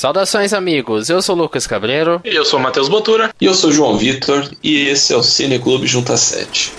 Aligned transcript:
Saudações, 0.00 0.54
amigos. 0.54 1.10
Eu 1.10 1.20
sou 1.20 1.36
o 1.36 1.38
Lucas 1.38 1.66
Cabreiro. 1.66 2.22
E 2.24 2.34
eu 2.34 2.42
sou 2.42 2.58
o 2.58 2.62
Matheus 2.62 2.88
Botura. 2.88 3.34
E 3.38 3.44
eu 3.44 3.52
sou 3.52 3.68
o 3.68 3.72
João 3.74 3.98
Vitor. 3.98 4.50
E 4.62 4.88
esse 4.88 5.12
é 5.12 5.16
o 5.18 5.22
Cine 5.22 5.58
Clube 5.58 5.86
Junta 5.86 6.16
7. 6.16 6.72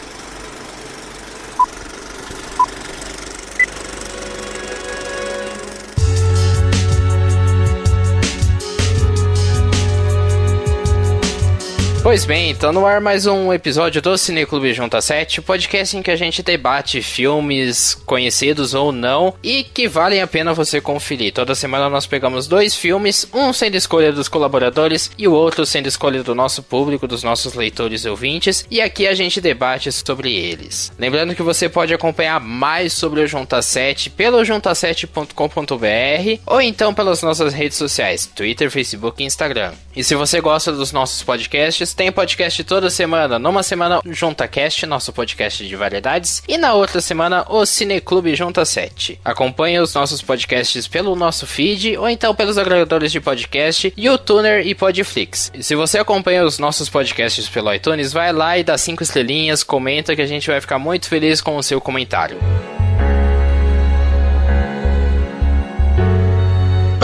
Pois 12.11 12.25
bem, 12.25 12.49
então 12.49 12.73
no 12.73 12.85
ar 12.85 12.99
mais 12.99 13.25
um 13.25 13.53
episódio 13.53 14.01
do 14.01 14.17
Cineclube 14.17 14.73
Junta 14.73 14.99
7, 14.99 15.41
podcast 15.41 15.95
em 15.95 16.01
que 16.01 16.11
a 16.11 16.15
gente 16.17 16.43
debate 16.43 17.01
filmes 17.01 17.95
conhecidos 18.05 18.73
ou 18.73 18.91
não 18.91 19.33
e 19.41 19.63
que 19.63 19.87
valem 19.87 20.21
a 20.21 20.27
pena 20.27 20.53
você 20.53 20.81
conferir. 20.81 21.31
Toda 21.31 21.55
semana 21.55 21.89
nós 21.89 22.05
pegamos 22.05 22.49
dois 22.49 22.75
filmes, 22.75 23.25
um 23.33 23.53
sendo 23.53 23.77
escolha 23.77 24.11
dos 24.11 24.27
colaboradores 24.27 25.09
e 25.17 25.25
o 25.25 25.31
outro 25.31 25.65
sendo 25.65 25.87
escolha 25.87 26.21
do 26.21 26.35
nosso 26.35 26.61
público, 26.61 27.07
dos 27.07 27.23
nossos 27.23 27.53
leitores 27.53 28.03
e 28.03 28.09
ouvintes, 28.09 28.65
e 28.69 28.81
aqui 28.81 29.07
a 29.07 29.13
gente 29.13 29.39
debate 29.39 29.89
sobre 29.89 30.35
eles. 30.35 30.91
Lembrando 30.99 31.33
que 31.33 31.41
você 31.41 31.69
pode 31.69 31.93
acompanhar 31.93 32.41
mais 32.41 32.91
sobre 32.91 33.21
o 33.21 33.27
Junta 33.27 33.61
7 33.61 34.09
pelo 34.09 34.41
junta7.com.br 34.41 36.41
ou 36.45 36.59
então 36.59 36.93
pelas 36.93 37.23
nossas 37.23 37.53
redes 37.53 37.77
sociais, 37.77 38.25
Twitter, 38.25 38.69
Facebook 38.69 39.23
e 39.23 39.25
Instagram. 39.25 39.71
E 39.95 40.03
se 40.03 40.13
você 40.13 40.41
gosta 40.41 40.73
dos 40.73 40.91
nossos 40.91 41.23
podcasts, 41.23 42.00
tem 42.01 42.11
podcast 42.11 42.63
toda 42.63 42.89
semana. 42.89 43.37
Numa 43.37 43.61
semana, 43.61 44.01
JuntaCast, 44.03 44.87
nosso 44.87 45.13
podcast 45.13 45.63
de 45.63 45.75
variedades. 45.75 46.41
E 46.47 46.57
na 46.57 46.73
outra 46.73 46.99
semana, 46.99 47.45
o 47.47 47.63
Cineclube 47.63 48.33
Junta 48.33 48.65
7. 48.65 49.19
Acompanhe 49.23 49.79
os 49.79 49.93
nossos 49.93 50.19
podcasts 50.19 50.87
pelo 50.87 51.15
nosso 51.15 51.45
feed 51.45 51.95
ou 51.97 52.09
então 52.09 52.33
pelos 52.33 52.57
agregadores 52.57 53.11
de 53.11 53.21
podcast, 53.21 53.93
YouTuner 53.95 54.65
e 54.65 54.73
Podflix. 54.73 55.51
E 55.53 55.61
se 55.61 55.75
você 55.75 55.99
acompanha 55.99 56.43
os 56.43 56.57
nossos 56.57 56.89
podcasts 56.89 57.47
pelo 57.47 57.71
iTunes, 57.71 58.11
vai 58.11 58.33
lá 58.33 58.57
e 58.57 58.63
dá 58.63 58.75
5 58.75 59.03
estrelinhas, 59.03 59.61
comenta 59.61 60.15
que 60.15 60.23
a 60.23 60.27
gente 60.27 60.49
vai 60.49 60.59
ficar 60.59 60.79
muito 60.79 61.07
feliz 61.07 61.39
com 61.39 61.55
o 61.55 61.61
seu 61.61 61.79
comentário. 61.79 62.39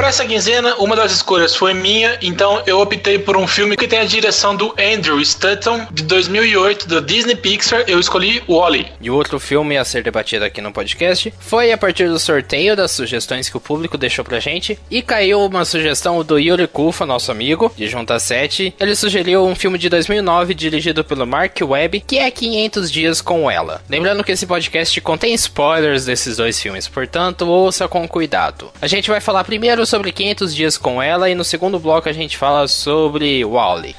Essa 0.07 0.25
quinzena, 0.25 0.73
uma 0.77 0.95
das 0.95 1.11
escolhas 1.11 1.53
foi 1.53 1.73
minha, 1.73 2.17
então 2.21 2.63
eu 2.65 2.79
optei 2.79 3.19
por 3.19 3.35
um 3.35 3.45
filme 3.45 3.75
que 3.75 3.89
tem 3.89 3.99
a 3.99 4.05
direção 4.05 4.55
do 4.55 4.73
Andrew 4.79 5.19
Stanton, 5.19 5.85
de 5.91 6.03
2008, 6.03 6.87
da 6.87 7.01
Disney 7.01 7.35
Pixar. 7.35 7.83
Eu 7.87 7.99
escolhi 7.99 8.41
Wally. 8.47 8.87
E 9.01 9.09
o 9.09 9.15
outro 9.15 9.37
filme 9.37 9.77
a 9.77 9.83
ser 9.83 10.03
debatido 10.03 10.45
aqui 10.45 10.61
no 10.61 10.71
podcast 10.71 11.33
foi 11.41 11.73
a 11.73 11.77
partir 11.77 12.07
do 12.07 12.17
sorteio 12.17 12.73
das 12.73 12.91
sugestões 12.91 13.49
que 13.49 13.57
o 13.57 13.59
público 13.59 13.97
deixou 13.97 14.23
pra 14.23 14.39
gente. 14.39 14.79
E 14.89 15.01
caiu 15.01 15.45
uma 15.45 15.65
sugestão 15.65 16.23
do 16.23 16.39
Yuri 16.39 16.67
Kufa, 16.67 17.05
nosso 17.05 17.29
amigo, 17.29 17.69
de 17.75 17.89
Junta 17.89 18.17
7. 18.17 18.75
Ele 18.79 18.95
sugeriu 18.95 19.45
um 19.45 19.55
filme 19.55 19.77
de 19.77 19.89
2009 19.89 20.53
dirigido 20.53 21.03
pelo 21.03 21.27
Mark 21.27 21.57
Webb, 21.61 22.05
que 22.07 22.17
é 22.17 22.31
500 22.31 22.89
Dias 22.89 23.21
com 23.21 23.51
Ela. 23.51 23.83
Lembrando 23.89 24.23
que 24.23 24.31
esse 24.31 24.47
podcast 24.47 25.01
contém 25.01 25.33
spoilers 25.33 26.05
desses 26.05 26.37
dois 26.37 26.57
filmes, 26.57 26.87
portanto, 26.87 27.45
ouça 27.45 27.89
com 27.89 28.07
cuidado. 28.07 28.71
A 28.81 28.87
gente 28.87 29.09
vai 29.09 29.19
falar 29.19 29.43
primeiro 29.43 29.85
sobre 29.85 29.96
500 30.03 30.55
dias 30.55 30.77
com 30.77 31.01
ela 31.01 31.29
e 31.29 31.35
no 31.35 31.43
segundo 31.43 31.79
bloco 31.79 32.09
a 32.09 32.13
gente 32.13 32.37
fala 32.37 32.67
sobre 32.67 33.43
Wally. 33.43 33.95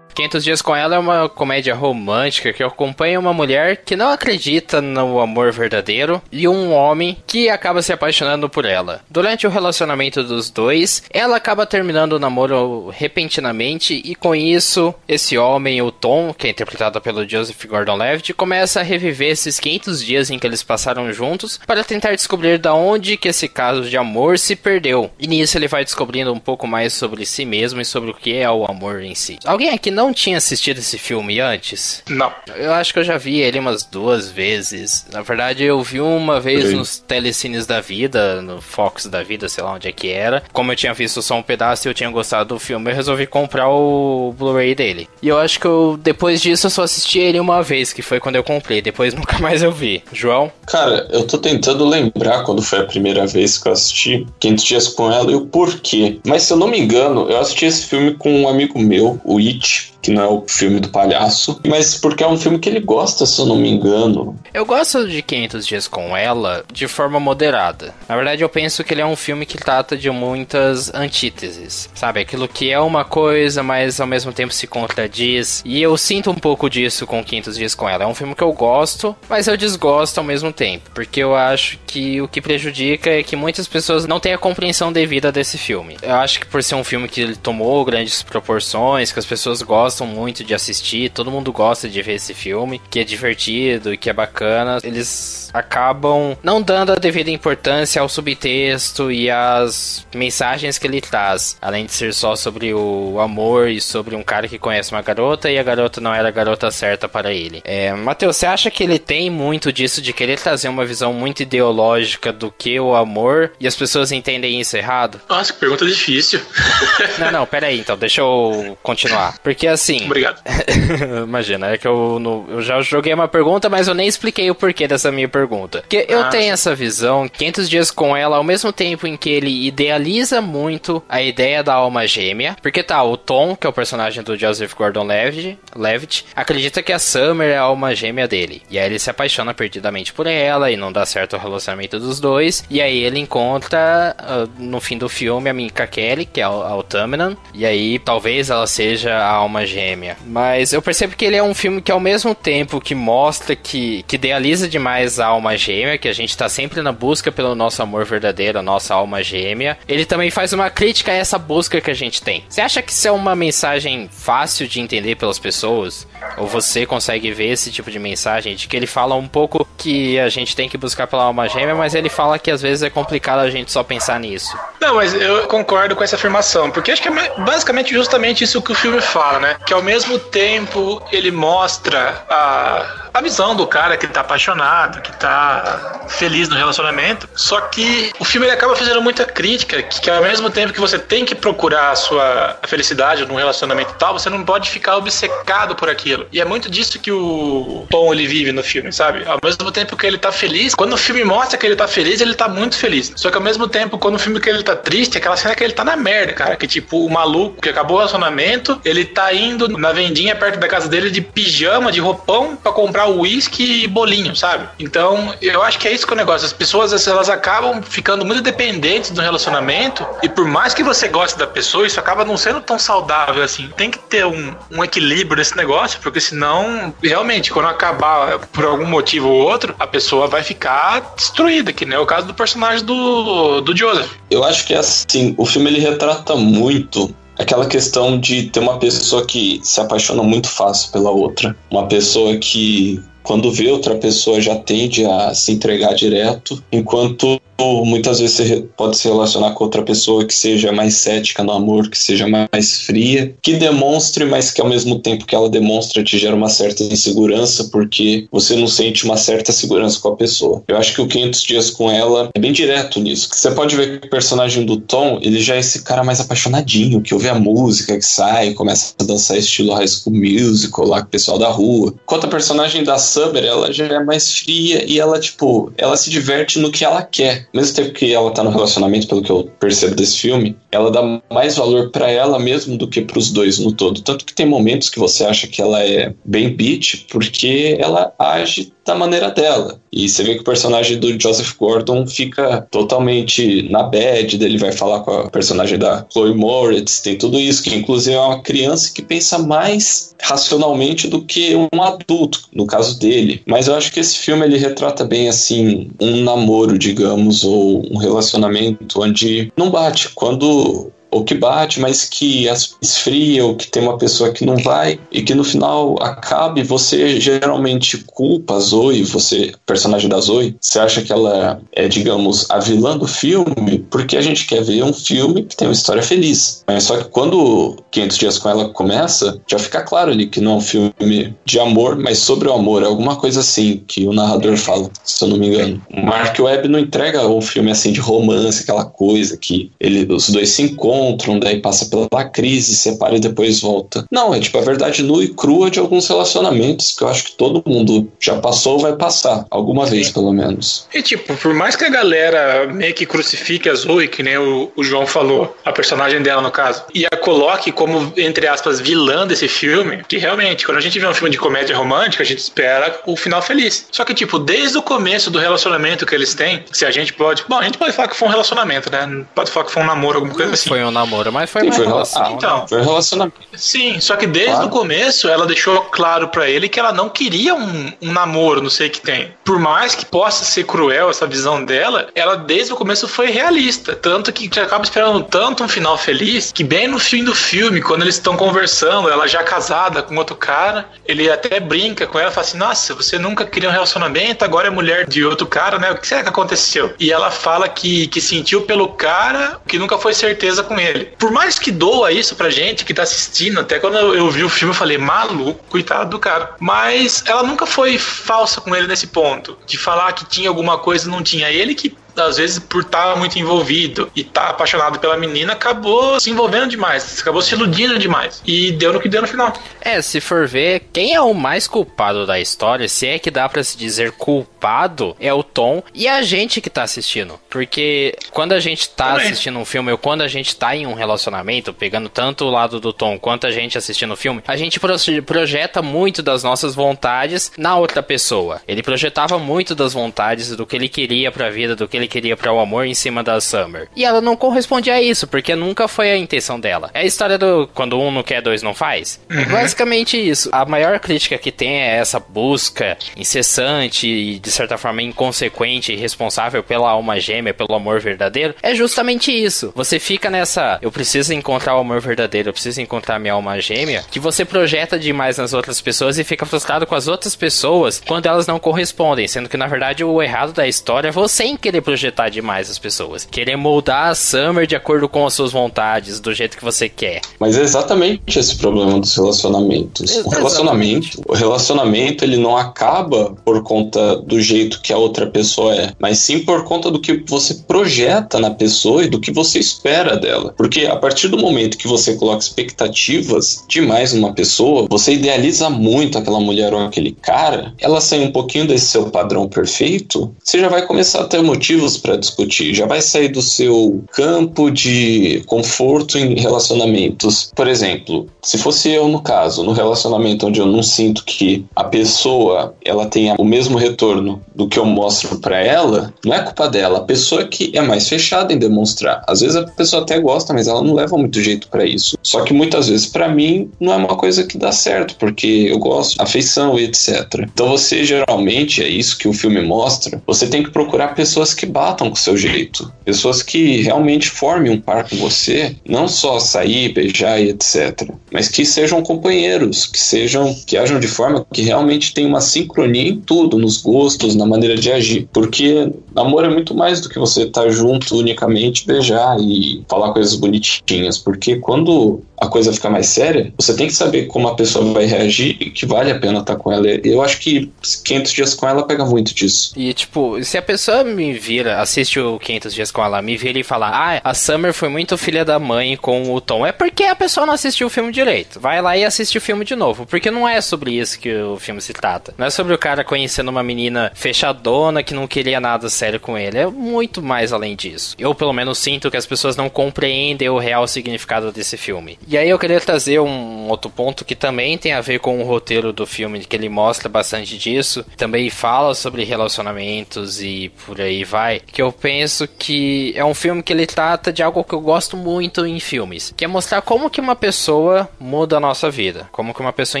500 0.24 0.44
Dias 0.44 0.62
com 0.62 0.74
Ela 0.74 0.96
é 0.96 0.98
uma 0.98 1.28
comédia 1.28 1.74
romântica 1.74 2.52
que 2.52 2.62
acompanha 2.62 3.20
uma 3.20 3.34
mulher 3.34 3.78
que 3.84 3.94
não 3.94 4.10
acredita 4.10 4.80
no 4.80 5.20
amor 5.20 5.52
verdadeiro 5.52 6.22
e 6.32 6.48
um 6.48 6.72
homem 6.72 7.18
que 7.26 7.50
acaba 7.50 7.82
se 7.82 7.92
apaixonando 7.92 8.48
por 8.48 8.64
ela. 8.64 9.02
Durante 9.10 9.46
o 9.46 9.50
relacionamento 9.50 10.22
dos 10.22 10.50
dois, 10.50 11.02
ela 11.10 11.36
acaba 11.36 11.66
terminando 11.66 12.14
o 12.14 12.18
namoro 12.18 12.88
repentinamente 12.88 14.00
e 14.02 14.14
com 14.14 14.34
isso, 14.34 14.94
esse 15.06 15.36
homem, 15.36 15.82
o 15.82 15.92
Tom, 15.92 16.32
que 16.32 16.46
é 16.46 16.50
interpretado 16.50 17.00
pelo 17.02 17.28
Joseph 17.28 17.62
Gordon-Levitt, 17.66 18.32
começa 18.32 18.80
a 18.80 18.84
reviver 18.84 19.30
esses 19.30 19.60
500 19.60 20.02
dias 20.02 20.30
em 20.30 20.38
que 20.38 20.46
eles 20.46 20.62
passaram 20.62 21.12
juntos 21.12 21.60
para 21.66 21.84
tentar 21.84 22.14
descobrir 22.14 22.58
da 22.58 22.72
onde 22.72 23.18
que 23.18 23.28
esse 23.28 23.46
caso 23.46 23.90
de 23.90 23.98
amor 23.98 24.38
se 24.38 24.56
perdeu. 24.56 25.10
E 25.18 25.26
nisso 25.26 25.58
ele 25.58 25.68
vai 25.68 25.84
descobrindo 25.84 26.32
um 26.32 26.40
pouco 26.40 26.66
mais 26.66 26.94
sobre 26.94 27.26
si 27.26 27.44
mesmo 27.44 27.80
e 27.80 27.84
sobre 27.84 28.10
o 28.10 28.14
que 28.14 28.34
é 28.34 28.50
o 28.50 28.64
amor 28.64 29.02
em 29.02 29.14
si. 29.14 29.38
Alguém 29.44 29.68
aqui 29.68 29.90
não 29.90 30.13
tinha 30.14 30.38
assistido 30.38 30.78
esse 30.78 30.98
filme 30.98 31.40
antes? 31.40 32.02
Não. 32.08 32.32
Eu 32.56 32.72
acho 32.72 32.92
que 32.92 32.98
eu 32.98 33.04
já 33.04 33.18
vi 33.18 33.40
ele 33.40 33.58
umas 33.58 33.84
duas 33.84 34.30
vezes. 34.30 35.06
Na 35.12 35.22
verdade, 35.22 35.64
eu 35.64 35.82
vi 35.82 36.00
uma 36.00 36.40
vez 36.40 36.72
nos 36.72 36.98
telecines 36.98 37.66
da 37.66 37.80
vida, 37.80 38.40
no 38.40 38.60
Fox 38.60 39.06
da 39.06 39.22
vida, 39.22 39.48
sei 39.48 39.62
lá 39.62 39.72
onde 39.72 39.88
é 39.88 39.92
que 39.92 40.10
era. 40.10 40.42
Como 40.52 40.72
eu 40.72 40.76
tinha 40.76 40.94
visto 40.94 41.20
só 41.20 41.36
um 41.36 41.42
pedaço 41.42 41.86
e 41.86 41.88
eu 41.88 41.94
tinha 41.94 42.10
gostado 42.10 42.54
do 42.54 42.60
filme, 42.60 42.90
eu 42.90 42.94
resolvi 42.94 43.26
comprar 43.26 43.68
o 43.68 44.34
Blu-ray 44.38 44.74
dele. 44.74 45.08
E 45.20 45.28
eu 45.28 45.38
acho 45.38 45.58
que 45.58 45.66
eu, 45.66 45.98
depois 46.00 46.40
disso, 46.40 46.66
eu 46.66 46.70
só 46.70 46.82
assisti 46.82 47.18
ele 47.18 47.40
uma 47.40 47.62
vez, 47.62 47.92
que 47.92 48.02
foi 48.02 48.20
quando 48.20 48.36
eu 48.36 48.44
comprei. 48.44 48.80
Depois 48.80 49.12
nunca 49.14 49.38
mais 49.38 49.62
eu 49.62 49.72
vi. 49.72 50.02
João? 50.12 50.50
Cara, 50.66 51.08
eu 51.10 51.26
tô 51.26 51.38
tentando 51.38 51.84
lembrar 51.84 52.44
quando 52.44 52.62
foi 52.62 52.80
a 52.80 52.84
primeira 52.84 53.26
vez 53.26 53.58
que 53.58 53.68
eu 53.68 53.72
assisti 53.72 54.26
500 54.40 54.64
Dias 54.64 54.88
com 54.88 55.12
ela 55.12 55.30
e 55.30 55.34
o 55.34 55.46
porquê. 55.46 56.18
Mas 56.26 56.42
se 56.42 56.52
eu 56.52 56.56
não 56.56 56.68
me 56.68 56.80
engano, 56.80 57.28
eu 57.28 57.38
assisti 57.38 57.66
esse 57.66 57.86
filme 57.86 58.14
com 58.14 58.42
um 58.42 58.48
amigo 58.48 58.78
meu, 58.78 59.20
o 59.24 59.38
It 59.38 59.94
que 60.04 60.10
não 60.10 60.22
é 60.22 60.26
o 60.26 60.44
filme 60.46 60.80
do 60.80 60.90
palhaço, 60.90 61.58
mas 61.66 61.94
porque 61.94 62.22
é 62.22 62.28
um 62.28 62.36
filme 62.36 62.58
que 62.58 62.68
ele 62.68 62.80
gosta, 62.80 63.24
se 63.24 63.40
eu 63.40 63.46
não 63.46 63.56
me 63.56 63.70
engano. 63.70 64.38
Eu 64.52 64.66
gosto 64.66 65.08
de 65.08 65.22
500 65.22 65.66
Dias 65.66 65.88
com 65.88 66.14
Ela 66.14 66.62
de 66.70 66.86
forma 66.86 67.18
moderada. 67.18 67.94
Na 68.06 68.14
verdade, 68.14 68.42
eu 68.42 68.48
penso 68.50 68.84
que 68.84 68.92
ele 68.92 69.00
é 69.00 69.06
um 69.06 69.16
filme 69.16 69.46
que 69.46 69.56
trata 69.56 69.96
de 69.96 70.10
muitas 70.10 70.92
antíteses, 70.92 71.88
sabe? 71.94 72.20
Aquilo 72.20 72.46
que 72.46 72.70
é 72.70 72.78
uma 72.78 73.02
coisa, 73.02 73.62
mas 73.62 73.98
ao 73.98 74.06
mesmo 74.06 74.30
tempo 74.30 74.52
se 74.52 74.66
contradiz. 74.66 75.62
E 75.64 75.80
eu 75.80 75.96
sinto 75.96 76.30
um 76.30 76.34
pouco 76.34 76.68
disso 76.68 77.06
com 77.06 77.24
500 77.24 77.56
Dias 77.56 77.74
com 77.74 77.88
Ela. 77.88 78.04
É 78.04 78.06
um 78.06 78.14
filme 78.14 78.34
que 78.34 78.42
eu 78.42 78.52
gosto, 78.52 79.16
mas 79.26 79.46
eu 79.46 79.56
desgosto 79.56 80.18
ao 80.18 80.24
mesmo 80.24 80.52
tempo, 80.52 80.90
porque 80.92 81.20
eu 81.20 81.34
acho 81.34 81.78
que 81.86 82.20
o 82.20 82.28
que 82.28 82.42
prejudica 82.42 83.08
é 83.08 83.22
que 83.22 83.36
muitas 83.36 83.66
pessoas 83.66 84.06
não 84.06 84.20
têm 84.20 84.34
a 84.34 84.38
compreensão 84.38 84.92
devida 84.92 85.32
desse 85.32 85.56
filme. 85.56 85.96
Eu 86.02 86.16
acho 86.16 86.40
que 86.40 86.46
por 86.46 86.62
ser 86.62 86.74
um 86.74 86.84
filme 86.84 87.08
que 87.08 87.22
ele 87.22 87.36
tomou 87.36 87.82
grandes 87.86 88.22
proporções, 88.22 89.10
que 89.10 89.18
as 89.18 89.24
pessoas 89.24 89.62
gostam 89.62 89.93
gostam 89.94 90.06
muito 90.08 90.42
de 90.42 90.52
assistir, 90.52 91.10
todo 91.10 91.30
mundo 91.30 91.52
gosta 91.52 91.88
de 91.88 92.02
ver 92.02 92.14
esse 92.14 92.34
filme, 92.34 92.80
que 92.90 92.98
é 92.98 93.04
divertido 93.04 93.94
e 93.94 93.96
que 93.96 94.10
é 94.10 94.12
bacana. 94.12 94.78
Eles 94.82 95.50
acabam 95.52 96.36
não 96.42 96.60
dando 96.60 96.90
a 96.90 96.96
devida 96.96 97.30
importância 97.30 98.02
ao 98.02 98.08
subtexto 98.08 99.12
e 99.12 99.30
às 99.30 100.04
mensagens 100.12 100.78
que 100.78 100.86
ele 100.86 101.00
traz, 101.00 101.56
além 101.62 101.86
de 101.86 101.92
ser 101.92 102.12
só 102.12 102.34
sobre 102.34 102.74
o 102.74 103.20
amor 103.20 103.68
e 103.68 103.80
sobre 103.80 104.16
um 104.16 104.22
cara 104.22 104.48
que 104.48 104.58
conhece 104.58 104.90
uma 104.90 105.02
garota 105.02 105.48
e 105.48 105.58
a 105.58 105.62
garota 105.62 106.00
não 106.00 106.12
era 106.12 106.26
a 106.26 106.32
garota 106.32 106.70
certa 106.72 107.08
para 107.08 107.32
ele. 107.32 107.62
É, 107.64 107.92
Matheus, 107.92 108.36
você 108.36 108.46
acha 108.46 108.70
que 108.70 108.82
ele 108.82 108.98
tem 108.98 109.30
muito 109.30 109.72
disso 109.72 110.02
de 110.02 110.12
querer 110.12 110.40
trazer 110.40 110.68
uma 110.68 110.84
visão 110.84 111.12
muito 111.12 111.44
ideológica 111.44 112.32
do 112.32 112.50
que 112.50 112.80
o 112.80 112.96
amor 112.96 113.52
e 113.60 113.68
as 113.68 113.76
pessoas 113.76 114.10
entendem 114.10 114.60
isso 114.60 114.76
errado? 114.76 115.20
Nossa, 115.28 115.52
que 115.52 115.60
pergunta 115.60 115.86
difícil. 115.86 116.40
não, 117.18 117.30
não, 117.30 117.46
peraí, 117.46 117.78
então, 117.78 117.96
deixa 117.96 118.22
eu 118.22 118.76
continuar. 118.82 119.38
Porque 119.38 119.68
assim, 119.68 119.83
assim. 119.84 120.04
Obrigado. 120.04 120.40
Imagina, 121.26 121.68
é 121.68 121.78
que 121.78 121.86
eu, 121.86 122.18
no, 122.18 122.46
eu 122.48 122.62
já 122.62 122.80
joguei 122.80 123.12
uma 123.12 123.28
pergunta, 123.28 123.68
mas 123.68 123.86
eu 123.86 123.94
nem 123.94 124.08
expliquei 124.08 124.50
o 124.50 124.54
porquê 124.54 124.88
dessa 124.88 125.12
minha 125.12 125.28
pergunta. 125.28 125.80
Porque 125.80 126.06
eu 126.08 126.22
ah, 126.22 126.28
tenho 126.28 126.52
essa 126.52 126.74
visão, 126.74 127.28
500 127.28 127.68
dias 127.68 127.90
com 127.90 128.16
ela, 128.16 128.36
ao 128.36 128.44
mesmo 128.44 128.72
tempo 128.72 129.06
em 129.06 129.16
que 129.16 129.30
ele 129.30 129.66
idealiza 129.66 130.40
muito 130.40 131.02
a 131.08 131.20
ideia 131.22 131.62
da 131.62 131.74
alma 131.74 132.06
gêmea. 132.06 132.56
Porque 132.62 132.82
tá, 132.82 133.02
o 133.02 133.16
Tom, 133.16 133.54
que 133.54 133.66
é 133.66 133.70
o 133.70 133.72
personagem 133.72 134.22
do 134.22 134.36
Joseph 134.36 134.74
Gordon-Levitt, 134.74 135.58
Levitt, 135.76 136.26
acredita 136.34 136.82
que 136.82 136.92
a 136.92 136.98
Summer 136.98 137.50
é 137.50 137.56
a 137.56 137.62
alma 137.62 137.94
gêmea 137.94 138.26
dele. 138.26 138.62
E 138.70 138.78
aí 138.78 138.86
ele 138.86 138.98
se 138.98 139.10
apaixona 139.10 139.52
perdidamente 139.52 140.12
por 140.12 140.26
ela 140.26 140.70
e 140.70 140.76
não 140.76 140.92
dá 140.92 141.04
certo 141.04 141.36
o 141.36 141.38
relacionamento 141.38 141.98
dos 141.98 142.18
dois. 142.18 142.64
E 142.70 142.80
aí 142.80 143.02
ele 143.02 143.18
encontra, 143.18 144.16
uh, 144.20 144.62
no 144.62 144.80
fim 144.80 144.96
do 144.96 145.08
filme, 145.08 145.50
a 145.50 145.52
Minka 145.52 145.86
Kelly, 145.86 146.24
que 146.24 146.40
é 146.40 146.44
a 146.44 146.48
Autumnan. 146.48 147.36
E 147.52 147.66
aí 147.66 147.98
talvez 147.98 148.50
ela 148.50 148.66
seja 148.66 149.14
a 149.14 149.30
alma 149.30 149.63
gêmea. 149.64 150.16
Mas 150.26 150.72
eu 150.72 150.82
percebo 150.82 151.16
que 151.16 151.24
ele 151.24 151.36
é 151.36 151.42
um 151.42 151.54
filme 151.54 151.80
que 151.80 151.92
ao 151.92 152.00
mesmo 152.00 152.34
tempo 152.34 152.80
que 152.80 152.94
mostra 152.94 153.56
que, 153.56 154.02
que 154.04 154.16
idealiza 154.16 154.68
demais 154.68 155.20
a 155.20 155.26
alma 155.26 155.56
gêmea, 155.56 155.98
que 155.98 156.08
a 156.08 156.12
gente 156.12 156.36
tá 156.36 156.48
sempre 156.48 156.82
na 156.82 156.92
busca 156.92 157.30
pelo 157.32 157.54
nosso 157.54 157.82
amor 157.82 158.04
verdadeiro, 158.04 158.58
a 158.58 158.62
nossa 158.62 158.94
alma 158.94 159.22
gêmea, 159.22 159.78
ele 159.88 160.04
também 160.04 160.30
faz 160.30 160.52
uma 160.52 160.70
crítica 160.70 161.12
a 161.12 161.14
essa 161.14 161.38
busca 161.38 161.80
que 161.80 161.90
a 161.90 161.94
gente 161.94 162.22
tem. 162.22 162.44
Você 162.48 162.60
acha 162.60 162.82
que 162.82 162.92
isso 162.92 163.06
é 163.08 163.12
uma 163.12 163.34
mensagem 163.34 164.08
fácil 164.10 164.66
de 164.66 164.80
entender 164.80 165.16
pelas 165.16 165.38
pessoas? 165.38 166.06
Ou 166.36 166.46
você 166.46 166.86
consegue 166.86 167.32
ver 167.32 167.48
esse 167.48 167.70
tipo 167.70 167.90
de 167.90 167.98
mensagem 167.98 168.56
de 168.56 168.66
que 168.66 168.76
ele 168.76 168.86
fala 168.86 169.14
um 169.14 169.28
pouco 169.28 169.66
que 169.76 170.18
a 170.18 170.28
gente 170.28 170.56
tem 170.56 170.68
que 170.68 170.76
buscar 170.76 171.06
pela 171.06 171.24
alma 171.24 171.48
gêmea, 171.48 171.74
mas 171.74 171.94
ele 171.94 172.08
fala 172.08 172.38
que 172.38 172.50
às 172.50 172.62
vezes 172.62 172.82
é 172.82 172.90
complicado 172.90 173.40
a 173.40 173.50
gente 173.50 173.70
só 173.70 173.82
pensar 173.82 174.18
nisso. 174.18 174.56
Não, 174.80 174.96
mas 174.96 175.14
eu 175.14 175.46
concordo 175.46 175.94
com 175.94 176.02
essa 176.02 176.16
afirmação, 176.16 176.70
porque 176.70 176.90
acho 176.90 177.02
que 177.02 177.08
é 177.08 177.38
basicamente 177.38 177.92
justamente 177.92 178.44
isso 178.44 178.60
que 178.62 178.72
o 178.72 178.74
filme 178.74 179.00
fala, 179.00 179.38
né? 179.38 179.53
Que 179.66 179.72
ao 179.72 179.82
mesmo 179.82 180.18
tempo 180.18 181.02
ele 181.12 181.30
mostra 181.30 182.24
a 182.28 183.04
a 183.14 183.20
visão 183.20 183.54
do 183.54 183.64
cara 183.64 183.96
que 183.96 184.08
tá 184.08 184.22
apaixonado, 184.22 185.00
que 185.00 185.12
tá 185.12 186.00
feliz 186.08 186.48
no 186.48 186.56
relacionamento. 186.56 187.28
Só 187.36 187.60
que 187.60 188.12
o 188.18 188.24
filme 188.24 188.48
ele 188.48 188.52
acaba 188.52 188.74
fazendo 188.74 189.00
muita 189.00 189.24
crítica, 189.24 189.80
que, 189.84 190.00
que 190.00 190.10
ao 190.10 190.20
mesmo 190.20 190.50
tempo 190.50 190.72
que 190.72 190.80
você 190.80 190.98
tem 190.98 191.24
que 191.24 191.32
procurar 191.32 191.92
a 191.92 191.94
sua 191.94 192.58
felicidade 192.66 193.24
num 193.24 193.36
relacionamento 193.36 193.92
e 193.92 193.98
tal, 193.98 194.18
você 194.18 194.28
não 194.28 194.44
pode 194.44 194.68
ficar 194.68 194.96
obcecado 194.96 195.76
por 195.76 195.88
aquilo. 195.88 196.26
E 196.32 196.40
é 196.40 196.44
muito 196.44 196.68
disso 196.68 196.98
que 196.98 197.12
o 197.12 197.86
Tom 197.88 198.12
ele 198.12 198.26
vive 198.26 198.50
no 198.50 198.64
filme, 198.64 198.92
sabe? 198.92 199.24
Ao 199.26 199.38
mesmo 199.40 199.70
tempo 199.70 199.96
que 199.96 200.04
ele 200.04 200.18
tá 200.18 200.32
feliz, 200.32 200.74
quando 200.74 200.94
o 200.94 200.98
filme 200.98 201.22
mostra 201.22 201.56
que 201.56 201.64
ele 201.64 201.76
tá 201.76 201.86
feliz, 201.86 202.20
ele 202.20 202.34
tá 202.34 202.48
muito 202.48 202.76
feliz. 202.76 203.12
Só 203.14 203.30
que 203.30 203.36
ao 203.36 203.42
mesmo 203.42 203.68
tempo, 203.68 203.96
quando 203.96 204.16
o 204.16 204.18
filme 204.18 204.40
que 204.40 204.50
ele 204.50 204.64
tá 204.64 204.74
triste, 204.74 205.18
aquela 205.18 205.36
cena 205.36 205.54
que 205.54 205.62
ele 205.62 205.72
tá 205.72 205.84
na 205.84 205.94
merda, 205.94 206.32
cara. 206.32 206.56
Que 206.56 206.66
tipo, 206.66 207.06
o 207.06 207.08
maluco 207.08 207.62
que 207.62 207.68
acabou 207.68 207.98
o 207.98 208.00
relacionamento, 208.00 208.80
ele 208.84 209.04
tá 209.04 209.32
indo 209.32 209.43
na 209.78 209.92
vendinha 209.92 210.34
perto 210.34 210.58
da 210.58 210.68
casa 210.68 210.88
dele 210.88 211.10
de 211.10 211.20
pijama, 211.20 211.92
de 211.92 212.00
roupão, 212.00 212.56
para 212.56 212.72
comprar 212.72 213.08
uísque 213.08 213.84
e 213.84 213.86
bolinho, 213.86 214.34
sabe? 214.34 214.68
Então, 214.78 215.34
eu 215.40 215.62
acho 215.62 215.78
que 215.78 215.88
é 215.88 215.92
isso 215.92 216.06
que 216.06 216.12
é 216.12 216.14
o 216.14 216.16
negócio. 216.16 216.46
As 216.46 216.52
pessoas, 216.52 217.06
elas 217.06 217.28
acabam 217.28 217.82
ficando 217.82 218.24
muito 218.24 218.42
dependentes 218.42 219.10
do 219.10 219.20
relacionamento, 219.20 220.06
e 220.22 220.28
por 220.28 220.46
mais 220.46 220.74
que 220.74 220.82
você 220.82 221.08
goste 221.08 221.38
da 221.38 221.46
pessoa, 221.46 221.86
isso 221.86 222.00
acaba 222.00 222.24
não 222.24 222.36
sendo 222.36 222.60
tão 222.60 222.78
saudável 222.78 223.42
assim. 223.42 223.70
Tem 223.76 223.90
que 223.90 223.98
ter 223.98 224.24
um, 224.24 224.54
um 224.70 224.84
equilíbrio 224.84 225.36
nesse 225.36 225.56
negócio, 225.56 225.98
porque 226.02 226.20
senão, 226.20 226.94
realmente, 227.02 227.50
quando 227.50 227.68
acabar 227.68 228.38
por 228.52 228.64
algum 228.64 228.86
motivo 228.86 229.28
ou 229.28 229.42
outro, 229.42 229.74
a 229.78 229.86
pessoa 229.86 230.26
vai 230.26 230.42
ficar 230.42 231.14
destruída, 231.16 231.72
que 231.72 231.84
nem 231.84 231.96
é 231.96 232.00
o 232.00 232.06
caso 232.06 232.26
do 232.26 232.34
personagem 232.34 232.84
do, 232.84 233.60
do 233.60 233.76
Joseph. 233.76 234.10
Eu 234.30 234.44
acho 234.44 234.66
que 234.66 234.74
é 234.74 234.78
assim, 234.78 235.34
o 235.36 235.46
filme 235.46 235.70
ele 235.70 235.80
retrata 235.80 236.34
muito 236.34 237.14
aquela 237.38 237.66
questão 237.66 238.18
de 238.18 238.44
ter 238.44 238.60
uma 238.60 238.78
pessoa 238.78 239.24
que 239.26 239.60
se 239.62 239.80
apaixona 239.80 240.22
muito 240.22 240.48
fácil 240.48 240.92
pela 240.92 241.10
outra, 241.10 241.56
uma 241.70 241.86
pessoa 241.86 242.36
que 242.36 243.02
quando 243.24 243.50
vê 243.50 243.70
outra 243.70 243.96
pessoa 243.96 244.40
já 244.40 244.54
tende 244.54 245.04
a 245.04 245.34
se 245.34 245.50
entregar 245.50 245.94
direto, 245.94 246.62
enquanto 246.70 247.40
muitas 247.84 248.20
vezes 248.20 248.36
você 248.36 248.64
pode 248.76 248.96
se 248.96 249.08
relacionar 249.08 249.52
com 249.52 249.64
outra 249.64 249.82
pessoa 249.82 250.24
que 250.24 250.34
seja 250.34 250.72
mais 250.72 250.94
cética 250.94 251.42
no 251.42 251.52
amor, 251.52 251.88
que 251.88 251.96
seja 251.96 252.26
mais 252.26 252.82
fria, 252.82 253.34
que 253.40 253.54
demonstre, 253.54 254.24
mas 254.24 254.50
que 254.50 254.60
ao 254.60 254.68
mesmo 254.68 254.98
tempo 254.98 255.24
que 255.24 255.34
ela 255.34 255.48
demonstra 255.48 256.02
te 256.02 256.18
gera 256.18 256.34
uma 256.34 256.48
certa 256.48 256.82
insegurança, 256.82 257.64
porque 257.72 258.26
você 258.30 258.56
não 258.56 258.66
sente 258.66 259.04
uma 259.04 259.16
certa 259.16 259.52
segurança 259.52 260.00
com 260.00 260.08
a 260.08 260.16
pessoa. 260.16 260.62
Eu 260.68 260.76
acho 260.76 260.94
que 260.94 261.00
o 261.00 261.06
500 261.06 261.42
Dias 261.42 261.70
com 261.70 261.90
ela 261.90 262.30
é 262.34 262.38
bem 262.38 262.52
direto 262.52 263.00
nisso. 263.00 263.28
Você 263.32 263.50
pode 263.52 263.76
ver 263.76 264.00
que 264.00 264.06
o 264.06 264.10
personagem 264.10 264.64
do 264.66 264.78
Tom, 264.78 265.18
ele 265.22 265.40
já 265.40 265.54
é 265.54 265.60
esse 265.60 265.82
cara 265.82 266.04
mais 266.04 266.20
apaixonadinho, 266.20 267.00
que 267.00 267.14
ouve 267.14 267.28
a 267.28 267.34
música, 267.34 267.96
que 267.96 268.06
sai, 268.06 268.52
começa 268.52 268.94
a 269.00 269.04
dançar 269.04 269.38
estilo 269.38 269.72
High 269.72 269.88
School 269.88 270.16
Musical 270.16 270.86
lá 270.86 271.00
com 271.00 271.08
o 271.08 271.10
pessoal 271.10 271.38
da 271.38 271.48
rua. 271.48 271.94
Enquanto 272.02 272.24
a 272.24 272.28
personagem 272.28 272.84
da 272.84 272.98
Summer, 273.14 273.44
ela 273.44 273.72
já 273.72 273.86
é 273.86 274.02
mais 274.02 274.38
fria 274.38 274.84
e 274.86 274.98
ela, 274.98 275.18
tipo, 275.18 275.72
ela 275.78 275.96
se 275.96 276.10
diverte 276.10 276.58
no 276.58 276.70
que 276.70 276.84
ela 276.84 277.02
quer 277.02 277.48
mesmo 277.54 277.76
tempo 277.76 277.92
que 277.92 278.12
ela 278.12 278.30
tá 278.32 278.42
no 278.42 278.50
relacionamento, 278.50 279.06
pelo 279.06 279.22
que 279.22 279.30
eu 279.30 279.50
percebo 279.60 279.94
desse 279.94 280.18
filme, 280.18 280.56
ela 280.70 280.90
dá 280.90 281.02
mais 281.32 281.56
valor 281.56 281.90
para 281.90 282.10
ela 282.10 282.38
mesmo 282.38 282.76
do 282.76 282.88
que 282.88 283.00
para 283.00 283.18
os 283.18 283.30
dois 283.30 283.58
no 283.58 283.72
todo. 283.72 284.02
Tanto 284.02 284.24
que 284.24 284.34
tem 284.34 284.44
momentos 284.44 284.90
que 284.90 284.98
você 284.98 285.24
acha 285.24 285.46
que 285.46 285.62
ela 285.62 285.82
é 285.82 286.12
bem 286.24 286.54
bitch, 286.54 287.06
porque 287.08 287.76
ela 287.78 288.12
age 288.18 288.72
da 288.84 288.94
maneira 288.94 289.30
dela. 289.30 289.80
E 289.90 290.08
você 290.08 290.22
vê 290.22 290.34
que 290.34 290.40
o 290.40 290.44
personagem 290.44 290.98
do 290.98 291.18
Joseph 291.18 291.56
Gordon 291.58 292.06
fica 292.06 292.66
totalmente 292.70 293.62
na 293.70 293.84
bad, 293.84 294.36
dele 294.36 294.58
vai 294.58 294.72
falar 294.72 295.00
com 295.00 295.10
a 295.12 295.30
personagem 295.30 295.78
da 295.78 296.04
Chloe 296.12 296.34
Moritz, 296.34 297.00
tem 297.00 297.16
tudo 297.16 297.38
isso, 297.38 297.62
que 297.62 297.74
inclusive 297.74 298.16
é 298.16 298.20
uma 298.20 298.42
criança 298.42 298.92
que 298.92 299.00
pensa 299.00 299.38
mais 299.38 300.14
racionalmente 300.20 301.08
do 301.08 301.22
que 301.22 301.54
um 301.72 301.82
adulto, 301.82 302.42
no 302.52 302.66
caso 302.66 302.98
dele. 303.04 303.42
Mas 303.46 303.68
eu 303.68 303.74
acho 303.74 303.92
que 303.92 304.00
esse 304.00 304.16
filme 304.16 304.44
ele 304.44 304.56
retrata 304.56 305.04
bem 305.04 305.28
assim 305.28 305.90
um 306.00 306.22
namoro, 306.22 306.78
digamos, 306.78 307.44
ou 307.44 307.82
um 307.92 307.98
relacionamento 307.98 309.00
onde 309.00 309.52
não 309.56 309.70
bate. 309.70 310.10
Quando 310.14 310.90
ou 311.14 311.24
que 311.24 311.34
bate, 311.34 311.78
mas 311.78 312.04
que 312.04 312.48
esfria, 312.82 313.44
ou 313.44 313.54
que 313.54 313.68
tem 313.68 313.80
uma 313.80 313.96
pessoa 313.96 314.32
que 314.32 314.44
não 314.44 314.56
vai, 314.56 314.98
e 315.12 315.22
que 315.22 315.32
no 315.32 315.44
final 315.44 315.96
acabe, 316.02 316.64
você 316.64 317.20
geralmente 317.20 317.98
culpa 317.98 318.56
a 318.56 318.58
Zoe, 318.58 319.04
você, 319.04 319.52
personagem 319.64 320.08
da 320.08 320.20
Zoe, 320.20 320.56
você 320.60 320.80
acha 320.80 321.02
que 321.02 321.12
ela 321.12 321.60
é, 321.72 321.86
digamos, 321.86 322.50
a 322.50 322.58
vilã 322.58 322.98
do 322.98 323.06
filme, 323.06 323.86
porque 323.90 324.16
a 324.16 324.20
gente 324.20 324.44
quer 324.44 324.64
ver 324.64 324.82
um 324.82 324.92
filme 324.92 325.44
que 325.44 325.56
tem 325.56 325.68
uma 325.68 325.74
história 325.74 326.02
feliz. 326.02 326.64
Mas 326.66 326.82
só 326.82 326.96
que 326.96 327.04
quando 327.04 327.76
500 327.92 328.18
Dias 328.18 328.38
com 328.38 328.48
Ela 328.48 328.68
começa, 328.70 329.40
já 329.46 329.58
fica 329.60 329.82
claro 329.82 330.10
ali 330.10 330.26
que 330.26 330.40
não 330.40 330.54
é 330.54 330.56
um 330.56 330.60
filme 330.60 331.36
de 331.44 331.60
amor, 331.60 331.96
mas 331.96 332.18
sobre 332.18 332.48
o 332.48 332.52
amor, 332.52 332.82
é 332.82 332.86
alguma 332.86 333.14
coisa 333.14 333.38
assim 333.38 333.84
que 333.86 334.04
o 334.04 334.12
narrador 334.12 334.56
fala, 334.56 334.90
se 335.04 335.22
eu 335.22 335.28
não 335.28 335.36
me 335.36 335.46
engano. 335.46 335.80
Mark 336.02 336.36
Webb 336.40 336.66
não 336.66 336.80
entrega 336.80 337.24
um 337.28 337.40
filme 337.40 337.70
assim 337.70 337.92
de 337.92 338.00
romance, 338.00 338.64
aquela 338.64 338.84
coisa 338.84 339.36
que 339.36 339.70
ele, 339.78 340.12
os 340.12 340.28
dois 340.28 340.48
se 340.48 340.62
encontram 340.62 341.03
encontram, 341.04 341.38
daí 341.38 341.60
passa 341.60 341.86
pela 341.86 342.24
crise, 342.24 342.76
separa 342.76 343.16
e 343.16 343.20
depois 343.20 343.60
volta. 343.60 344.04
Não, 344.10 344.34
é 344.34 344.40
tipo 344.40 344.58
a 344.58 344.62
verdade 344.62 345.02
nua 345.02 345.24
e 345.24 345.28
crua 345.28 345.70
de 345.70 345.78
alguns 345.78 346.08
relacionamentos 346.08 346.96
que 346.96 347.02
eu 347.02 347.08
acho 347.08 347.24
que 347.24 347.32
todo 347.32 347.62
mundo 347.66 348.10
já 348.20 348.36
passou 348.36 348.74
ou 348.74 348.78
vai 348.80 348.96
passar, 348.96 349.46
alguma 349.50 349.86
vez 349.86 350.10
pelo 350.10 350.32
menos. 350.32 350.86
E 350.94 351.02
tipo, 351.02 351.36
por 351.36 351.54
mais 351.54 351.76
que 351.76 351.84
a 351.84 351.90
galera 351.90 352.66
meio 352.66 352.94
que 352.94 353.06
crucifique 353.06 353.68
a 353.68 353.74
Zoe, 353.74 354.08
que 354.08 354.22
nem 354.22 354.38
o, 354.38 354.70
o 354.76 354.82
João 354.82 355.06
falou, 355.06 355.56
a 355.64 355.72
personagem 355.72 356.22
dela 356.22 356.42
no 356.42 356.50
caso, 356.50 356.84
e 356.94 357.06
a 357.06 357.16
coloque 357.16 357.72
como, 357.72 358.12
entre 358.16 358.46
aspas, 358.46 358.80
vilã 358.80 359.26
desse 359.26 359.48
filme, 359.48 360.02
que 360.08 360.18
realmente, 360.18 360.66
quando 360.66 360.78
a 360.78 360.80
gente 360.80 360.98
vê 360.98 361.06
um 361.06 361.14
filme 361.14 361.30
de 361.30 361.38
comédia 361.38 361.76
romântica, 361.76 362.22
a 362.22 362.26
gente 362.26 362.38
espera 362.38 363.00
o 363.06 363.16
final 363.16 363.40
feliz. 363.42 363.86
Só 363.90 364.04
que, 364.04 364.14
tipo, 364.14 364.38
desde 364.38 364.76
o 364.78 364.82
começo 364.82 365.30
do 365.30 365.38
relacionamento 365.38 366.06
que 366.06 366.14
eles 366.14 366.34
têm, 366.34 366.64
se 366.72 366.84
a 366.84 366.90
gente 366.90 367.12
pode. 367.12 367.44
Bom, 367.48 367.58
a 367.58 367.64
gente 367.64 367.78
pode 367.78 367.92
falar 367.92 368.08
que 368.08 368.16
foi 368.16 368.28
um 368.28 368.30
relacionamento, 368.30 368.90
né? 368.90 369.24
Pode 369.34 369.50
falar 369.50 369.66
que 369.66 369.72
foi 369.72 369.82
um 369.82 369.86
namoro, 369.86 370.18
alguma 370.18 370.34
coisa 370.34 370.52
assim. 370.52 370.68
Foi 370.68 370.84
um 370.84 370.90
namoro, 370.94 371.32
mas 371.32 371.50
foi 371.50 371.62
Sim, 371.62 371.66
uma 371.66 371.76
foi 371.76 371.86
relação. 371.86 372.24
Ah, 372.24 372.30
então, 372.32 372.68
foi 372.68 372.80
um 372.80 372.84
relacionamento. 372.84 373.36
Sim, 373.54 374.00
só 374.00 374.16
que 374.16 374.26
desde 374.26 374.52
claro. 374.52 374.66
o 374.66 374.70
começo 374.70 375.28
ela 375.28 375.46
deixou 375.46 375.80
claro 375.82 376.28
para 376.28 376.48
ele 376.48 376.68
que 376.68 376.80
ela 376.80 376.92
não 376.92 377.08
queria 377.08 377.54
um, 377.54 377.92
um 378.00 378.12
namoro, 378.12 378.62
não 378.62 378.70
sei 378.70 378.88
o 378.88 378.90
que 378.90 379.00
tem. 379.00 379.34
Por 379.44 379.58
mais 379.58 379.94
que 379.94 380.06
possa 380.06 380.44
ser 380.44 380.64
cruel 380.64 381.10
essa 381.10 381.26
visão 381.26 381.64
dela, 381.64 382.08
ela 382.14 382.36
desde 382.36 382.72
o 382.72 382.76
começo 382.76 383.06
foi 383.06 383.30
realista. 383.30 383.94
Tanto 383.94 384.32
que 384.32 384.48
você 384.48 384.60
acaba 384.60 384.84
esperando 384.84 385.22
tanto 385.24 385.62
um 385.62 385.68
final 385.68 385.98
feliz 385.98 386.52
que 386.52 386.64
bem 386.64 386.86
no 386.86 386.98
fim 386.98 387.24
do 387.24 387.34
filme, 387.34 387.82
quando 387.82 388.02
eles 388.02 388.14
estão 388.14 388.36
conversando, 388.36 389.10
ela 389.10 389.26
já 389.26 389.42
casada 389.42 390.02
com 390.02 390.16
outro 390.16 390.36
cara, 390.36 390.88
ele 391.06 391.30
até 391.30 391.60
brinca 391.60 392.06
com 392.06 392.18
ela, 392.18 392.30
fala 392.30 392.46
assim: 392.46 392.58
Nossa, 392.58 392.94
você 392.94 393.18
nunca 393.18 393.44
queria 393.44 393.68
um 393.68 393.72
relacionamento, 393.72 394.44
agora 394.44 394.68
é 394.68 394.70
mulher 394.70 395.06
de 395.06 395.24
outro 395.24 395.46
cara, 395.46 395.78
né? 395.78 395.90
O 395.90 395.96
que 395.96 396.06
será 396.06 396.22
que 396.22 396.28
aconteceu? 396.28 396.94
E 396.98 397.12
ela 397.12 397.30
fala 397.30 397.68
que, 397.68 398.06
que 398.08 398.20
sentiu 398.20 398.62
pelo 398.62 398.88
cara 398.88 399.60
que 399.66 399.78
nunca 399.78 399.98
foi 399.98 400.14
certeza 400.14 400.62
com 400.62 400.73
ele 400.80 400.94
ele. 400.94 401.04
Por 401.18 401.30
mais 401.30 401.58
que 401.58 401.70
doa 401.70 402.12
isso 402.12 402.36
pra 402.36 402.50
gente 402.50 402.84
que 402.84 402.94
tá 402.94 403.02
assistindo, 403.02 403.60
até 403.60 403.78
quando 403.78 403.96
eu 403.96 404.30
vi 404.30 404.44
o 404.44 404.48
filme 404.48 404.72
eu 404.72 404.78
falei, 404.78 404.98
maluco, 404.98 405.64
coitado 405.68 406.10
do 406.10 406.18
cara. 406.18 406.54
Mas 406.60 407.22
ela 407.26 407.42
nunca 407.42 407.66
foi 407.66 407.98
falsa 407.98 408.60
com 408.60 408.74
ele 408.74 408.86
nesse 408.86 409.08
ponto. 409.08 409.58
De 409.66 409.76
falar 409.76 410.12
que 410.12 410.24
tinha 410.24 410.48
alguma 410.48 410.78
coisa 410.78 411.10
não 411.10 411.22
tinha. 411.22 411.50
Ele 411.50 411.74
que 411.74 411.96
às 412.16 412.36
vezes 412.36 412.58
por 412.58 412.82
estar 412.82 413.16
muito 413.16 413.38
envolvido 413.38 414.10
e 414.14 414.20
estar 414.20 414.48
apaixonado 414.50 414.98
pela 414.98 415.16
menina, 415.16 415.52
acabou 415.52 416.18
se 416.20 416.30
envolvendo 416.30 416.68
demais, 416.68 417.20
acabou 417.20 417.42
se 417.42 417.54
iludindo 417.54 417.98
demais. 417.98 418.42
E 418.46 418.72
deu 418.72 418.92
no 418.92 419.00
que 419.00 419.08
deu 419.08 419.22
no 419.22 419.28
final. 419.28 419.52
É, 419.80 420.00
se 420.00 420.20
for 420.20 420.46
ver, 420.46 420.88
quem 420.92 421.14
é 421.14 421.20
o 421.20 421.34
mais 421.34 421.66
culpado 421.66 422.26
da 422.26 422.40
história, 422.40 422.88
se 422.88 423.06
é 423.06 423.18
que 423.18 423.30
dá 423.30 423.48
para 423.48 423.62
se 423.62 423.76
dizer 423.76 424.12
culpado, 424.12 425.16
é 425.20 425.32
o 425.32 425.42
Tom 425.42 425.82
e 425.92 426.08
a 426.08 426.22
gente 426.22 426.60
que 426.60 426.70
tá 426.70 426.82
assistindo. 426.82 427.38
Porque 427.50 428.16
quando 428.30 428.52
a 428.52 428.60
gente 428.60 428.88
tá 428.88 429.12
Também. 429.12 429.26
assistindo 429.26 429.58
um 429.58 429.64
filme 429.64 429.92
ou 429.92 429.98
quando 429.98 430.22
a 430.22 430.28
gente 430.28 430.56
tá 430.56 430.74
em 430.74 430.86
um 430.86 430.94
relacionamento, 430.94 431.72
pegando 431.72 432.08
tanto 432.08 432.44
o 432.44 432.50
lado 432.50 432.80
do 432.80 432.92
Tom 432.92 433.18
quanto 433.18 433.46
a 433.46 433.50
gente 433.50 433.76
assistindo 433.78 434.12
o 434.12 434.16
filme, 434.16 434.42
a 434.46 434.56
gente 434.56 434.80
projeta 435.24 435.82
muito 435.82 436.22
das 436.22 436.42
nossas 436.42 436.74
vontades 436.74 437.52
na 437.56 437.76
outra 437.76 438.02
pessoa. 438.02 438.60
Ele 438.66 438.82
projetava 438.82 439.38
muito 439.38 439.74
das 439.74 439.92
vontades 439.92 440.56
do 440.56 440.66
que 440.66 440.76
ele 440.76 440.88
queria 440.88 441.30
pra 441.30 441.50
vida, 441.50 441.76
do 441.76 441.86
que 441.86 441.96
ele 441.96 442.03
ele 442.04 442.08
queria 442.08 442.36
para 442.36 442.52
o 442.52 442.60
amor 442.60 442.86
em 442.86 442.94
cima 442.94 443.22
da 443.22 443.40
Summer. 443.40 443.88
E 443.96 444.04
ela 444.04 444.20
não 444.20 444.36
correspondia 444.36 444.94
a 444.94 445.02
isso, 445.02 445.26
porque 445.26 445.54
nunca 445.54 445.88
foi 445.88 446.10
a 446.10 446.16
intenção 446.16 446.60
dela. 446.60 446.90
É 446.94 447.00
a 447.00 447.04
história 447.04 447.38
do 447.38 447.68
quando 447.74 447.98
um 447.98 448.10
não 448.10 448.22
quer, 448.22 448.42
dois 448.42 448.62
não 448.62 448.74
faz. 448.74 449.20
Uhum. 449.30 449.40
É 449.40 449.44
basicamente 449.46 450.16
isso. 450.16 450.50
A 450.52 450.64
maior 450.64 450.98
crítica 451.00 451.38
que 451.38 451.50
tem 451.50 451.80
é 451.80 451.96
essa 451.96 452.20
busca 452.20 452.96
incessante 453.16 454.06
e, 454.06 454.38
de 454.38 454.50
certa 454.50 454.76
forma, 454.76 455.02
inconsequente 455.02 455.92
e 455.92 455.96
responsável 455.96 456.62
pela 456.62 456.90
alma 456.90 457.18
gêmea, 457.18 457.54
pelo 457.54 457.74
amor 457.74 458.00
verdadeiro. 458.00 458.54
É 458.62 458.74
justamente 458.74 459.32
isso. 459.32 459.72
Você 459.74 459.98
fica 459.98 460.30
nessa, 460.30 460.78
eu 460.82 460.92
preciso 460.92 461.32
encontrar 461.32 461.76
o 461.76 461.80
amor 461.80 462.00
verdadeiro, 462.00 462.50
eu 462.50 462.52
preciso 462.52 462.80
encontrar 462.80 463.18
minha 463.18 463.32
alma 463.32 463.58
gêmea, 463.60 464.04
que 464.10 464.20
você 464.20 464.44
projeta 464.44 464.98
demais 464.98 465.38
nas 465.38 465.52
outras 465.52 465.80
pessoas 465.80 466.18
e 466.18 466.24
fica 466.24 466.46
frustrado 466.46 466.86
com 466.86 466.94
as 466.94 467.08
outras 467.08 467.34
pessoas 467.34 468.02
quando 468.06 468.26
elas 468.26 468.46
não 468.46 468.58
correspondem, 468.58 469.26
sendo 469.26 469.48
que 469.48 469.56
na 469.56 469.66
verdade 469.66 470.04
o 470.04 470.22
errado 470.22 470.52
da 470.52 470.66
história 470.66 471.08
é 471.08 471.12
você 471.12 471.44
em 471.44 471.56
querer 471.56 471.80
projetar 471.80 471.93
projetar 471.94 472.28
demais 472.28 472.68
as 472.68 472.78
pessoas. 472.78 473.24
Querer 473.24 473.54
moldar 473.56 474.08
a 474.08 474.14
Summer 474.16 474.66
de 474.66 474.74
acordo 474.74 475.08
com 475.08 475.24
as 475.24 475.32
suas 475.32 475.52
vontades, 475.52 476.18
do 476.18 476.34
jeito 476.34 476.56
que 476.56 476.64
você 476.64 476.88
quer. 476.88 477.20
Mas 477.38 477.56
é 477.56 477.62
exatamente 477.62 478.36
esse 478.36 478.56
problema 478.56 478.98
dos 478.98 479.14
relacionamentos. 479.14 480.16
O 480.24 480.28
relacionamento, 480.28 481.22
o 481.24 481.34
relacionamento 481.34 482.24
ele 482.24 482.36
não 482.36 482.56
acaba 482.56 483.32
por 483.44 483.62
conta 483.62 484.16
do 484.16 484.40
jeito 484.40 484.82
que 484.82 484.92
a 484.92 484.98
outra 484.98 485.26
pessoa 485.28 485.72
é, 485.72 485.92
mas 486.00 486.18
sim 486.18 486.40
por 486.40 486.64
conta 486.64 486.90
do 486.90 486.98
que 486.98 487.22
você 487.28 487.54
projeta 487.66 488.40
na 488.40 488.50
pessoa 488.50 489.04
e 489.04 489.08
do 489.08 489.20
que 489.20 489.30
você 489.30 489.60
espera 489.60 490.16
dela. 490.16 490.52
Porque 490.56 490.86
a 490.86 490.96
partir 490.96 491.28
do 491.28 491.38
momento 491.38 491.78
que 491.78 491.86
você 491.86 492.16
coloca 492.16 492.42
expectativas 492.42 493.64
demais 493.68 494.12
numa 494.12 494.34
pessoa, 494.34 494.88
você 494.90 495.12
idealiza 495.12 495.70
muito 495.70 496.18
aquela 496.18 496.40
mulher 496.40 496.74
ou 496.74 496.80
aquele 496.80 497.12
cara, 497.12 497.72
ela 497.80 498.00
sai 498.00 498.20
um 498.20 498.32
pouquinho 498.32 498.66
desse 498.66 498.86
seu 498.86 499.10
padrão 499.10 499.48
perfeito, 499.48 500.34
você 500.42 500.58
já 500.58 500.68
vai 500.68 500.84
começar 500.84 501.20
a 501.20 501.24
ter 501.24 501.40
motivos 501.84 501.98
para 501.98 502.16
discutir, 502.16 502.74
já 502.74 502.86
vai 502.86 503.00
sair 503.00 503.28
do 503.28 503.42
seu 503.42 504.02
campo 504.12 504.70
de 504.70 505.42
conforto 505.46 506.18
em 506.18 506.38
relacionamentos. 506.38 507.50
Por 507.54 507.68
exemplo, 507.68 508.26
se 508.42 508.58
fosse 508.58 508.90
eu 508.90 509.08
no 509.08 509.20
caso, 509.20 509.62
no 509.62 509.72
relacionamento 509.72 510.46
onde 510.46 510.60
eu 510.60 510.66
não 510.66 510.82
sinto 510.82 511.24
que 511.24 511.64
a 511.76 511.84
pessoa 511.84 512.74
ela 512.84 513.06
tenha 513.06 513.34
o 513.38 513.44
mesmo 513.44 513.76
retorno 513.78 514.42
do 514.54 514.68
que 514.68 514.78
eu 514.78 514.86
mostro 514.86 515.38
para 515.38 515.60
ela, 515.60 516.12
não 516.24 516.34
é 516.34 516.42
culpa 516.42 516.68
dela, 516.68 516.98
a 516.98 517.02
pessoa 517.02 517.44
que 517.44 517.70
é 517.74 517.80
mais 517.80 518.08
fechada 518.08 518.52
em 518.52 518.58
demonstrar. 518.58 519.22
Às 519.26 519.40
vezes 519.40 519.56
a 519.56 519.64
pessoa 519.64 520.02
até 520.02 520.18
gosta, 520.18 520.52
mas 520.52 520.68
ela 520.68 520.82
não 520.82 520.94
leva 520.94 521.16
muito 521.16 521.40
jeito 521.40 521.68
para 521.68 521.84
isso. 521.84 522.16
Só 522.22 522.42
que 522.42 522.54
muitas 522.54 522.88
vezes 522.88 523.06
para 523.06 523.28
mim 523.28 523.70
não 523.78 523.92
é 523.92 523.96
uma 523.96 524.16
coisa 524.16 524.44
que 524.44 524.56
dá 524.56 524.72
certo, 524.72 525.16
porque 525.16 525.68
eu 525.70 525.78
gosto, 525.78 526.20
afeição 526.20 526.78
e 526.78 526.84
etc. 526.84 527.46
Então 527.52 527.68
você 527.68 528.04
geralmente 528.04 528.82
é 528.82 528.88
isso 528.88 529.18
que 529.18 529.28
o 529.28 529.32
filme 529.32 529.60
mostra, 529.62 530.22
você 530.26 530.46
tem 530.46 530.62
que 530.62 530.70
procurar 530.70 531.14
pessoas 531.14 531.52
que 531.54 531.66
batam 531.74 532.06
com 532.06 532.14
o 532.14 532.18
seu 532.18 532.36
jeito, 532.36 532.92
pessoas 533.04 533.42
que 533.42 533.82
realmente 533.82 534.30
formem 534.30 534.70
um 534.70 534.80
par 534.80 535.08
com 535.10 535.16
você, 535.16 535.74
não 535.84 536.06
só 536.06 536.38
sair, 536.38 536.92
beijar 536.92 537.42
e 537.42 537.50
etc, 537.50 538.08
mas 538.32 538.48
que 538.48 538.64
sejam 538.64 539.02
companheiros, 539.02 539.84
que 539.86 539.98
sejam 539.98 540.54
que 540.64 540.76
ajam 540.76 541.00
de 541.00 541.08
forma 541.08 541.44
que 541.52 541.62
realmente 541.62 542.14
tem 542.14 542.26
uma 542.26 542.40
sincronia 542.40 543.08
em 543.08 543.20
tudo, 543.20 543.58
nos 543.58 543.82
gostos, 543.82 544.36
na 544.36 544.46
maneira 544.46 544.76
de 544.76 544.92
agir, 544.92 545.28
porque 545.32 545.90
namoro 546.14 546.46
é 546.46 546.50
muito 546.50 546.76
mais 546.76 547.00
do 547.00 547.08
que 547.08 547.18
você 547.18 547.42
estar 547.42 547.64
tá 547.64 547.70
junto 547.70 548.16
unicamente, 548.16 548.86
beijar 548.86 549.36
e 549.40 549.82
falar 549.88 550.12
coisas 550.12 550.36
bonitinhas, 550.36 551.18
porque 551.18 551.56
quando 551.56 552.22
a 552.40 552.48
coisa 552.48 552.72
fica 552.72 552.90
mais 552.90 553.06
séria, 553.06 553.52
você 553.56 553.74
tem 553.74 553.86
que 553.86 553.92
saber 553.92 554.26
como 554.26 554.48
a 554.48 554.54
pessoa 554.54 554.92
vai 554.92 555.04
reagir 555.04 555.56
e 555.60 555.70
que 555.70 555.86
vale 555.86 556.10
a 556.10 556.18
pena 556.18 556.40
estar 556.40 556.56
com 556.56 556.72
ela. 556.72 556.86
Eu 557.04 557.22
acho 557.22 557.38
que 557.38 557.70
500 558.04 558.32
dias 558.32 558.54
com 558.54 558.68
ela 558.68 558.86
pega 558.86 559.04
muito 559.04 559.34
disso. 559.34 559.72
E, 559.76 559.92
tipo, 559.92 560.42
se 560.42 560.58
a 560.58 560.62
pessoa 560.62 561.04
me 561.04 561.32
vira, 561.32 561.80
assiste 561.80 562.18
o 562.20 562.38
500 562.38 562.74
dias 562.74 562.90
com 562.90 563.02
ela, 563.02 563.20
me 563.22 563.36
vira 563.36 563.58
e 563.58 563.62
fala, 563.62 563.88
ah, 563.88 564.20
a 564.22 564.34
Summer 564.34 564.72
foi 564.72 564.88
muito 564.88 565.16
filha 565.16 565.44
da 565.44 565.58
mãe 565.58 565.96
com 565.96 566.32
o 566.34 566.40
Tom, 566.40 566.66
é 566.66 566.72
porque 566.72 567.04
a 567.04 567.16
pessoa 567.16 567.46
não 567.46 567.54
assistiu 567.54 567.86
o 567.86 567.90
filme 567.90 568.12
direito. 568.12 568.60
Vai 568.60 568.80
lá 568.82 568.96
e 568.96 569.04
assiste 569.04 569.38
o 569.38 569.40
filme 569.40 569.64
de 569.64 569.76
novo, 569.76 570.06
porque 570.06 570.30
não 570.30 570.48
é 570.48 570.60
sobre 570.60 570.92
isso 570.92 571.18
que 571.18 571.32
o 571.34 571.56
filme 571.56 571.80
se 571.80 571.92
trata. 571.92 572.34
Não 572.36 572.46
é 572.46 572.50
sobre 572.50 572.74
o 572.74 572.78
cara 572.78 573.04
conhecendo 573.04 573.48
uma 573.48 573.62
menina 573.62 574.10
fechadona 574.14 575.02
que 575.02 575.14
não 575.14 575.26
queria 575.26 575.60
nada 575.60 575.88
sério 575.88 576.20
com 576.20 576.36
ele. 576.36 576.58
É 576.58 576.66
muito 576.66 577.22
mais 577.22 577.52
além 577.52 577.76
disso. 577.76 578.14
Eu, 578.18 578.34
pelo 578.34 578.52
menos, 578.52 578.78
sinto 578.78 579.10
que 579.10 579.16
as 579.16 579.26
pessoas 579.26 579.56
não 579.56 579.68
compreendem 579.68 580.48
o 580.48 580.58
real 580.58 580.86
significado 580.86 581.52
desse 581.52 581.76
filme. 581.76 582.18
E 582.26 582.36
aí 582.36 582.48
eu 582.48 582.58
queria 582.58 582.80
trazer 582.80 583.20
um 583.20 583.68
outro 583.68 583.90
ponto 583.90 584.24
que 584.24 584.34
também 584.34 584.78
tem 584.78 584.92
a 584.92 585.00
ver 585.00 585.20
com 585.20 585.40
o 585.40 585.44
roteiro 585.44 585.92
do 585.92 586.06
filme, 586.06 586.44
que 586.44 586.56
ele 586.56 586.68
mostra 586.68 587.08
bastante 587.08 587.58
disso. 587.58 588.04
Também 588.16 588.50
fala 588.50 588.94
sobre 588.94 589.24
relacionamentos 589.24 590.40
e 590.42 590.70
por 590.86 591.00
aí 591.00 591.24
vai. 591.24 591.60
Que 591.60 591.82
eu 591.82 591.92
penso 591.92 592.46
que 592.46 593.12
é 593.16 593.24
um 593.24 593.34
filme 593.34 593.62
que 593.62 593.72
ele 593.72 593.86
trata 593.86 594.32
de 594.32 594.42
algo 594.42 594.64
que 594.64 594.74
eu 594.74 594.80
gosto 594.80 595.16
muito 595.16 595.66
em 595.66 595.78
filmes, 595.80 596.32
que 596.36 596.44
é 596.44 596.48
mostrar 596.48 596.82
como 596.82 597.10
que 597.10 597.20
uma 597.20 597.36
pessoa 597.36 598.08
muda 598.18 598.56
a 598.56 598.60
nossa 598.60 598.90
vida, 598.90 599.28
como 599.32 599.54
que 599.54 599.60
uma 599.60 599.72
pessoa 599.72 600.00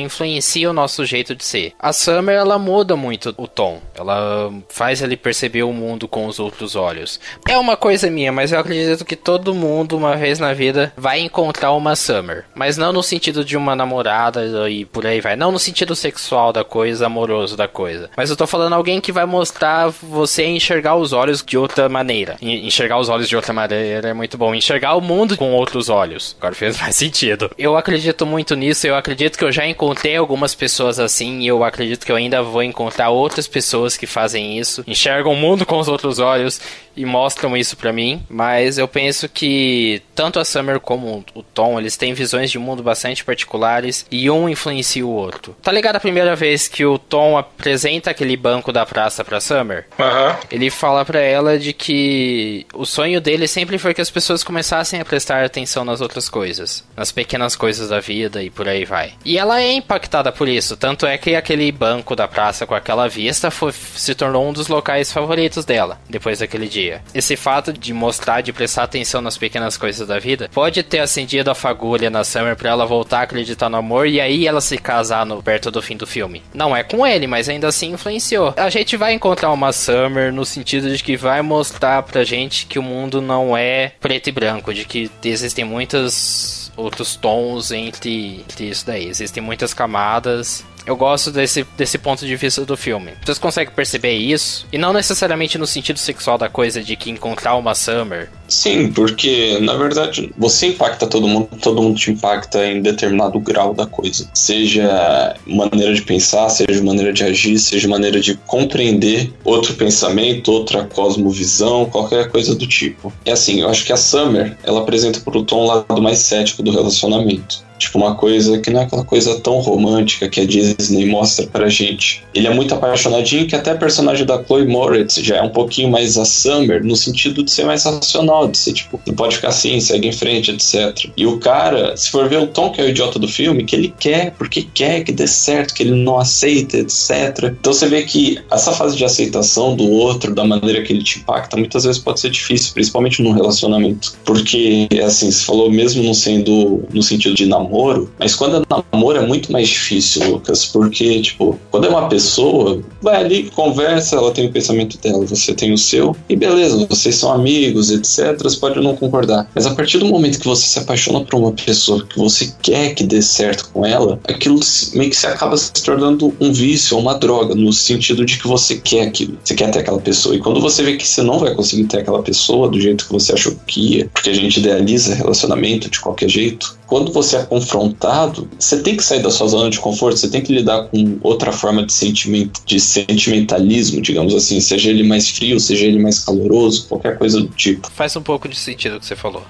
influencia 0.00 0.70
o 0.70 0.74
nosso 0.74 1.04
jeito 1.04 1.34
de 1.34 1.44
ser. 1.44 1.72
A 1.78 1.92
Summer 1.92 2.36
ela 2.36 2.58
muda 2.58 2.96
muito 2.96 3.34
o 3.36 3.46
tom, 3.46 3.80
ela 3.94 4.52
faz 4.68 5.02
ele 5.02 5.16
perceber 5.16 5.62
o 5.62 5.72
mundo 5.72 6.08
com 6.08 6.26
os 6.26 6.38
outros 6.38 6.76
olhos. 6.76 7.20
É 7.48 7.56
uma 7.58 7.76
coisa 7.76 8.10
minha, 8.10 8.32
mas 8.32 8.52
eu 8.52 8.58
acredito 8.58 9.04
que 9.04 9.16
todo 9.16 9.54
mundo 9.54 9.96
uma 9.96 10.16
vez 10.16 10.38
na 10.38 10.52
vida 10.52 10.92
vai 10.96 11.20
encontrar 11.20 11.72
uma 11.72 11.96
Summer, 11.96 12.13
mas 12.54 12.76
não 12.76 12.92
no 12.92 13.02
sentido 13.02 13.44
de 13.44 13.56
uma 13.56 13.74
namorada 13.74 14.68
e 14.68 14.84
por 14.84 15.06
aí 15.06 15.20
vai, 15.20 15.36
não 15.36 15.52
no 15.52 15.58
sentido 15.58 15.94
sexual 15.94 16.52
da 16.52 16.64
coisa, 16.64 17.06
amoroso 17.06 17.56
da 17.56 17.68
coisa. 17.68 18.10
Mas 18.16 18.30
eu 18.30 18.36
tô 18.36 18.46
falando 18.46 18.74
alguém 18.74 19.00
que 19.00 19.12
vai 19.12 19.26
mostrar 19.26 19.88
você 19.88 20.44
enxergar 20.44 20.96
os 20.96 21.12
olhos 21.12 21.42
de 21.42 21.56
outra 21.56 21.88
maneira. 21.88 22.36
Enxergar 22.40 22.98
os 22.98 23.08
olhos 23.08 23.28
de 23.28 23.36
outra 23.36 23.52
maneira 23.52 24.08
é 24.08 24.14
muito 24.14 24.36
bom. 24.36 24.54
Enxergar 24.54 24.94
o 24.94 25.00
mundo 25.00 25.36
com 25.36 25.52
outros 25.52 25.88
olhos. 25.88 26.36
Agora 26.38 26.54
fez 26.54 26.78
mais 26.80 26.96
sentido. 26.96 27.50
Eu 27.58 27.76
acredito 27.76 28.26
muito 28.26 28.54
nisso, 28.54 28.86
eu 28.86 28.96
acredito 28.96 29.38
que 29.38 29.44
eu 29.44 29.52
já 29.52 29.66
encontrei 29.66 30.16
algumas 30.16 30.54
pessoas 30.54 30.98
assim 30.98 31.40
e 31.40 31.46
eu 31.46 31.64
acredito 31.64 32.04
que 32.04 32.12
eu 32.12 32.16
ainda 32.16 32.42
vou 32.42 32.62
encontrar 32.62 33.10
outras 33.10 33.46
pessoas 33.46 33.96
que 33.96 34.06
fazem 34.06 34.58
isso. 34.58 34.84
Enxergam 34.86 35.32
o 35.32 35.36
mundo 35.36 35.66
com 35.66 35.78
os 35.78 35.88
outros 35.88 36.18
olhos 36.18 36.60
e 36.96 37.04
mostram 37.04 37.56
isso 37.56 37.76
para 37.76 37.92
mim, 37.92 38.22
mas 38.28 38.78
eu 38.78 38.86
penso 38.86 39.28
que 39.28 40.02
tanto 40.14 40.38
a 40.38 40.44
Summer 40.44 40.78
como 40.78 41.24
o 41.34 41.42
Tom, 41.42 41.78
eles 41.78 41.96
têm 41.96 42.03
visões 42.12 42.50
de 42.50 42.58
mundo 42.58 42.82
bastante 42.82 43.24
particulares 43.24 44.06
e 44.10 44.30
um 44.30 44.48
influencia 44.48 45.04
o 45.04 45.10
outro. 45.10 45.56
Tá 45.62 45.72
ligado 45.72 45.96
a 45.96 46.00
primeira 46.00 46.36
vez 46.36 46.68
que 46.68 46.84
o 46.84 46.98
Tom 46.98 47.38
apresenta 47.38 48.10
aquele 48.10 48.36
banco 48.36 48.72
da 48.72 48.84
praça 48.84 49.24
pra 49.24 49.40
Summer? 49.40 49.86
Uhum. 49.98 50.36
Ele 50.50 50.70
fala 50.70 51.04
para 51.04 51.20
ela 51.20 51.58
de 51.58 51.72
que 51.72 52.66
o 52.74 52.84
sonho 52.84 53.20
dele 53.20 53.48
sempre 53.48 53.78
foi 53.78 53.94
que 53.94 54.00
as 54.00 54.10
pessoas 54.10 54.44
começassem 54.44 55.00
a 55.00 55.04
prestar 55.04 55.44
atenção 55.44 55.84
nas 55.84 56.00
outras 56.00 56.28
coisas, 56.28 56.84
nas 56.96 57.10
pequenas 57.10 57.56
coisas 57.56 57.88
da 57.88 58.00
vida 58.00 58.42
e 58.42 58.50
por 58.50 58.68
aí 58.68 58.84
vai. 58.84 59.14
E 59.24 59.38
ela 59.38 59.60
é 59.60 59.72
impactada 59.72 60.30
por 60.30 60.48
isso, 60.48 60.76
tanto 60.76 61.06
é 61.06 61.16
que 61.16 61.34
aquele 61.34 61.70
banco 61.72 62.14
da 62.14 62.28
praça 62.28 62.66
com 62.66 62.74
aquela 62.74 63.08
vista 63.08 63.50
foi, 63.50 63.72
se 63.72 64.14
tornou 64.14 64.48
um 64.48 64.52
dos 64.52 64.68
locais 64.68 65.12
favoritos 65.12 65.64
dela 65.64 65.98
depois 66.08 66.38
daquele 66.38 66.68
dia 66.68 66.84
dia. 66.84 67.02
Esse 67.14 67.36
fato 67.36 67.72
de 67.72 67.92
mostrar, 67.92 68.40
de 68.40 68.52
prestar 68.52 68.84
atenção 68.84 69.20
nas 69.20 69.38
pequenas 69.38 69.76
coisas 69.76 70.06
da 70.06 70.18
vida, 70.18 70.50
pode 70.52 70.82
ter 70.82 70.98
acendido 70.98 71.50
a 71.50 71.54
fagulha 71.54 71.93
na 72.10 72.24
Summer 72.24 72.56
pra 72.56 72.70
ela 72.70 72.86
voltar 72.86 73.20
a 73.20 73.22
acreditar 73.22 73.68
no 73.68 73.76
amor 73.76 74.06
e 74.06 74.20
aí 74.20 74.46
ela 74.46 74.60
se 74.60 74.76
casar 74.78 75.24
no, 75.24 75.42
perto 75.42 75.70
do 75.70 75.82
fim 75.82 75.96
do 75.96 76.06
filme. 76.06 76.42
Não 76.52 76.76
é 76.76 76.82
com 76.82 77.06
ele, 77.06 77.26
mas 77.26 77.48
ainda 77.48 77.68
assim 77.68 77.92
influenciou. 77.92 78.54
A 78.56 78.70
gente 78.70 78.96
vai 78.96 79.12
encontrar 79.12 79.50
uma 79.50 79.72
Summer 79.72 80.32
no 80.32 80.44
sentido 80.44 80.94
de 80.94 81.02
que 81.02 81.16
vai 81.16 81.42
mostrar 81.42 82.02
pra 82.02 82.24
gente 82.24 82.66
que 82.66 82.78
o 82.78 82.82
mundo 82.82 83.20
não 83.20 83.56
é 83.56 83.92
preto 84.00 84.28
e 84.28 84.32
branco, 84.32 84.74
de 84.74 84.84
que 84.84 85.10
existem 85.24 85.64
muitos 85.64 86.72
outros 86.76 87.16
tons 87.16 87.70
entre, 87.70 88.40
entre 88.40 88.68
isso 88.68 88.86
daí. 88.86 89.06
Existem 89.06 89.42
muitas 89.42 89.72
camadas 89.72 90.64
eu 90.86 90.96
gosto 90.96 91.30
desse, 91.30 91.64
desse 91.76 91.98
ponto 91.98 92.26
de 92.26 92.36
vista 92.36 92.64
do 92.64 92.76
filme. 92.76 93.12
Vocês 93.24 93.38
conseguem 93.38 93.74
perceber 93.74 94.12
isso? 94.12 94.66
E 94.72 94.78
não 94.78 94.92
necessariamente 94.92 95.58
no 95.58 95.66
sentido 95.66 95.98
sexual 95.98 96.36
da 96.36 96.48
coisa 96.48 96.82
de 96.82 96.96
que 96.96 97.10
encontrar 97.10 97.56
uma 97.56 97.74
Summer. 97.74 98.30
Sim, 98.48 98.92
porque 98.92 99.58
na 99.60 99.74
verdade 99.74 100.32
você 100.36 100.68
impacta 100.68 101.06
todo 101.06 101.26
mundo, 101.26 101.48
todo 101.60 101.82
mundo 101.82 101.98
te 101.98 102.10
impacta 102.10 102.66
em 102.66 102.82
determinado 102.82 103.40
grau 103.40 103.72
da 103.72 103.86
coisa. 103.86 104.28
Seja 104.34 105.34
maneira 105.46 105.94
de 105.94 106.02
pensar, 106.02 106.48
seja 106.50 106.82
maneira 106.82 107.12
de 107.12 107.24
agir, 107.24 107.58
seja 107.58 107.88
maneira 107.88 108.20
de 108.20 108.34
compreender 108.46 109.32
outro 109.44 109.74
pensamento, 109.74 110.52
outra 110.52 110.84
cosmovisão, 110.84 111.86
qualquer 111.86 112.30
coisa 112.30 112.54
do 112.54 112.66
tipo. 112.66 113.12
É 113.24 113.32
assim, 113.32 113.62
eu 113.62 113.68
acho 113.68 113.84
que 113.84 113.92
a 113.92 113.96
Summer, 113.96 114.56
ela 114.62 114.80
apresenta 114.80 115.20
pro 115.20 115.42
Tom 115.42 115.64
o 115.64 115.66
lado 115.66 116.02
mais 116.02 116.18
cético 116.18 116.62
do 116.62 116.70
relacionamento. 116.70 117.64
Tipo, 117.84 117.98
uma 117.98 118.14
coisa 118.14 118.58
que 118.58 118.70
não 118.70 118.80
é 118.80 118.84
aquela 118.84 119.04
coisa 119.04 119.38
tão 119.40 119.58
romântica 119.58 120.26
que 120.26 120.40
a 120.40 120.46
Disney 120.46 121.04
mostra 121.04 121.46
pra 121.46 121.68
gente. 121.68 122.24
Ele 122.34 122.46
é 122.46 122.54
muito 122.54 122.74
apaixonadinho, 122.74 123.46
que 123.46 123.54
até 123.54 123.72
a 123.72 123.76
personagem 123.76 124.24
da 124.24 124.42
Chloe 124.42 124.66
Moritz 124.66 125.16
já 125.16 125.36
é 125.36 125.42
um 125.42 125.50
pouquinho 125.50 125.90
mais 125.90 126.16
a 126.16 126.24
Summer, 126.24 126.82
no 126.82 126.96
sentido 126.96 127.42
de 127.42 127.50
ser 127.50 127.66
mais 127.66 127.84
racional, 127.84 128.48
de 128.48 128.56
ser 128.56 128.72
tipo, 128.72 128.98
não 129.06 129.14
pode 129.14 129.36
ficar 129.36 129.48
assim, 129.48 129.78
segue 129.80 130.08
em 130.08 130.12
frente, 130.12 130.50
etc. 130.50 131.10
E 131.14 131.26
o 131.26 131.38
cara, 131.38 131.94
se 131.94 132.10
for 132.10 132.26
ver 132.26 132.38
o 132.38 132.46
Tom, 132.46 132.70
que 132.70 132.80
é 132.80 132.84
o 132.84 132.88
idiota 132.88 133.18
do 133.18 133.28
filme, 133.28 133.64
que 133.64 133.76
ele 133.76 133.94
quer, 134.00 134.32
porque 134.32 134.62
quer 134.62 135.04
que 135.04 135.12
dê 135.12 135.26
certo, 135.26 135.74
que 135.74 135.82
ele 135.82 135.94
não 135.94 136.18
aceita, 136.18 136.78
etc. 136.78 137.52
Então 137.60 137.72
você 137.74 137.86
vê 137.86 138.02
que 138.02 138.38
essa 138.50 138.72
fase 138.72 138.96
de 138.96 139.04
aceitação 139.04 139.76
do 139.76 139.90
outro, 139.90 140.34
da 140.34 140.44
maneira 140.44 140.82
que 140.82 140.90
ele 140.90 141.02
te 141.02 141.18
impacta, 141.18 141.56
muitas 141.58 141.84
vezes 141.84 142.00
pode 142.00 142.18
ser 142.18 142.30
difícil, 142.30 142.72
principalmente 142.72 143.22
num 143.22 143.32
relacionamento. 143.32 144.14
Porque, 144.24 144.88
assim, 145.04 145.30
você 145.30 145.44
falou 145.44 145.70
mesmo 145.70 146.02
não 146.02 146.14
sendo 146.14 146.82
no 146.94 147.02
sentido 147.02 147.34
de 147.34 147.44
namoro, 147.44 147.73
namoro, 147.74 148.10
mas 148.18 148.34
quando 148.34 148.56
é 148.56 148.82
namoro 148.92 149.18
é 149.18 149.26
muito 149.26 149.50
mais 149.50 149.68
difícil, 149.68 150.30
Lucas, 150.30 150.64
porque, 150.66 151.20
tipo, 151.20 151.58
quando 151.70 151.86
é 151.86 151.88
uma 151.88 152.08
pessoa, 152.08 152.80
vai 153.02 153.16
ali, 153.16 153.50
conversa, 153.50 154.16
ela 154.16 154.30
tem 154.30 154.46
o 154.46 154.52
pensamento 154.52 154.96
dela, 154.98 155.26
você 155.26 155.52
tem 155.52 155.72
o 155.72 155.78
seu, 155.78 156.16
e 156.28 156.36
beleza, 156.36 156.86
vocês 156.88 157.16
são 157.16 157.32
amigos, 157.32 157.90
etc. 157.90 158.40
Você 158.40 158.56
pode 158.56 158.80
não 158.80 158.94
concordar. 158.96 159.50
Mas 159.54 159.66
a 159.66 159.74
partir 159.74 159.98
do 159.98 160.06
momento 160.06 160.38
que 160.38 160.46
você 160.46 160.66
se 160.66 160.78
apaixona 160.78 161.20
por 161.20 161.36
uma 161.36 161.52
pessoa 161.52 162.04
que 162.06 162.18
você 162.18 162.52
quer 162.62 162.94
que 162.94 163.02
dê 163.02 163.20
certo 163.20 163.70
com 163.72 163.84
ela, 163.84 164.20
aquilo 164.28 164.60
meio 164.94 165.10
que 165.10 165.16
se 165.16 165.26
acaba 165.26 165.56
se 165.56 165.72
tornando 165.72 166.32
um 166.40 166.52
vício 166.52 166.96
ou 166.96 167.02
uma 167.02 167.14
droga, 167.14 167.54
no 167.54 167.72
sentido 167.72 168.24
de 168.24 168.38
que 168.38 168.46
você 168.46 168.76
quer 168.76 169.08
aquilo, 169.08 169.36
você 169.42 169.54
quer 169.54 169.70
ter 169.70 169.80
aquela 169.80 170.00
pessoa. 170.00 170.36
E 170.36 170.38
quando 170.38 170.60
você 170.60 170.82
vê 170.82 170.96
que 170.96 171.06
você 171.06 171.22
não 171.22 171.38
vai 171.38 171.54
conseguir 171.54 171.84
ter 171.84 171.98
aquela 171.98 172.22
pessoa 172.22 172.68
do 172.68 172.80
jeito 172.80 173.06
que 173.06 173.12
você 173.12 173.32
achou 173.32 173.54
que 173.66 173.96
ia, 173.96 174.10
porque 174.12 174.30
a 174.30 174.34
gente 174.34 174.60
idealiza 174.60 175.14
relacionamento 175.14 175.90
de 175.90 176.00
qualquer 176.00 176.28
jeito, 176.28 176.76
quando 176.94 177.10
você 177.10 177.38
é 177.38 177.42
confrontado, 177.42 178.48
você 178.56 178.80
tem 178.80 178.96
que 178.96 179.02
sair 179.02 179.20
da 179.20 179.28
sua 179.28 179.48
zona 179.48 179.68
de 179.68 179.80
conforto, 179.80 180.16
você 180.16 180.30
tem 180.30 180.40
que 180.40 180.54
lidar 180.54 180.84
com 180.84 181.18
outra 181.22 181.50
forma 181.50 181.84
de 181.84 181.92
sentimento, 181.92 182.60
de 182.64 182.78
sentimentalismo, 182.78 184.00
digamos 184.00 184.32
assim, 184.32 184.60
seja 184.60 184.90
ele 184.90 185.02
mais 185.02 185.28
frio, 185.28 185.58
seja 185.58 185.86
ele 185.86 185.98
mais 185.98 186.20
caloroso, 186.20 186.86
qualquer 186.86 187.18
coisa 187.18 187.40
do 187.40 187.48
tipo. 187.48 187.90
Faz 187.90 188.14
um 188.14 188.22
pouco 188.22 188.48
de 188.48 188.54
sentido 188.54 188.94
o 188.98 189.00
que 189.00 189.06
você 189.06 189.16
falou. 189.16 189.42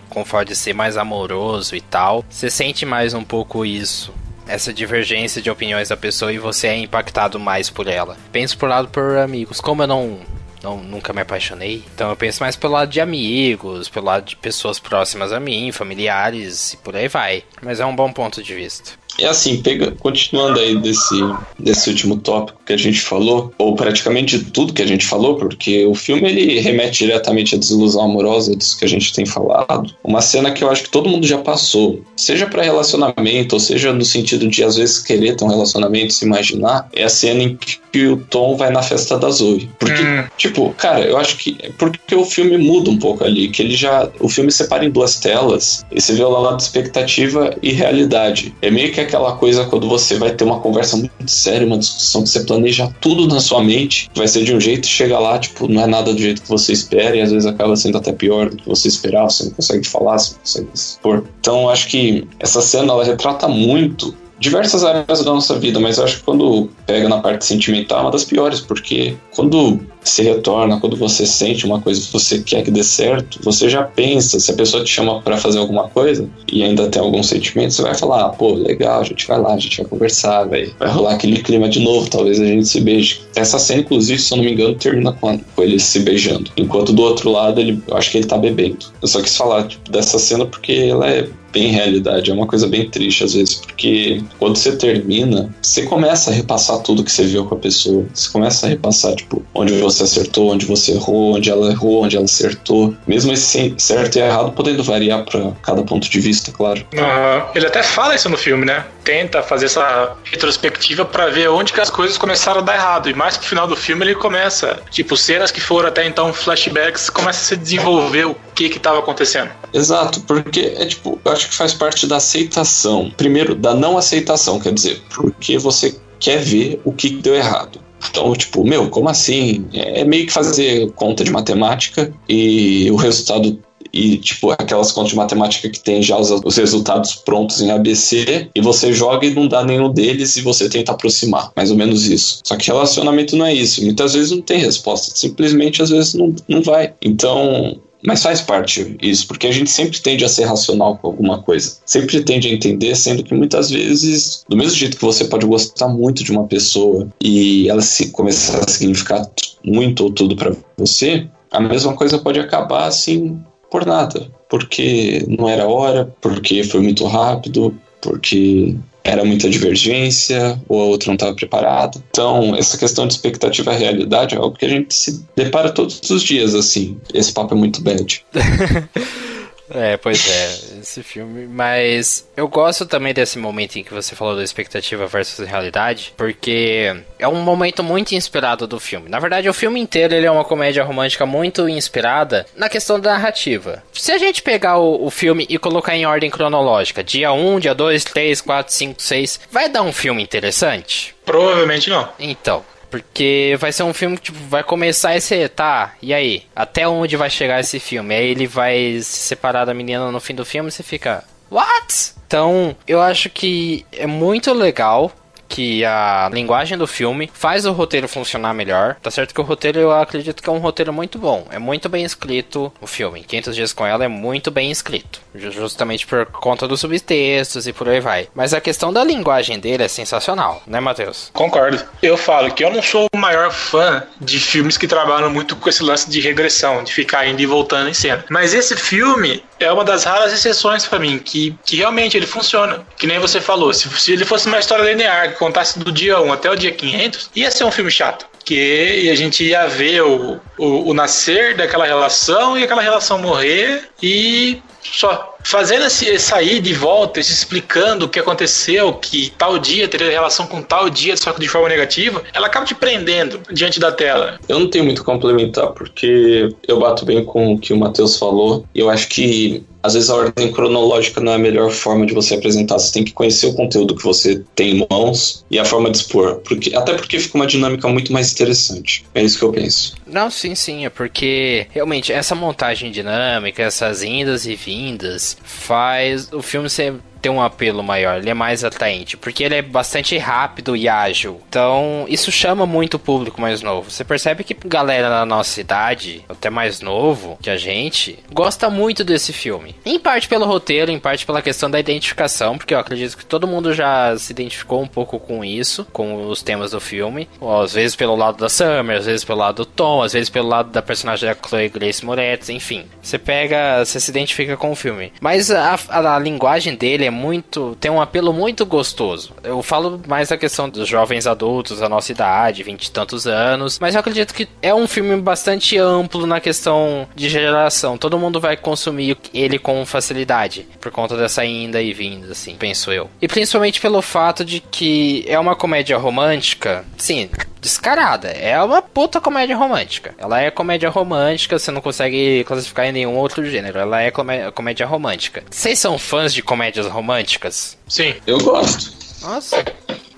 De 0.47 0.57
ser 0.57 0.73
mais 0.73 0.97
amoroso 0.97 1.77
e 1.77 1.83
tal, 1.83 2.25
você 2.31 2.49
sente 2.49 2.87
mais 2.87 3.13
um 3.13 3.23
pouco 3.23 3.67
isso 3.67 4.11
essa 4.47 4.73
divergência 4.73 5.41
de 5.41 5.51
opiniões 5.51 5.89
da 5.89 5.97
pessoa 5.97 6.33
e 6.33 6.39
você 6.39 6.69
é 6.69 6.79
impactado 6.79 7.39
mais 7.39 7.69
por 7.69 7.87
ela. 7.87 8.17
Penso 8.33 8.57
por 8.57 8.69
lado 8.69 8.89
por 8.89 9.19
amigos. 9.19 9.61
Como 9.61 9.83
eu 9.83 9.87
não 9.87 10.19
não, 10.65 10.83
nunca 10.83 11.13
me 11.13 11.21
apaixonei. 11.21 11.83
Então 11.95 12.09
eu 12.09 12.17
penso 12.17 12.43
mais 12.43 12.57
pelo 12.57 12.73
lado 12.73 12.91
de 12.91 13.01
amigos, 13.01 13.89
pelo 13.89 14.07
lado 14.07 14.25
de 14.25 14.37
pessoas 14.37 14.79
próximas 14.79 15.31
a 15.31 15.39
mim, 15.39 15.71
familiares 15.71 16.73
e 16.73 16.77
por 16.79 16.97
aí 16.97 17.07
vai. 17.07 17.45
Mas 17.63 17.79
é 17.79 17.87
um 17.87 17.95
bom 17.95 18.11
ponto 18.11 18.43
de 18.43 18.55
vista. 18.55 18.93
É 19.19 19.27
assim, 19.27 19.63
pega, 19.63 19.93
continuando 19.93 20.59
aí 20.59 20.77
desse, 20.77 21.15
desse 21.57 21.89
último 21.89 22.17
tópico 22.17 22.61
que 22.67 22.73
a 22.73 22.77
gente 22.77 23.01
falou, 23.01 23.53
ou 23.57 23.77
praticamente 23.77 24.39
de 24.39 24.51
tudo 24.51 24.73
que 24.73 24.83
a 24.83 24.87
gente 24.87 25.07
falou, 25.07 25.37
porque 25.37 25.87
o 25.87 25.95
filme 25.95 26.29
ele 26.29 26.59
remete 26.59 27.05
diretamente 27.05 27.55
à 27.55 27.59
desilusão 27.59 28.03
amorosa 28.03 28.57
disso 28.57 28.77
que 28.77 28.85
a 28.85 28.89
gente 28.89 29.13
tem 29.13 29.25
falado. 29.25 29.95
Uma 30.03 30.21
cena 30.21 30.51
que 30.51 30.65
eu 30.65 30.71
acho 30.71 30.83
que 30.83 30.91
todo 30.91 31.09
mundo 31.09 31.27
já 31.27 31.39
passou, 31.39 32.03
seja 32.17 32.47
para 32.47 32.65
relacionamento, 32.65 33.55
ou 33.55 33.61
seja 33.61 33.93
no 33.93 34.05
sentido 34.05 34.49
de 34.49 34.65
às 34.65 34.77
vezes 34.77 34.99
querer 34.99 35.37
ter 35.37 35.45
um 35.45 35.49
relacionamento, 35.49 36.13
se 36.13 36.25
imaginar, 36.25 36.89
é 36.93 37.05
a 37.05 37.09
cena 37.09 37.43
em 37.45 37.57
que 37.57 37.84
o 38.03 38.17
Tom 38.17 38.57
vai 38.57 38.71
na 38.71 38.83
festa 38.83 39.19
da 39.19 39.31
Zoe. 39.31 39.71
Porque, 39.79 40.03
hum. 40.03 40.25
tipo, 40.37 40.71
cara, 40.77 41.01
eu 41.01 41.17
acho 41.17 41.37
que 41.37 41.57
é 41.61 41.71
porque 41.77 42.15
o 42.15 42.25
filme 42.25 42.57
muda 42.57 42.91
um 42.91 42.99
pouco 42.99 43.25
ali, 43.25 43.49
que 43.49 43.63
ele 43.63 43.75
já. 43.75 44.09
O 44.21 44.29
filme 44.29 44.51
separa 44.51 44.85
em 44.85 44.91
duas 44.91 45.17
telas, 45.17 45.85
e 45.91 46.01
você 46.01 46.15
vê 46.15 46.23
o 46.23 46.29
lado 46.29 46.57
de 46.57 46.63
expectativa 46.63 47.55
e 47.63 47.73
realidade. 47.73 48.55
É 48.61 48.71
meio 48.71 48.93
que 48.93 49.01
aquela 49.01 49.33
coisa 49.37 49.65
quando 49.67 49.89
você 49.89 50.17
vai 50.17 50.33
ter 50.33 50.45
uma 50.45 50.61
conversa 50.61 50.97
muito 50.97 51.13
séria, 51.27 51.67
uma 51.67 51.79
discussão 51.79 52.23
que 52.23 52.29
você 52.29 52.45
planeja 52.45 52.93
tudo 53.01 53.27
na 53.27 53.41
sua 53.41 53.63
mente, 53.63 54.11
vai 54.15 54.29
ser 54.29 54.45
de 54.45 54.55
um 54.55 54.61
jeito 54.61 54.85
e 54.85 54.89
chega 54.89 55.19
lá, 55.19 55.39
tipo, 55.39 55.69
não 55.69 55.83
é 55.83 55.87
nada 55.87 56.13
do 56.13 56.21
jeito 56.21 56.43
que 56.43 56.49
você 56.49 56.73
espera 56.73 57.17
e 57.17 57.21
às 57.21 57.31
vezes 57.31 57.47
acaba 57.47 57.77
sendo 57.77 57.99
até 57.99 58.13
pior 58.13 58.51
do 58.51 58.57
que 58.57 58.69
você 58.69 58.89
esperava, 58.89 59.31
você 59.31 59.45
não 59.45 59.51
consegue 59.53 59.87
falar, 59.87 60.19
você 60.19 60.33
não 60.33 60.41
consegue 60.41 60.69
expor. 60.75 61.25
Então, 61.41 61.69
acho 61.69 61.89
que 61.89 62.27
essa 62.39 62.61
cena 62.61 62.93
ela 62.93 63.05
retrata 63.05 63.49
muito 63.49 64.15
diversas 64.39 64.85
áreas 64.85 65.25
da 65.25 65.33
nossa 65.33 65.59
vida, 65.59 65.79
mas 65.81 65.99
eu 65.99 66.05
acho 66.05 66.19
que 66.19 66.25
quando 66.25 66.69
pega 66.87 67.09
na 67.09 67.19
parte 67.19 67.45
sentimental 67.45 67.99
é 67.99 68.03
uma 68.03 68.11
das 68.11 68.25
piores, 68.25 68.61
porque 68.61 69.17
quando 69.35 69.81
se 70.03 70.23
retorna, 70.23 70.79
quando 70.79 70.97
você 70.97 71.25
sente 71.25 71.65
uma 71.65 71.81
coisa 71.81 72.01
que 72.01 72.13
você 72.13 72.39
quer 72.41 72.63
que 72.63 72.71
dê 72.71 72.85
certo, 72.85 73.41
você 73.43 73.69
já 73.69 73.83
pensa, 73.83 74.39
se 74.39 74.51
a 74.51 74.55
pessoa 74.55 74.85
te 74.85 74.91
chama 74.91 75.23
para 75.23 75.39
fazer 75.39 75.59
alguma 75.59 75.89
coisa 75.89 76.29
e 76.53 76.63
ainda 76.63 76.89
tem 76.89 77.01
algum 77.01 77.23
sentimento, 77.23 77.73
você 77.73 77.83
vai 77.83 77.95
falar, 77.95 78.27
ah, 78.27 78.29
pô, 78.29 78.53
legal, 78.53 79.01
a 79.01 79.05
gente 79.05 79.27
vai 79.27 79.41
lá, 79.41 79.55
a 79.55 79.59
gente 79.59 79.79
vai 79.79 79.87
conversar, 79.87 80.45
vai, 80.45 80.71
vai 80.79 80.89
rolar 80.89 81.15
aquele 81.15 81.43
clima 81.43 81.69
de 81.69 81.81
novo, 81.81 82.09
talvez 82.11 82.39
a 82.39 82.45
gente 82.45 82.69
se 82.69 82.81
beije. 82.81 83.23
Essa 83.35 83.59
cena, 83.59 83.81
inclusive, 83.81 84.21
se 84.21 84.33
eu 84.33 84.37
não 84.37 84.45
me 84.45 84.53
engano, 84.53 84.75
termina 84.75 85.13
com, 85.13 85.39
com 85.39 85.63
ele 85.63 85.81
se 85.81 86.01
beijando. 86.01 86.51
Enquanto 86.57 86.93
do 86.93 87.03
outro 87.03 87.31
lado, 87.31 87.61
ele, 87.61 87.83
eu 87.89 87.97
acho 87.97 88.11
que 88.11 88.19
ele 88.19 88.27
tá 88.27 88.37
bebendo. 88.37 88.87
Eu 89.01 89.09
só 89.09 89.23
quis 89.23 89.37
falar 89.37 89.67
tipo, 89.67 89.91
dessa 89.91 90.19
cena 90.19 90.45
porque 90.45 90.73
ela 90.73 91.09
é 91.09 91.29
bem 91.55 91.69
realidade. 91.69 92.31
É 92.31 92.35
uma 92.35 92.47
coisa 92.47 92.67
bem 92.67 92.91
triste 92.91 93.23
às 93.23 93.33
vezes, 93.33 93.55
porque 93.55 94.21
quando 94.39 94.57
você 94.57 94.77
termina, 94.77 95.55
você 95.63 95.83
começa 95.83 96.31
a 96.31 96.35
repassar 96.35 96.81
tudo 96.81 97.05
que 97.05 97.13
você 97.13 97.25
viu 97.25 97.47
com 97.47 97.55
a 97.55 97.59
pessoa. 97.59 98.05
Você 98.13 98.31
começa 98.31 98.67
a 98.67 98.69
repassar, 98.69 99.15
tipo, 99.15 99.43
onde 99.55 99.73
você 99.79 100.03
acertou, 100.03 100.53
onde 100.53 100.67
você 100.67 100.93
errou, 100.93 101.37
onde 101.37 101.49
ela 101.49 101.71
errou, 101.71 102.05
onde 102.05 102.17
ela 102.17 102.25
acertou. 102.25 102.95
Mesmo 103.07 103.33
esse 103.33 103.75
certo 103.79 104.17
e 104.17 104.21
errado 104.21 104.53
podendo 104.53 104.83
variar 104.83 105.25
para 105.25 105.53
cada 105.63 105.83
ponto 105.83 106.11
de 106.11 106.21
vista, 106.21 106.51
claro. 106.51 106.85
Uhum. 106.93 107.43
Ele 107.55 107.67
até 107.67 107.83
fala 107.83 108.15
isso 108.15 108.29
no 108.29 108.37
filme, 108.37 108.67
né? 108.67 108.85
Tenta 109.05 109.43
fazer 109.43 109.67
essa 109.67 110.17
retrospectiva 110.25 111.05
para 111.05 111.29
ver 111.29 111.49
onde 111.49 111.73
que 111.73 111.81
as 111.81 111.91
coisas 111.91 112.19
começaram 112.19 112.61
a 112.61 112.65
dar 112.65 112.75
errado. 112.75 113.09
E 113.09 113.15
mais 113.15 113.37
pro 113.37 113.47
final 113.47 113.67
do 113.67 113.77
filme 113.77 114.05
ele 114.05 114.15
começa, 114.15 114.81
tipo, 114.91 115.17
cenas 115.17 115.53
que 115.53 115.61
foram 115.61 115.89
até 115.89 116.05
então 116.05 116.33
flashbacks, 116.33 117.09
começa 117.11 117.41
a 117.41 117.45
se 117.45 117.57
desenvolver 117.57 118.35
que 118.55 118.69
que 118.69 118.79
tava 118.79 119.01
acontecendo. 119.01 119.51
Exato, 119.73 120.21
porque 120.23 120.75
é 120.77 120.87
tipo, 120.87 121.19
eu 121.25 121.33
acho 121.33 121.49
que 121.49 121.55
faz 121.55 121.75
parte 121.75 122.07
da 122.07 122.17
aceitação. 122.17 123.13
Primeiro, 123.17 123.55
da 123.55 123.75
não 123.75 123.99
aceitação, 123.99 124.59
quer 124.59 124.73
dizer, 124.73 125.03
porque 125.15 125.59
você 125.59 125.95
quer 126.19 126.39
ver 126.39 126.81
o 126.85 126.93
que 126.93 127.11
deu 127.11 127.35
errado. 127.35 127.81
Então, 128.11 128.33
tipo, 128.35 128.65
meu, 128.65 128.89
como 128.91 129.09
assim? 129.09 129.67
É 129.73 130.05
meio 130.05 130.27
que 130.27 130.33
fazer 130.33 130.91
conta 130.93 131.25
de 131.25 131.31
matemática 131.31 132.13
e 132.29 132.91
o 132.91 132.97
resultado 132.97 133.59
e, 133.95 134.17
tipo, 134.17 134.51
aquelas 134.51 134.91
contas 134.91 135.11
de 135.11 135.17
matemática 135.17 135.69
que 135.69 135.79
tem 135.79 136.03
já 136.03 136.19
os, 136.19 136.29
os, 136.29 136.57
resultados 136.57 137.15
prontos 137.15 137.61
em 137.61 137.71
ABC, 137.71 138.51
e 138.53 138.61
você 138.61 138.93
joga 138.93 139.25
e 139.25 139.33
não 139.33 139.47
dá 139.47 139.65
nenhum 139.65 139.89
deles 139.89 140.37
e 140.37 140.43
você 140.43 140.69
tenta 140.69 140.91
aproximar. 140.91 141.53
Mais 141.55 141.71
ou 141.71 141.77
menos 141.77 142.09
isso. 142.09 142.41
Só 142.43 142.57
que 142.57 142.67
relacionamento 142.67 143.37
não 143.37 143.47
é 143.47 143.55
isso. 143.55 143.85
Muitas 143.85 144.15
vezes 144.15 144.33
não 144.33 144.43
tem 144.43 144.59
resposta. 144.59 145.13
Simplesmente, 145.15 145.81
às 145.81 145.91
vezes, 145.91 146.15
não, 146.15 146.35
não 146.49 146.61
vai. 146.61 146.93
Então, 147.01 147.81
mas 148.07 148.23
faz 148.23 148.41
parte 148.41 148.97
isso, 149.01 149.27
porque 149.27 149.47
a 149.47 149.53
gente 149.53 149.71
sempre 149.71 149.99
tende 150.01 150.25
a 150.25 150.29
ser 150.29 150.45
racional 150.45 150.99
com 150.99 151.09
alguma 151.09 151.43
coisa. 151.43 151.79
Sempre 151.87 152.23
tende 152.23 152.49
a 152.49 152.53
entender, 152.53 152.95
sendo 152.95 153.25
que 153.25 153.35
muitas 153.35 153.71
vezes, 153.71 154.45
do 154.49 154.57
mesmo 154.57 154.77
jeito 154.77 154.97
que 154.97 155.05
você 155.05 155.25
pode 155.25 155.47
gostar 155.47 155.89
muito 155.89 156.23
de 156.23 156.31
uma 156.31 156.45
pessoa 156.45 157.09
e 157.23 157.69
ela 157.69 157.81
se 157.81 158.11
começar 158.11 158.59
a 158.59 158.71
significar 158.71 159.27
muito 159.65 160.05
ou 160.05 160.13
tudo 160.13 160.37
para 160.37 160.55
você, 160.77 161.27
a 161.51 161.61
mesma 161.61 161.95
coisa 161.95 162.19
pode 162.19 162.39
acabar 162.39 162.87
assim 162.87 163.41
por 163.71 163.87
nada, 163.87 164.31
porque 164.49 165.25
não 165.27 165.49
era 165.49 165.67
hora, 165.67 166.15
porque 166.21 166.63
foi 166.63 166.81
muito 166.81 167.05
rápido, 167.07 167.75
porque 168.01 168.77
era 169.05 169.23
muita 169.23 169.51
divergência, 169.51 170.59
ou 170.67 170.81
a 170.81 170.85
outra 170.87 171.09
não 171.09 171.15
estava 171.15 171.35
preparada. 171.35 172.03
Então, 172.11 172.57
essa 172.57 172.79
questão 172.79 173.07
de 173.07 173.13
expectativa 173.13 173.75
e 173.75 173.79
realidade 173.79 174.35
é 174.35 174.39
algo 174.39 174.57
que 174.57 174.65
a 174.65 174.69
gente 174.69 174.95
se 174.95 175.23
depara 175.37 175.71
todos 175.71 176.01
os 176.11 176.23
dias, 176.23 176.55
assim. 176.55 176.97
Esse 177.13 177.31
papo 177.31 177.55
é 177.55 177.57
muito 177.57 177.83
bad. 177.83 178.25
É, 179.71 179.97
pois 179.97 180.29
é, 180.29 180.81
esse 180.81 181.03
filme. 181.03 181.47
Mas 181.47 182.29
eu 182.37 182.47
gosto 182.49 182.87
também 182.87 183.15
desse 183.15 183.39
momento 183.39 183.77
em 183.77 183.85
que 183.85 183.95
você 183.95 184.15
falou 184.15 184.37
da 184.37 184.45
expectativa 184.45 185.07
versus 185.07 185.47
realidade, 185.47 186.13
porque 186.17 186.95
é 187.19 187.27
um 187.27 187.43
momento 187.43 187.83
muito 187.83 188.15
inspirado 188.15 188.67
do 188.67 188.79
filme. 188.79 189.09
Na 189.09 189.19
verdade, 189.19 189.49
o 189.49 189.55
filme 189.55 189.81
inteiro 189.81 190.15
ele 190.15 190.27
é 190.27 190.31
uma 190.31 190.45
comédia 190.45 190.85
romântica 190.85 191.25
muito 191.25 191.69
inspirada 191.69 192.47
na 192.57 192.69
questão 192.69 193.01
da 193.01 193.13
narrativa. 193.13 193.83
Se 193.93 194.13
a 194.13 194.19
gente 194.19 194.43
pegar 194.43 194.79
o, 194.79 195.07
o 195.07 195.11
filme 195.11 195.47
e 195.49 195.59
colocar 195.59 195.97
em 195.97 196.07
ordem 196.07 196.31
cronológica, 196.31 197.03
dia 197.03 197.33
1, 197.33 197.61
dia 197.61 197.75
2, 197.75 198.05
3, 198.05 198.41
4, 198.41 198.73
5, 198.73 199.03
6, 199.03 199.41
vai 199.51 199.69
dar 199.69 199.83
um 199.83 199.93
filme 199.93 200.23
interessante? 200.23 201.15
Provavelmente 201.25 201.89
não. 201.89 202.09
Então, 202.19 202.65
porque 202.95 203.57
vai 203.59 203.73
ser 203.73 203.83
um 203.83 203.93
filme 203.93 204.17
que 204.17 204.27
tipo, 204.27 204.39
vai 204.49 204.63
começar 204.63 205.17
esse. 205.17 205.49
Tá, 205.49 205.95
e 206.01 206.15
aí? 206.15 206.45
Até 206.55 206.87
onde 206.87 207.17
vai 207.17 207.29
chegar 207.29 207.59
esse 207.59 207.81
filme? 207.81 208.15
Aí 208.15 208.25
ele 208.29 208.47
vai 208.47 209.01
se 209.03 209.19
separar 209.19 209.65
da 209.65 209.75
menina 209.75 210.13
no 210.13 210.21
fim 210.21 210.33
do 210.33 210.45
filme 210.45 210.69
e 210.69 210.73
você 210.73 210.85
fica. 210.85 211.25
What? 211.51 212.15
Então, 212.25 212.77
eu 212.87 213.03
acho 213.03 213.29
que 213.31 213.85
é 213.91 214.07
muito 214.07 214.53
legal 214.53 215.11
que 215.55 215.85
a 215.85 216.29
linguagem 216.33 216.77
do 216.77 216.85
filme 216.85 217.31
faz 217.33 217.65
o 217.65 217.71
roteiro 217.71 218.09
funcionar 218.09 218.53
melhor. 218.53 218.97
Tá 219.01 219.09
certo 219.09 219.33
que 219.33 219.41
o 219.41 219.45
roteiro 219.45 219.79
eu 219.79 219.93
acredito 219.93 220.43
que 220.43 220.49
é 220.49 220.53
um 220.53 220.59
roteiro 220.59 220.93
muito 220.93 221.17
bom. 221.17 221.47
É 221.49 221.61
muito 221.61 221.89
bem 221.89 222.05
escrito 222.05 222.73
o 222.81 222.89
filme. 222.89 223.23
500 223.23 223.55
Dias 223.55 223.73
com 223.73 223.87
Ela 223.87 224.05
é 224.05 224.09
muito 224.09 224.51
bem 224.51 224.73
escrito. 224.73 225.21
Justamente 225.33 226.09
por 226.09 226.27
conta 226.27 226.67
dos 226.67 226.81
subtextos 226.81 227.69
e 227.69 227.73
por 227.73 227.89
aí 227.89 228.01
vai. 228.01 228.29
Mas 228.35 228.53
a 228.53 228.61
questão 228.61 228.93
da 228.93 229.05
linguagem 229.05 229.61
dele 229.61 229.85
é 229.85 229.89
sensacional, 229.89 230.61
né, 230.67 230.81
Matheus? 230.81 231.31
Concordo. 231.33 231.81
Eu 232.03 232.17
falo 232.17 232.53
que 232.53 232.65
eu 232.65 232.73
não 232.73 232.83
sou 232.83 233.07
o 233.15 233.17
maior 233.17 233.53
fã 233.53 234.03
de 234.21 234.41
filmes 234.41 234.77
que 234.77 234.89
trabalham 234.89 235.31
muito 235.31 235.55
com 235.55 235.69
esse 235.69 235.85
lance 235.85 236.11
de 236.11 236.21
regressão, 236.21 236.83
de 236.83 236.93
ficar 236.93 237.29
indo 237.29 237.41
e 237.41 237.47
voltando 237.47 237.89
em 237.89 237.95
cena. 237.95 238.25
Mas 238.29 238.55
esse 238.55 238.77
filme 238.77 239.45
é 239.59 239.71
uma 239.71 239.85
das 239.85 240.05
raras 240.05 240.33
exceções 240.33 240.87
para 240.87 240.99
mim, 240.99 241.19
que, 241.19 241.57
que 241.65 241.77
realmente 241.77 242.17
ele 242.17 242.27
funciona. 242.27 242.85
Que 242.97 243.07
nem 243.07 243.19
você 243.19 243.41
falou, 243.41 243.73
se, 243.73 243.89
se 243.89 244.13
ele 244.13 244.25
fosse 244.25 244.47
uma 244.47 244.59
história 244.59 244.83
linear, 244.83 245.35
contasse 245.35 245.79
do 245.79 245.91
dia 245.93 246.21
1 246.21 246.33
até 246.33 246.51
o 246.51 246.57
dia 246.57 246.73
500, 246.73 247.31
ia 247.35 247.51
ser 247.51 247.65
um 247.65 247.71
filme 247.71 247.91
chato. 247.91 248.27
que 248.45 249.09
a 249.11 249.15
gente 249.15 249.43
ia 249.45 249.67
ver 249.67 250.03
o, 250.03 250.41
o, 250.59 250.91
o 250.91 250.95
nascer 250.95 251.57
daquela 251.57 251.87
relação 251.87 252.59
e 252.59 252.65
aquela 252.65 252.83
relação 252.83 253.19
morrer 253.19 253.89
e 254.03 254.63
só 254.93 255.35
fazendo 255.43 255.85
esse 255.87 256.19
sair 256.19 256.61
de 256.61 256.73
volta, 256.73 257.23
se 257.23 257.33
explicando 257.33 258.07
o 258.07 258.09
que 258.09 258.19
aconteceu, 258.19 258.93
que 258.95 259.33
tal 259.37 259.59
dia 259.59 259.87
teria 259.87 260.11
relação 260.11 260.47
com 260.47 260.63
tal 260.63 260.89
dia, 260.89 261.17
só 261.17 261.33
que 261.33 261.41
de 261.41 261.49
forma 261.49 261.69
negativa, 261.69 262.23
ela 262.33 262.47
acaba 262.47 262.65
te 262.65 262.75
prendendo 262.75 263.41
diante 263.53 263.79
da 263.79 263.93
tela. 263.93 264.39
Eu 264.49 264.59
não 264.59 264.69
tenho 264.69 264.85
muito 264.85 265.03
a 265.03 265.05
complementar, 265.05 265.69
porque 265.73 266.49
eu 266.67 266.79
bato 266.79 267.05
bem 267.05 267.25
com 267.25 267.55
o 267.55 267.59
que 267.59 267.73
o 267.73 267.77
Matheus 267.77 268.19
falou. 268.19 268.65
Eu 268.75 268.89
acho 268.89 269.09
que 269.09 269.65
às 269.85 269.93
vezes 269.93 270.09
a 270.09 270.15
ordem 270.15 270.51
cronológica 270.51 271.21
não 271.21 271.33
é 271.33 271.35
a 271.35 271.39
melhor 271.39 271.71
forma 271.71 272.07
de 272.07 272.15
você 272.15 272.35
apresentar. 272.35 272.79
Você 272.79 272.91
tem 272.91 273.05
que 273.05 273.13
conhecer 273.13 273.49
o 273.49 273.55
conteúdo 273.55 273.95
que 273.95 274.03
você 274.03 274.43
tem 274.55 274.79
em 274.79 274.87
mãos 274.91 275.45
e 275.51 275.59
a 275.59 275.65
forma 275.65 275.91
de 275.91 275.99
expor. 275.99 276.37
Porque, 276.37 276.75
até 276.75 276.95
porque 276.95 277.21
fica 277.21 277.37
uma 277.37 277.47
dinâmica 277.47 277.87
muito 277.87 278.11
mais 278.11 278.33
interessante. 278.33 279.05
É 279.15 279.23
isso 279.23 279.39
que 279.39 279.45
eu 279.45 279.53
penso. 279.53 279.95
Não, 280.15 280.31
sim, 280.31 280.55
sim. 280.55 280.87
É 280.87 280.91
porque 280.91 281.67
realmente 281.73 282.13
essa 282.13 282.37
montagem 282.37 282.93
dinâmica, 282.93 283.65
essas 283.65 284.05
indas 284.05 284.47
e 284.47 284.55
vindas, 284.55 285.37
faz 285.43 286.33
o 286.33 286.41
filme 286.41 286.71
ser 286.71 286.95
ter 287.25 287.31
um 287.31 287.41
apelo 287.41 287.83
maior, 287.83 288.19
ele 288.19 288.29
é 288.29 288.35
mais 288.35 288.63
atraente, 288.65 289.17
porque 289.17 289.43
ele 289.43 289.55
é 289.55 289.63
bastante 289.63 290.19
rápido 290.19 290.77
e 290.77 290.87
ágil. 290.87 291.41
Então, 291.49 292.05
isso 292.07 292.31
chama 292.31 292.67
muito 292.67 292.95
o 292.95 292.99
público 292.99 293.41
mais 293.41 293.63
novo. 293.63 293.91
Você 293.91 294.05
percebe 294.05 294.45
que 294.45 294.55
galera 294.67 295.09
na 295.09 295.25
nossa 295.25 295.59
idade, 295.59 296.23
até 296.29 296.51
mais 296.51 296.83
novo 296.83 297.39
que 297.41 297.49
a 297.49 297.57
gente, 297.57 298.19
gosta 298.31 298.69
muito 298.69 299.03
desse 299.03 299.33
filme. 299.33 299.75
Em 299.87 299.99
parte 299.99 300.29
pelo 300.29 300.45
roteiro, 300.45 300.91
em 300.91 300.99
parte 300.99 301.25
pela 301.25 301.41
questão 301.41 301.71
da 301.71 301.81
identificação, 301.81 302.59
porque 302.59 302.75
eu 302.75 302.79
acredito 302.79 303.17
que 303.17 303.25
todo 303.25 303.47
mundo 303.47 303.73
já 303.73 304.15
se 304.19 304.31
identificou 304.31 304.83
um 304.83 304.87
pouco 304.87 305.19
com 305.19 305.43
isso, 305.43 305.87
com 305.95 306.29
os 306.29 306.43
temas 306.43 306.73
do 306.73 306.81
filme. 306.81 307.27
Às 307.63 307.73
vezes 307.73 307.97
pelo 307.97 308.17
lado 308.17 308.37
da 308.37 308.51
Summer, 308.51 308.99
às 308.99 309.07
vezes 309.07 309.25
pelo 309.25 309.39
lado 309.39 309.65
do 309.65 309.67
Tom, 309.67 310.03
às 310.05 310.13
vezes 310.13 310.31
pelo 310.31 310.49
lado 310.49 310.71
da 310.71 310.83
personagem 310.83 311.29
da 311.29 311.37
Chloe 311.37 311.69
Grace 311.69 312.05
Moretz, 312.05 312.49
enfim. 312.49 312.85
Você 313.03 313.19
pega, 313.19 313.85
você 313.85 313.99
se 313.99 314.11
identifica 314.11 314.57
com 314.57 314.71
o 314.71 314.77
filme. 314.77 315.13
Mas 315.21 315.51
a, 315.51 315.79
a, 315.89 316.17
a 316.17 316.19
linguagem 316.19 316.75
dele 316.75 317.05
é 317.05 317.11
muito. 317.11 317.77
tem 317.81 317.91
um 317.91 318.01
apelo 318.01 318.33
muito 318.33 318.65
gostoso. 318.65 319.33
Eu 319.43 319.63
falo 319.63 320.01
mais 320.07 320.29
da 320.29 320.37
questão 320.37 320.69
dos 320.69 320.89
jovens 320.89 321.27
adultos, 321.27 321.81
da 321.81 321.89
nossa 321.89 322.13
idade, 322.13 322.63
vinte 322.63 322.87
e 322.87 322.91
tantos 322.91 323.27
anos, 323.27 323.79
mas 323.79 323.95
eu 323.95 324.01
acredito 324.01 324.35
que 324.35 324.49
é 324.63 324.75
um 324.75 324.87
filme 324.87 325.17
bastante 325.21 325.79
amplo 325.79 326.27
na 326.27 326.41
questão 326.41 327.09
de 327.15 327.29
geração. 327.29 327.99
Todo 327.99 328.19
mundo 328.19 328.41
vai 328.41 328.57
consumir 328.57 329.17
ele 329.33 329.59
com 329.59 329.85
facilidade, 329.87 330.67
por 330.81 330.91
conta 330.91 331.17
dessa 331.17 331.45
inda 331.45 331.81
e 331.81 331.93
vinda, 331.93 332.33
assim, 332.33 332.57
penso 332.57 332.93
eu. 332.93 333.11
E 333.21 333.29
principalmente 333.29 333.81
pelo 333.81 334.03
fato 334.03 334.45
de 334.45 334.61
que 334.61 335.25
é 335.29 335.39
uma 335.39 335.57
comédia 335.57 335.97
romântica, 335.97 336.85
sim, 336.97 337.31
descarada. 337.65 338.29
É 338.29 338.61
uma 338.63 338.83
puta 338.83 339.21
comédia 339.21 339.57
romântica. 339.57 340.15
Ela 340.19 340.41
é 340.41 340.51
comédia 340.51 340.91
romântica, 340.91 341.59
você 341.59 341.71
não 341.71 341.81
consegue 341.81 342.45
classificar 342.45 342.87
em 342.87 342.93
nenhum 342.93 343.17
outro 343.17 343.45
gênero. 343.45 343.79
Ela 343.79 344.03
é 344.03 344.11
comédia 344.11 344.87
romântica. 344.87 345.43
Vocês 345.51 345.79
são 345.79 345.99
fãs 345.99 346.33
de 346.35 346.43
comédias 346.43 346.87
românticas? 346.87 347.77
Sim. 347.89 348.15
Eu 348.27 348.39
gosto. 348.39 348.93
Nossa. 349.23 349.65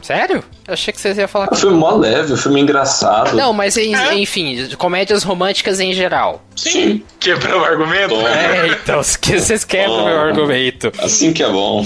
Sério? 0.03 0.45
Eu 0.67 0.75
achei 0.75 0.93
que 0.93 1.01
vocês 1.01 1.17
iam 1.17 1.29
falar. 1.29 1.49
O 1.53 1.57
filme 1.57 1.77
é 1.77 1.79
mó 1.79 1.95
leve, 1.95 2.33
o 2.33 2.37
filme 2.37 2.61
é 2.61 2.63
engraçado. 2.63 3.37
Não, 3.37 3.53
mas 3.53 3.77
enfim, 3.77 4.69
comédias 4.77 5.23
românticas 5.23 5.81
em 5.81 5.93
geral. 5.93 6.43
Sim. 6.57 7.03
Quebrou 7.21 7.61
o 7.61 7.65
argumento? 7.65 8.09
Toma. 8.15 8.29
É, 8.31 8.69
então, 8.69 9.03
vocês 9.03 9.65
quebram 9.65 10.05
meu 10.05 10.19
argumento. 10.19 10.93
Assim 10.99 11.33
que 11.33 11.43
é 11.43 11.49
bom. 11.49 11.83